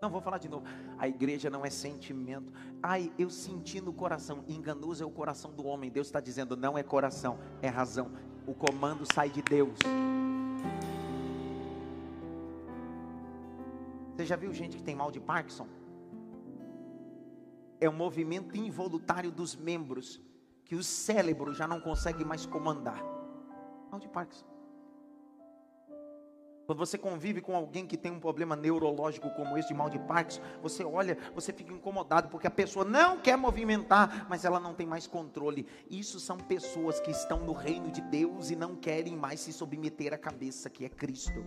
Não, 0.01 0.11
vou 0.11 0.20
falar 0.20 0.38
de 0.38 0.49
novo. 0.49 0.66
A 0.99 1.07
igreja 1.07 1.49
não 1.49 1.64
é 1.64 1.70
sentimento. 1.70 2.53
Ai, 2.82 3.12
eu 3.16 3.30
senti 3.30 3.80
no 3.80 3.93
coração. 3.93 4.43
Enganoso 4.49 5.05
é 5.05 5.07
o 5.07 5.11
coração 5.12 5.53
do 5.53 5.64
homem. 5.64 5.93
Deus 5.93 6.09
está 6.09 6.18
dizendo, 6.18 6.57
não 6.57 6.76
é 6.76 6.82
coração, 6.82 7.38
é 7.62 7.68
razão. 7.68 8.11
o 8.45 8.53
comando 8.53 9.07
sai 9.14 9.30
de 9.30 9.40
Deus. 9.43 9.78
Você 14.15 14.27
já 14.27 14.37
viu 14.37 14.53
gente 14.53 14.77
que 14.77 14.83
tem 14.83 14.95
mal 14.95 15.11
de 15.11 15.21
Parkinson? 15.21 15.67
É 17.81 17.89
um 17.89 17.95
movimento 17.95 18.57
involuntário 18.57 19.31
dos 19.31 19.57
membros 19.57 20.21
que 20.65 20.77
o 20.77 20.83
cérebro 20.83 21.53
já 21.53 21.67
não 21.67 21.81
consegue 21.81 22.25
mais 22.25 22.47
comandar. 22.47 23.03
Mal 23.91 23.99
de 23.99 24.09
Parkinson. 24.09 24.53
Quando 26.67 26.79
você 26.79 26.97
convive 26.97 27.41
com 27.41 27.57
alguém 27.57 27.87
que 27.87 27.97
tem 27.97 28.13
um 28.13 28.21
problema 28.21 28.55
neurológico 28.55 29.29
como 29.31 29.59
esse 29.59 29.69
de 29.69 29.75
mal 29.75 29.91
de 29.91 29.99
Parkinson, 29.99 30.41
você 30.63 30.85
olha, 30.85 31.19
você 31.35 31.53
fica 31.53 31.73
incomodado 31.73 32.29
porque 32.29 32.47
a 32.47 32.51
pessoa 32.51 32.85
não 32.85 33.19
quer 33.19 33.37
movimentar, 33.37 34.27
mas 34.29 34.45
ela 34.45 34.61
não 34.61 34.73
tem 34.73 34.87
mais 34.87 35.07
controle. 35.07 35.67
Isso 35.91 36.21
são 36.21 36.37
pessoas 36.39 37.01
que 37.01 37.11
estão 37.11 37.45
no 37.45 37.53
reino 37.53 37.91
de 37.91 38.01
Deus 38.01 38.51
e 38.51 38.57
não 38.57 38.77
querem 38.77 39.17
mais 39.17 39.41
se 39.41 39.53
submeter 39.53 40.15
à 40.15 40.19
cabeça 40.19 40.71
que 40.71 40.85
é 40.85 40.89
Cristo. 40.89 41.45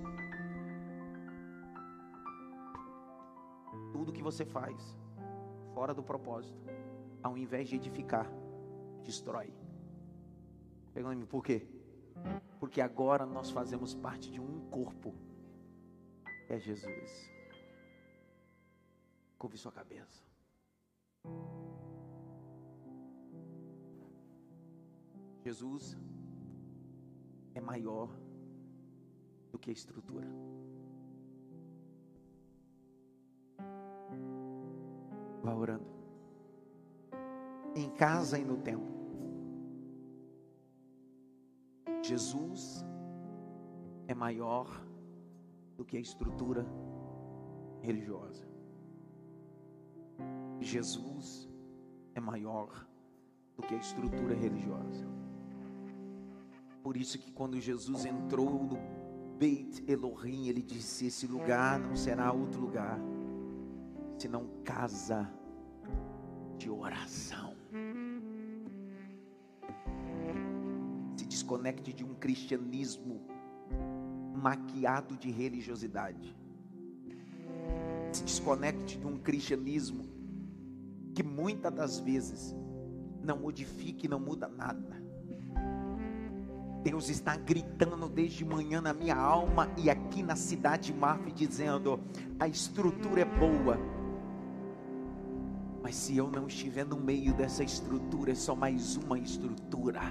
Tudo 3.95 4.11
que 4.11 4.21
você 4.21 4.43
faz 4.43 4.75
fora 5.73 5.93
do 5.93 6.03
propósito, 6.03 6.61
ao 7.23 7.37
invés 7.37 7.69
de 7.69 7.77
edificar, 7.77 8.29
destrói. 9.05 9.53
Pergunta-me 10.93 11.25
por 11.25 11.41
quê? 11.41 11.65
Porque 12.59 12.81
agora 12.81 13.25
nós 13.25 13.51
fazemos 13.51 13.95
parte 13.95 14.29
de 14.29 14.41
um 14.41 14.69
corpo. 14.69 15.15
É 16.49 16.59
Jesus. 16.59 17.31
Curve 19.37 19.57
sua 19.57 19.71
cabeça. 19.71 20.21
Jesus 25.41 25.97
é 27.53 27.61
maior 27.61 28.09
do 29.53 29.57
que 29.57 29.69
a 29.69 29.73
estrutura. 29.73 30.27
Vá 35.45 35.53
orando. 35.53 35.85
Em 37.75 37.87
casa 37.91 38.39
e 38.39 38.43
no 38.43 38.57
templo. 38.57 38.95
Jesus 42.01 42.83
é 44.07 44.15
maior 44.15 44.67
do 45.77 45.85
que 45.85 45.97
a 45.97 45.99
estrutura 45.99 46.65
religiosa. 47.79 48.43
Jesus 50.59 51.47
é 52.15 52.19
maior 52.19 52.87
do 53.55 53.61
que 53.61 53.75
a 53.75 53.77
estrutura 53.77 54.33
religiosa. 54.33 55.05
Por 56.81 56.97
isso 56.97 57.19
que 57.19 57.31
quando 57.31 57.59
Jesus 57.59 58.05
entrou 58.05 58.63
no 58.63 58.77
Beit 59.37 59.83
Elohim, 59.87 60.47
ele 60.47 60.63
disse: 60.63 61.05
esse 61.05 61.27
lugar 61.27 61.79
não 61.79 61.95
será 61.95 62.31
outro 62.31 62.61
lugar, 62.61 62.99
senão 64.17 64.47
casa 64.63 65.29
de 66.57 66.69
oração. 66.69 67.55
desconecte 71.45 71.93
de 71.93 72.03
um 72.03 72.15
cristianismo 72.15 73.21
maquiado 74.35 75.15
de 75.15 75.29
religiosidade. 75.29 76.35
Se 78.11 78.23
desconecte 78.23 78.97
de 78.97 79.05
um 79.05 79.19
cristianismo 79.19 80.05
que 81.13 81.21
muitas 81.21 81.71
das 81.71 81.99
vezes 81.99 82.55
não 83.21 83.37
modifica 83.37 84.07
e 84.07 84.09
não 84.09 84.19
muda 84.19 84.47
nada. 84.47 85.03
Deus 86.81 87.09
está 87.09 87.35
gritando 87.35 88.09
desde 88.09 88.43
manhã 88.43 88.81
na 88.81 88.93
minha 88.93 89.15
alma 89.15 89.71
e 89.77 89.89
aqui 89.89 90.23
na 90.23 90.35
cidade 90.35 90.93
de 90.93 91.31
dizendo: 91.31 91.99
a 92.39 92.47
estrutura 92.47 93.21
é 93.21 93.25
boa, 93.25 93.77
mas 95.85 95.93
se 95.93 96.17
eu 96.17 96.31
não 96.31 96.47
estiver 96.47 96.83
no 96.83 96.97
meio 96.97 97.31
dessa 97.31 97.63
estrutura, 97.63 98.31
é 98.31 98.35
só 98.35 98.55
mais 98.55 98.97
uma 98.97 99.19
estrutura. 99.19 100.01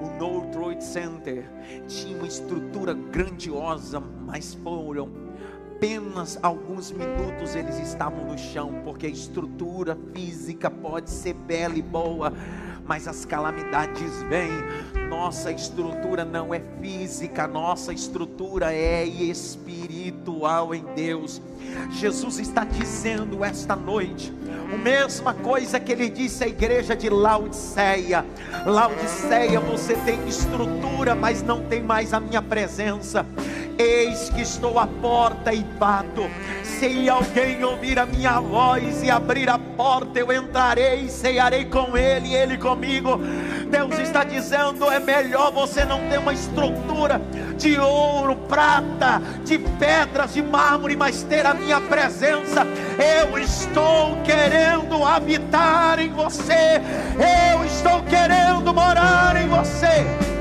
O 0.00 0.18
No 0.18 0.50
Trade 0.50 0.82
Center 0.82 1.44
tinha 1.86 2.16
uma 2.16 2.26
estrutura 2.26 2.94
grandiosa, 2.94 4.00
mas 4.00 4.54
foram 4.54 5.10
apenas 5.76 6.38
alguns 6.42 6.90
minutos 6.90 7.54
eles 7.54 7.78
estavam 7.80 8.24
no 8.24 8.38
chão, 8.38 8.80
porque 8.82 9.04
a 9.04 9.10
estrutura 9.10 9.94
física 10.14 10.70
pode 10.70 11.10
ser 11.10 11.34
bela 11.34 11.76
e 11.76 11.82
boa, 11.82 12.32
mas 12.92 13.08
as 13.08 13.24
calamidades 13.24 14.22
vêm. 14.24 14.50
Nossa 15.08 15.50
estrutura 15.50 16.26
não 16.26 16.52
é 16.52 16.60
física, 16.78 17.46
nossa 17.46 17.90
estrutura 17.90 18.70
é 18.70 19.02
espiritual 19.06 20.74
em 20.74 20.84
Deus. 20.94 21.40
Jesus 21.92 22.38
está 22.38 22.64
dizendo 22.64 23.42
esta 23.42 23.74
noite, 23.74 24.30
a 24.70 24.76
mesma 24.76 25.32
coisa 25.32 25.80
que 25.80 25.90
ele 25.90 26.10
disse 26.10 26.44
à 26.44 26.48
igreja 26.48 26.94
de 26.94 27.08
Laodiceia: 27.08 28.26
Laodiceia, 28.66 29.58
você 29.58 29.94
tem 30.04 30.28
estrutura, 30.28 31.14
mas 31.14 31.42
não 31.42 31.62
tem 31.62 31.82
mais 31.82 32.12
a 32.12 32.20
minha 32.20 32.42
presença. 32.42 33.24
Eis 33.82 34.30
que 34.30 34.42
estou 34.42 34.78
à 34.78 34.86
porta 34.86 35.52
e 35.52 35.64
bato. 35.64 36.30
Se 36.62 37.08
alguém 37.08 37.64
ouvir 37.64 37.98
a 37.98 38.06
minha 38.06 38.38
voz 38.38 39.02
e 39.02 39.10
abrir 39.10 39.50
a 39.50 39.58
porta, 39.58 40.20
eu 40.20 40.32
entrarei, 40.32 41.08
cearei 41.08 41.64
com 41.64 41.96
ele 41.96 42.28
e 42.28 42.34
ele 42.36 42.56
comigo. 42.56 43.18
Deus 43.68 43.98
está 43.98 44.22
dizendo: 44.22 44.88
é 44.88 45.00
melhor 45.00 45.50
você 45.50 45.84
não 45.84 45.98
ter 46.08 46.18
uma 46.18 46.32
estrutura 46.32 47.20
de 47.58 47.76
ouro, 47.76 48.36
prata, 48.48 49.20
de 49.44 49.58
pedras, 49.58 50.32
de 50.32 50.42
mármore, 50.42 50.94
mas 50.94 51.24
ter 51.24 51.44
a 51.44 51.52
minha 51.52 51.80
presença. 51.80 52.64
Eu 52.96 53.36
estou 53.36 54.16
querendo 54.22 55.04
habitar 55.04 55.98
em 55.98 56.12
você. 56.12 56.80
Eu 57.50 57.64
estou 57.64 58.00
querendo 58.04 58.72
morar 58.72 59.34
em 59.36 59.48
você. 59.48 60.31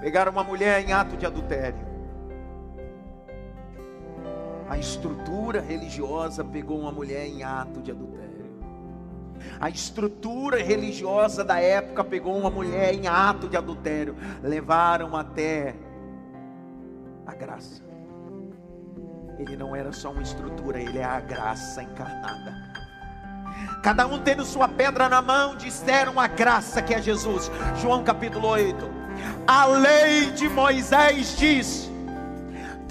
Pegaram 0.00 0.30
uma 0.30 0.44
mulher 0.44 0.86
em 0.86 0.92
ato 0.92 1.16
de 1.16 1.24
adultério. 1.24 1.78
A 4.68 4.76
estrutura 4.76 5.60
religiosa 5.60 6.44
pegou 6.44 6.80
uma 6.80 6.92
mulher 6.92 7.26
em 7.26 7.42
ato 7.42 7.80
de 7.80 7.90
adultério. 7.90 8.22
A 9.60 9.68
estrutura 9.68 10.62
religiosa 10.62 11.44
da 11.44 11.60
época 11.60 12.04
pegou 12.04 12.36
uma 12.36 12.50
mulher 12.50 12.94
em 12.94 13.06
ato 13.06 13.48
de 13.48 13.56
adultério. 13.56 14.16
Levaram 14.42 15.16
até 15.16 15.74
a 17.26 17.34
graça. 17.34 17.82
Ele 19.38 19.56
não 19.56 19.74
era 19.74 19.92
só 19.92 20.10
uma 20.10 20.22
estrutura, 20.22 20.80
ele 20.80 20.98
é 20.98 21.04
a 21.04 21.20
graça 21.20 21.82
encarnada. 21.82 22.81
Cada 23.82 24.06
um 24.06 24.18
tendo 24.18 24.44
sua 24.44 24.68
pedra 24.68 25.08
na 25.08 25.20
mão, 25.20 25.56
disseram 25.56 26.18
a 26.20 26.26
graça 26.26 26.80
que 26.80 26.94
é 26.94 27.02
Jesus. 27.02 27.50
João 27.80 28.04
capítulo 28.04 28.48
8. 28.48 28.90
A 29.46 29.66
lei 29.66 30.30
de 30.30 30.48
Moisés 30.48 31.36
diz: 31.36 31.90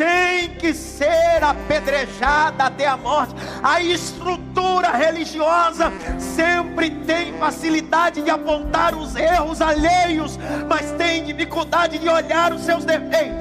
tem 0.01 0.55
que 0.55 0.73
ser 0.73 1.43
apedrejada 1.43 2.65
até 2.65 2.87
a 2.87 2.97
morte. 2.97 3.35
A 3.61 3.81
estrutura 3.81 4.91
religiosa 4.91 5.91
sempre 6.17 6.89
tem 7.05 7.33
facilidade 7.33 8.23
de 8.23 8.31
apontar 8.31 8.95
os 8.95 9.15
erros 9.15 9.61
alheios, 9.61 10.39
mas 10.67 10.91
tem 10.93 11.23
dificuldade 11.23 11.99
de 11.99 12.09
olhar 12.09 12.51
os 12.51 12.61
seus 12.61 12.83
defeitos. 12.83 13.39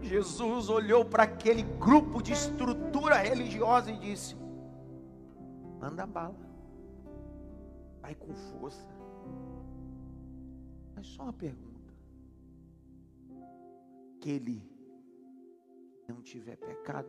Jesus 0.00 0.70
olhou 0.70 1.04
para 1.04 1.24
aquele 1.24 1.62
grupo 1.62 2.22
de 2.22 2.32
estrutura 2.32 3.16
religiosa 3.16 3.90
e 3.90 3.98
disse: 3.98 4.34
Manda 5.86 6.04
bala. 6.04 6.34
Vai 8.00 8.12
com 8.16 8.34
força. 8.34 8.88
Mas 10.96 11.06
só 11.06 11.22
uma 11.22 11.32
pergunta. 11.32 11.94
Aquele 14.16 14.68
que 16.02 16.12
não 16.12 16.22
tiver 16.22 16.56
pecado, 16.56 17.08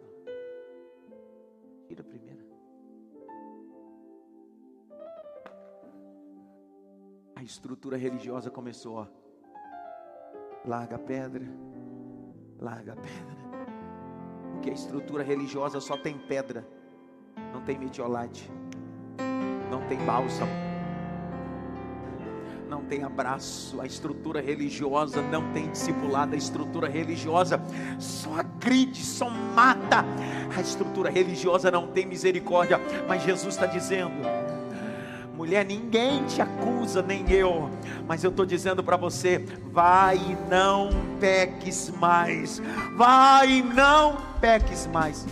tira 1.87 2.03
a 2.03 2.05
primeira. 2.05 2.45
A 7.35 7.41
estrutura 7.41 7.97
religiosa 7.97 8.51
começou, 8.51 8.97
ó. 8.97 9.07
Larga 10.63 10.97
a 10.97 10.99
pedra, 10.99 11.47
larga 12.59 12.93
a 12.93 12.95
pedra. 12.95 13.37
Porque 14.51 14.69
a 14.69 14.73
estrutura 14.73 15.23
religiosa 15.23 15.81
só 15.81 15.97
tem 15.97 16.19
pedra, 16.27 16.63
não 17.51 17.65
tem 17.65 17.79
metiolate. 17.79 18.47
Não 19.69 19.81
tem 19.81 19.97
bálsamo, 19.99 20.51
não 22.69 22.83
tem 22.83 23.03
abraço, 23.03 23.79
a 23.81 23.85
estrutura 23.85 24.41
religiosa 24.41 25.21
não 25.21 25.51
tem 25.53 25.69
discipulado, 25.69 26.35
a 26.35 26.37
estrutura 26.37 26.87
religiosa 26.87 27.61
só 27.97 28.39
agride, 28.39 29.03
só 29.03 29.29
mata, 29.29 30.03
a 30.55 30.61
estrutura 30.61 31.09
religiosa 31.09 31.71
não 31.71 31.87
tem 31.87 32.05
misericórdia, 32.05 32.79
mas 33.07 33.23
Jesus 33.23 33.55
está 33.55 33.65
dizendo: 33.65 34.21
mulher, 35.35 35.65
ninguém 35.65 36.25
te 36.25 36.41
acusa, 36.41 37.01
nem 37.01 37.29
eu, 37.31 37.69
mas 38.07 38.23
eu 38.23 38.31
estou 38.31 38.45
dizendo 38.45 38.83
para 38.83 38.97
você: 38.97 39.39
vai 39.71 40.17
e 40.17 40.49
não 40.49 40.89
peques 41.19 41.89
mais, 41.89 42.61
vai 42.95 43.51
e 43.51 43.63
não 43.63 44.17
peques 44.41 44.87
mais. 44.87 45.25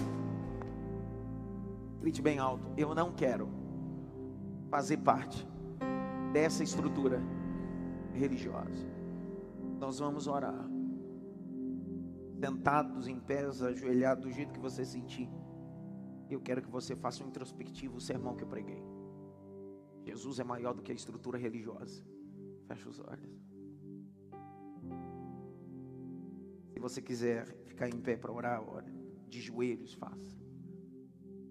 Grite 2.02 2.22
bem 2.22 2.40
alto: 2.40 2.64
eu 2.78 2.94
não 2.94 3.12
quero 3.12 3.50
fazer 4.76 4.98
parte 4.98 5.48
dessa 6.34 6.62
estrutura 6.62 7.24
religiosa. 8.14 8.86
Nós 9.80 10.00
vamos 10.00 10.28
orar, 10.28 10.70
sentados 12.38 13.08
em 13.08 13.18
pés, 13.18 13.62
ajoelhados, 13.62 14.26
do 14.26 14.32
jeito 14.34 14.54
que 14.54 14.60
você 14.60 14.84
sentir. 14.84 15.30
Eu 16.30 16.42
quero 16.42 16.62
que 16.62 16.70
você 16.70 16.94
faça 16.94 17.24
um 17.24 17.28
introspectivo 17.28 18.02
sermão 18.02 18.36
que 18.36 18.44
eu 18.44 18.50
preguei. 18.50 18.84
Jesus 20.04 20.40
é 20.40 20.44
maior 20.44 20.74
do 20.74 20.82
que 20.82 20.92
a 20.92 20.96
estrutura 20.96 21.38
religiosa. 21.38 22.04
Feche 22.68 22.90
os 22.90 23.00
olhos. 23.00 23.34
Se 26.74 26.80
você 26.82 27.02
quiser 27.02 27.46
ficar 27.64 27.88
em 27.88 28.02
pé 28.02 28.18
para 28.18 28.34
orar, 28.34 28.62
ore. 28.62 28.92
De 29.30 29.40
joelhos, 29.40 29.94
faça. 29.94 30.38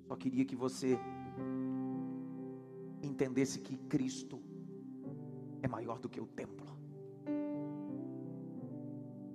Só 0.02 0.14
queria 0.14 0.44
que 0.44 0.54
você 0.54 0.98
entendesse 3.06 3.58
que 3.60 3.76
Cristo 3.76 4.40
é 5.62 5.68
maior 5.68 5.98
do 5.98 6.08
que 6.08 6.20
o 6.20 6.26
templo, 6.26 6.66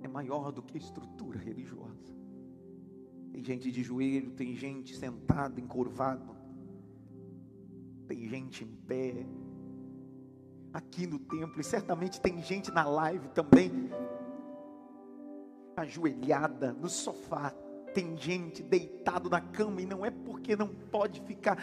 é 0.00 0.08
maior 0.08 0.52
do 0.52 0.62
que 0.62 0.76
a 0.76 0.80
estrutura 0.80 1.38
religiosa. 1.38 2.14
Tem 3.32 3.44
gente 3.44 3.70
de 3.70 3.82
joelho, 3.82 4.32
tem 4.32 4.54
gente 4.56 4.96
sentado, 4.96 5.60
encurvado, 5.60 6.36
tem 8.06 8.28
gente 8.28 8.64
em 8.64 8.74
pé, 8.86 9.26
aqui 10.72 11.06
no 11.06 11.18
templo, 11.18 11.60
e 11.60 11.64
certamente 11.64 12.20
tem 12.20 12.42
gente 12.42 12.70
na 12.70 12.84
live 12.84 13.28
também, 13.28 13.90
ajoelhada 15.76 16.72
no 16.72 16.88
sofá. 16.88 17.54
Tem 17.92 18.16
gente 18.16 18.62
deitado 18.62 19.28
na 19.28 19.40
cama 19.40 19.82
e 19.82 19.86
não 19.86 20.06
é 20.06 20.10
porque 20.12 20.54
não 20.54 20.68
pode 20.68 21.20
ficar, 21.22 21.58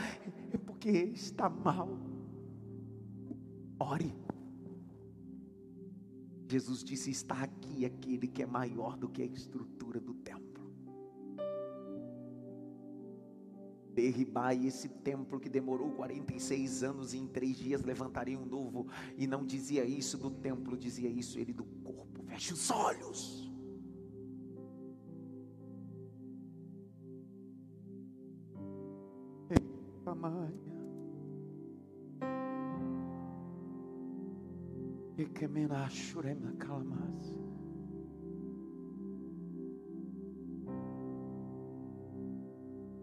porque 0.77 0.91
está 0.91 1.49
mal. 1.49 1.89
Ore. 3.79 4.13
Jesus 6.47 6.83
disse: 6.83 7.09
Está 7.09 7.41
aqui 7.43 7.85
aquele 7.85 8.27
que 8.27 8.43
é 8.43 8.45
maior 8.45 8.95
do 8.95 9.09
que 9.09 9.23
a 9.23 9.25
estrutura 9.25 9.99
do 9.99 10.13
templo. 10.13 10.45
Derribai 13.91 14.63
esse 14.67 14.87
templo 14.87 15.39
que 15.39 15.49
demorou 15.49 15.89
46 15.93 16.83
anos 16.83 17.13
e 17.15 17.17
em 17.17 17.27
três 17.27 17.57
dias 17.57 17.83
levantarei 17.83 18.37
um 18.37 18.45
novo. 18.45 18.87
E 19.17 19.25
não 19.25 19.43
dizia 19.43 19.83
isso 19.83 20.17
do 20.17 20.29
templo, 20.29 20.77
dizia 20.77 21.09
isso 21.09 21.39
ele 21.39 21.51
do 21.51 21.65
corpo. 21.65 22.23
Feche 22.23 22.53
os 22.53 22.69
olhos. 22.69 23.47
Maria. 30.17 30.66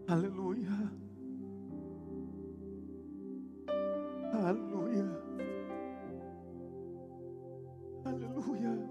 Aleluia. 0.07 0.91
Aleluia. 4.33 5.05
Aleluia. 8.03 8.89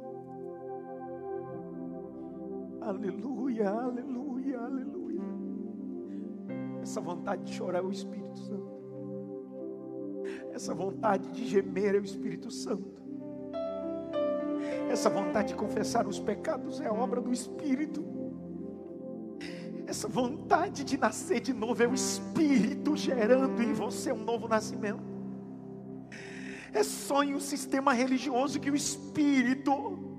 Aleluia, 2.80 3.70
aleluia, 3.70 4.60
aleluia. 4.60 5.22
Essa 6.80 7.02
vontade 7.02 7.44
de 7.44 7.52
chorar 7.52 7.80
é 7.80 7.82
o 7.82 7.90
Espírito 7.90 8.38
Santo. 8.38 8.74
Essa 10.50 10.74
vontade 10.74 11.30
de 11.30 11.44
gemer 11.44 11.94
é 11.94 11.98
o 11.98 12.04
Espírito 12.04 12.50
Santo. 12.50 13.03
Essa 14.94 15.10
vontade 15.10 15.48
de 15.48 15.54
confessar 15.56 16.06
os 16.06 16.20
pecados 16.20 16.80
é 16.80 16.88
obra 16.88 17.20
do 17.20 17.32
Espírito. 17.32 18.04
Essa 19.88 20.06
vontade 20.06 20.84
de 20.84 20.96
nascer 20.96 21.40
de 21.40 21.52
novo 21.52 21.82
é 21.82 21.88
o 21.88 21.94
Espírito 21.94 22.94
gerando 22.94 23.60
em 23.60 23.72
você 23.72 24.12
um 24.12 24.22
novo 24.22 24.46
nascimento. 24.46 25.02
É 26.72 26.84
só 26.84 27.24
em 27.24 27.34
um 27.34 27.40
sistema 27.40 27.92
religioso 27.92 28.60
que 28.60 28.70
o 28.70 28.76
Espírito 28.76 30.13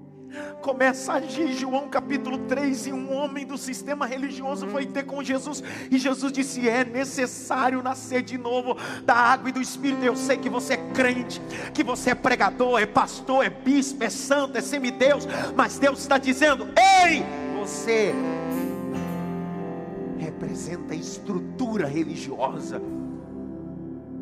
começa 0.66 1.14
a 1.14 1.16
agir. 1.18 1.54
João 1.54 1.88
capítulo 1.88 2.40
3, 2.40 2.88
e 2.88 2.92
um 2.92 3.14
homem 3.14 3.46
do 3.46 3.56
sistema 3.56 4.08
religioso 4.08 4.68
foi 4.68 4.88
ter 4.88 5.04
com 5.04 5.24
Jesus, 5.24 5.62
e 5.92 6.00
Jesus 6.00 6.34
disse: 6.34 6.68
É 6.68 6.84
necessário 6.84 7.84
nascer 7.84 8.24
de 8.24 8.36
novo 8.36 8.76
da 9.04 9.14
água 9.14 9.50
e 9.50 9.52
do 9.52 9.62
Espírito. 9.62 10.04
Eu 10.04 10.16
sei 10.16 10.38
que 10.38 10.50
você 10.50 10.74
é 10.74 10.78
crente, 10.92 11.40
que 11.72 11.84
você 11.84 12.10
é 12.10 12.16
pregador, 12.16 12.82
é 12.82 12.88
pastor, 12.88 13.46
é 13.46 13.50
bispo, 13.50 14.04
é 14.04 14.10
santo, 14.10 14.58
é 14.58 14.62
semideus, 14.62 15.28
mas 15.56 15.78
Deus 15.78 16.00
está 16.00 16.18
dizendo: 16.18 16.68
Ei, 16.76 17.24
você 17.60 18.12
representa 20.18 20.94
a 20.94 20.98
estrutura 20.98 21.86
religiosa. 21.86 22.82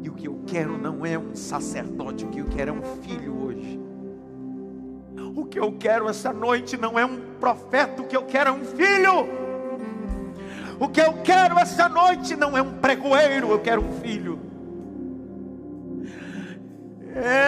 E 0.02 0.10
o 0.10 0.14
que 0.14 0.28
eu 0.28 0.44
quero 0.46 0.78
não 0.78 1.06
é 1.06 1.18
um 1.18 1.34
sacerdote, 1.34 2.26
o 2.26 2.28
que 2.28 2.40
eu 2.40 2.48
quero 2.48 2.72
é 2.72 2.74
um 2.74 3.02
filho 3.02 3.46
hoje. 3.46 3.93
O 5.36 5.46
que 5.46 5.60
eu 5.60 5.72
quero 5.72 6.10
essa 6.10 6.32
noite 6.32 6.78
não 6.78 6.98
é 6.98 7.06
um 7.06 7.20
profeta, 7.40 8.02
o 8.02 8.06
que 8.06 8.16
eu 8.16 8.24
quero 8.24 8.50
é 8.50 8.54
um 8.54 8.64
filho. 8.64 9.28
O 10.80 10.88
que 10.88 11.02
eu 11.02 11.14
quero 11.24 11.58
essa 11.58 11.88
noite 11.90 12.36
não 12.36 12.58
é 12.58 12.62
um 12.62 12.74
pregoeiro, 12.74 13.52
eu 13.52 13.60
quero 13.60 13.82
um 13.84 13.92
filho. 14.02 14.40
Ei, 17.16 17.43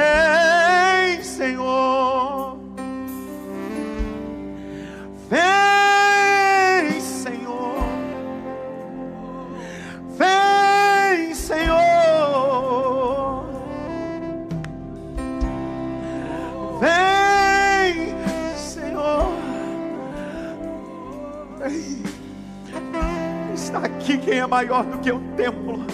que 25.06 25.12
o 25.12 25.20
templo. 25.38 25.86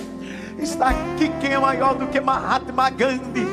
Está 0.58 0.92
aqui 0.92 1.30
quem 1.42 1.52
é 1.52 1.60
maior 1.60 1.96
do 1.96 2.08
que 2.08 2.22
Mahatma 2.22 2.90
Gandhi. 2.90 3.46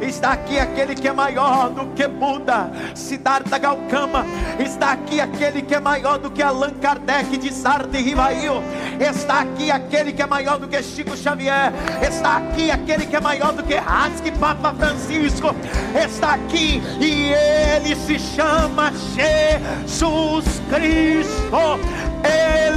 Está 0.00 0.32
aqui 0.32 0.58
aquele 0.58 0.94
que 0.94 1.08
é 1.08 1.12
maior 1.12 1.70
do 1.70 1.86
que 1.94 2.06
Buda, 2.06 2.70
Siddhartha 2.94 3.58
Gautama. 3.58 4.24
Está 4.60 4.92
aqui 4.92 5.20
aquele 5.20 5.62
que 5.62 5.74
é 5.74 5.80
maior 5.80 6.18
do 6.18 6.30
que 6.30 6.42
Allan 6.42 6.74
Kardec 6.74 7.36
de 7.36 7.52
Sartre 7.52 8.00
Rivail. 8.00 8.62
Está 9.00 9.40
aqui 9.40 9.70
aquele 9.72 10.12
que 10.12 10.22
é 10.22 10.26
maior 10.26 10.58
do 10.58 10.68
que 10.68 10.80
Chico 10.82 11.16
Xavier. 11.16 11.72
Está 12.00 12.36
aqui 12.36 12.70
aquele 12.70 13.06
que 13.06 13.16
é 13.16 13.20
maior 13.20 13.52
do 13.52 13.62
que 13.62 13.74
Rasque 13.74 14.30
Papa 14.32 14.72
Francisco. 14.72 15.54
Está 15.94 16.34
aqui 16.34 16.80
e 17.00 17.32
ele 17.32 17.96
se 17.96 18.18
chama 18.20 18.92
Jesus 19.14 20.60
Cristo. 20.68 21.56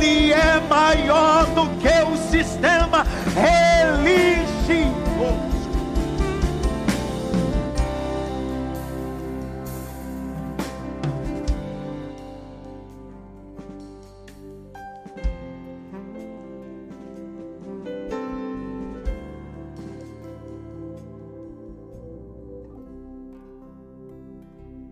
Ele 0.06 0.32
é 0.34 0.60
maior 0.60 1.45
do 1.56 1.68
que 1.80 1.89
o 2.03 2.16
sistema 2.30 3.03
religioso. 3.34 4.16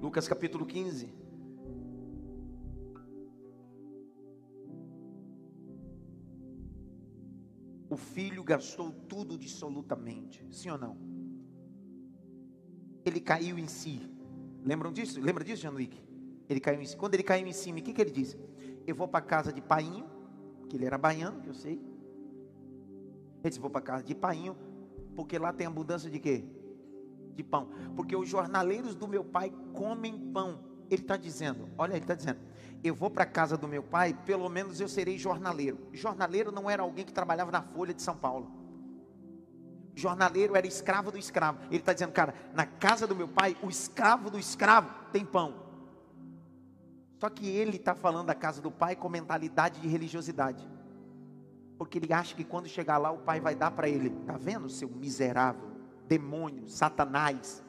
Lucas 0.01 0.27
capítulo 0.27 0.65
15. 0.65 1.12
O 7.93 7.97
filho 7.97 8.43
gastou 8.43 8.91
tudo 9.07 9.37
dissolutamente. 9.37 10.45
Sim 10.51 10.71
ou 10.71 10.77
não? 10.77 10.97
Ele 13.05 13.19
caiu 13.19 13.57
em 13.59 13.67
si. 13.67 14.01
Lembram 14.63 14.91
disso? 14.91 15.21
Lembra 15.21 15.43
disso, 15.43 15.61
Januíque? 15.61 16.01
Ele 16.49 16.59
caiu 16.59 16.81
em 16.81 16.85
si. 16.85 16.97
Quando 16.97 17.13
ele 17.13 17.23
caiu 17.23 17.45
em 17.45 17.53
cima, 17.53 17.79
o 17.79 17.81
que, 17.81 17.93
que 17.93 18.01
ele 18.01 18.11
disse? 18.11 18.37
Eu 18.87 18.95
vou 18.95 19.07
para 19.07 19.21
casa 19.21 19.53
de 19.53 19.61
Painho, 19.61 20.05
que 20.69 20.75
ele 20.75 20.85
era 20.85 20.97
baiano, 20.97 21.41
que 21.41 21.49
eu 21.49 21.53
sei. 21.53 21.73
Ele 21.73 23.49
disse: 23.49 23.59
Vou 23.59 23.69
para 23.69 23.81
casa 23.81 24.03
de 24.03 24.15
Painho, 24.15 24.55
porque 25.15 25.37
lá 25.37 25.53
tem 25.53 25.67
abundância 25.67 26.09
de 26.09 26.19
quê? 26.19 26.43
De 27.35 27.43
pão. 27.43 27.69
Porque 27.95 28.15
os 28.15 28.27
jornaleiros 28.27 28.95
do 28.95 29.07
meu 29.07 29.23
pai 29.23 29.53
comem 29.73 30.31
pão. 30.31 30.59
Ele 30.89 31.01
está 31.01 31.17
dizendo: 31.17 31.69
Olha, 31.77 31.93
ele 31.93 31.99
está 31.99 32.15
dizendo: 32.15 32.39
Eu 32.83 32.93
vou 32.93 33.09
para 33.09 33.23
a 33.23 33.27
casa 33.27 33.55
do 33.55 33.67
meu 33.67 33.81
pai, 33.81 34.13
pelo 34.25 34.49
menos 34.49 34.81
eu 34.81 34.89
serei 34.89 35.17
jornaleiro. 35.17 35.87
Jornaleiro 35.93 36.51
não 36.51 36.69
era 36.69 36.83
alguém 36.83 37.05
que 37.05 37.13
trabalhava 37.13 37.51
na 37.51 37.61
Folha 37.61 37.93
de 37.93 38.01
São 38.01 38.17
Paulo. 38.17 38.51
Jornaleiro 39.95 40.55
era 40.55 40.67
escravo 40.67 41.11
do 41.11 41.17
escravo. 41.17 41.59
Ele 41.67 41.77
está 41.77 41.93
dizendo, 41.93 42.11
cara, 42.11 42.33
na 42.53 42.65
casa 42.65 43.07
do 43.07 43.15
meu 43.15 43.27
pai, 43.27 43.55
o 43.63 43.69
escravo 43.69 44.29
do 44.29 44.37
escravo 44.37 44.89
tem 45.11 45.23
pão. 45.23 45.63
Só 47.19 47.29
que 47.29 47.47
ele 47.47 47.77
está 47.77 47.95
falando 47.95 48.27
da 48.27 48.35
casa 48.35 48.61
do 48.61 48.69
pai 48.69 48.97
com 48.97 49.07
mentalidade 49.07 49.79
de 49.79 49.87
religiosidade. 49.87 50.67
Porque 51.77 51.97
ele 51.97 52.11
acha 52.11 52.35
que 52.35 52.43
quando 52.43 52.67
chegar 52.67 52.97
lá, 52.97 53.11
o 53.11 53.19
pai 53.19 53.39
vai 53.39 53.55
dar 53.55 53.71
para 53.71 53.87
ele. 53.87 54.09
Está 54.09 54.35
vendo, 54.35 54.67
seu 54.67 54.89
miserável, 54.89 55.71
demônio, 56.05 56.67
satanás. 56.67 57.62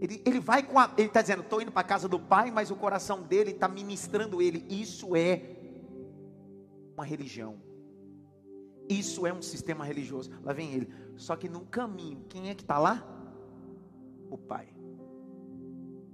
Ele, 0.00 0.22
ele 0.24 0.40
vai 0.40 0.62
com 0.62 0.78
a. 0.78 0.92
Ele 0.96 1.08
está 1.08 1.20
dizendo, 1.20 1.42
estou 1.42 1.60
indo 1.60 1.72
para 1.72 1.80
a 1.80 1.84
casa 1.84 2.08
do 2.08 2.20
pai, 2.20 2.50
mas 2.50 2.70
o 2.70 2.76
coração 2.76 3.22
dele 3.22 3.50
está 3.50 3.68
ministrando 3.68 4.40
ele. 4.40 4.64
Isso 4.68 5.16
é 5.16 5.56
uma 6.94 7.04
religião. 7.04 7.60
Isso 8.88 9.26
é 9.26 9.32
um 9.32 9.42
sistema 9.42 9.84
religioso. 9.84 10.30
Lá 10.42 10.52
vem 10.52 10.72
ele. 10.72 10.92
Só 11.16 11.36
que 11.36 11.48
no 11.48 11.60
caminho, 11.66 12.24
quem 12.28 12.48
é 12.48 12.54
que 12.54 12.62
está 12.62 12.78
lá? 12.78 13.04
O 14.30 14.38
pai. 14.38 14.68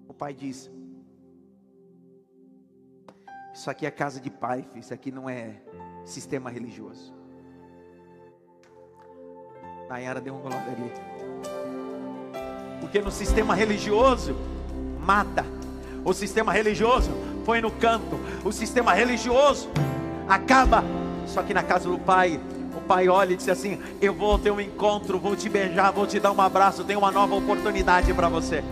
O 0.08 0.14
pai 0.14 0.34
diz: 0.34 0.70
Isso 3.52 3.70
aqui 3.70 3.86
é 3.86 3.90
casa 3.90 4.20
de 4.20 4.30
pai, 4.30 4.62
filho. 4.62 4.80
isso 4.80 4.94
aqui 4.94 5.12
não 5.12 5.28
é 5.28 5.62
sistema 6.04 6.50
religioso. 6.50 7.14
Nayara 9.88 10.20
deu 10.20 10.34
um 10.34 10.40
glória 10.40 10.72
ali. 10.72 11.13
Porque 12.84 13.00
no 13.00 13.10
sistema 13.10 13.54
religioso, 13.54 14.36
mata. 15.00 15.42
O 16.04 16.12
sistema 16.12 16.52
religioso 16.52 17.10
põe 17.42 17.62
no 17.62 17.70
canto. 17.70 18.20
O 18.44 18.52
sistema 18.52 18.92
religioso 18.92 19.70
acaba. 20.28 20.84
Só 21.26 21.42
que 21.42 21.54
na 21.54 21.62
casa 21.62 21.88
do 21.88 21.98
pai, 21.98 22.38
o 22.76 22.82
pai 22.82 23.08
olha 23.08 23.32
e 23.32 23.36
diz 23.36 23.48
assim: 23.48 23.80
Eu 24.02 24.12
vou 24.12 24.38
ter 24.38 24.50
um 24.50 24.60
encontro, 24.60 25.18
vou 25.18 25.34
te 25.34 25.48
beijar, 25.48 25.92
vou 25.92 26.06
te 26.06 26.20
dar 26.20 26.30
um 26.30 26.40
abraço, 26.42 26.84
tenho 26.84 26.98
uma 26.98 27.10
nova 27.10 27.34
oportunidade 27.34 28.12
para 28.12 28.28
você. 28.28 28.62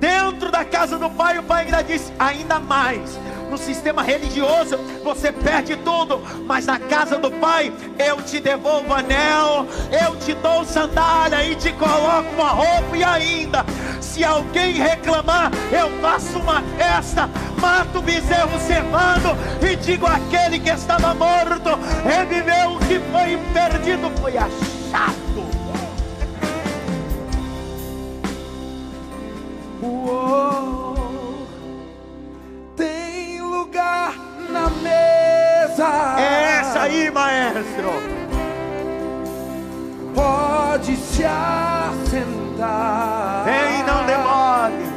Dentro 0.00 0.50
da 0.50 0.64
casa 0.64 0.98
do 0.98 1.08
pai, 1.08 1.38
o 1.38 1.44
pai 1.44 1.66
ainda 1.66 1.82
disse: 1.82 2.12
ainda 2.18 2.58
mais. 2.58 3.16
No 3.52 3.58
sistema 3.58 4.02
religioso, 4.02 4.78
você 5.04 5.30
perde 5.30 5.76
tudo, 5.76 6.22
mas 6.46 6.64
na 6.64 6.78
casa 6.78 7.18
do 7.18 7.30
pai, 7.32 7.70
eu 7.98 8.16
te 8.22 8.40
devolvo 8.40 8.94
anel, 8.94 9.66
eu 9.90 10.16
te 10.16 10.32
dou 10.32 10.64
sandália 10.64 11.44
e 11.44 11.54
te 11.54 11.70
coloco 11.74 12.30
uma 12.32 12.48
roupa, 12.48 12.96
e 12.96 13.04
ainda, 13.04 13.62
se 14.00 14.24
alguém 14.24 14.72
reclamar, 14.72 15.50
eu 15.70 15.90
faço 16.00 16.38
uma 16.38 16.62
festa, 16.78 17.28
mato 17.60 17.98
o 17.98 18.00
bezerro 18.00 18.58
cevado 18.58 19.36
e 19.60 19.76
digo: 19.76 20.06
aquele 20.06 20.58
que 20.58 20.70
estava 20.70 21.12
morto 21.12 21.78
reviveu, 22.04 22.76
o 22.76 22.78
que 22.78 22.98
foi 23.12 23.38
perdido 23.52 24.10
foi 24.18 24.38
achado. 24.38 25.42
É 36.18 36.58
essa 36.60 36.82
aí, 36.82 37.10
maestro. 37.10 37.90
Pode 40.14 40.96
se 40.96 41.24
assentar. 41.24 42.22
Vem, 43.44 43.82
não 43.84 44.06
demore. 44.06 44.92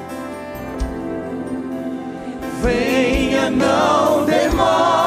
Venha, 2.61 3.49
não 3.49 4.25
demore. 4.25 5.04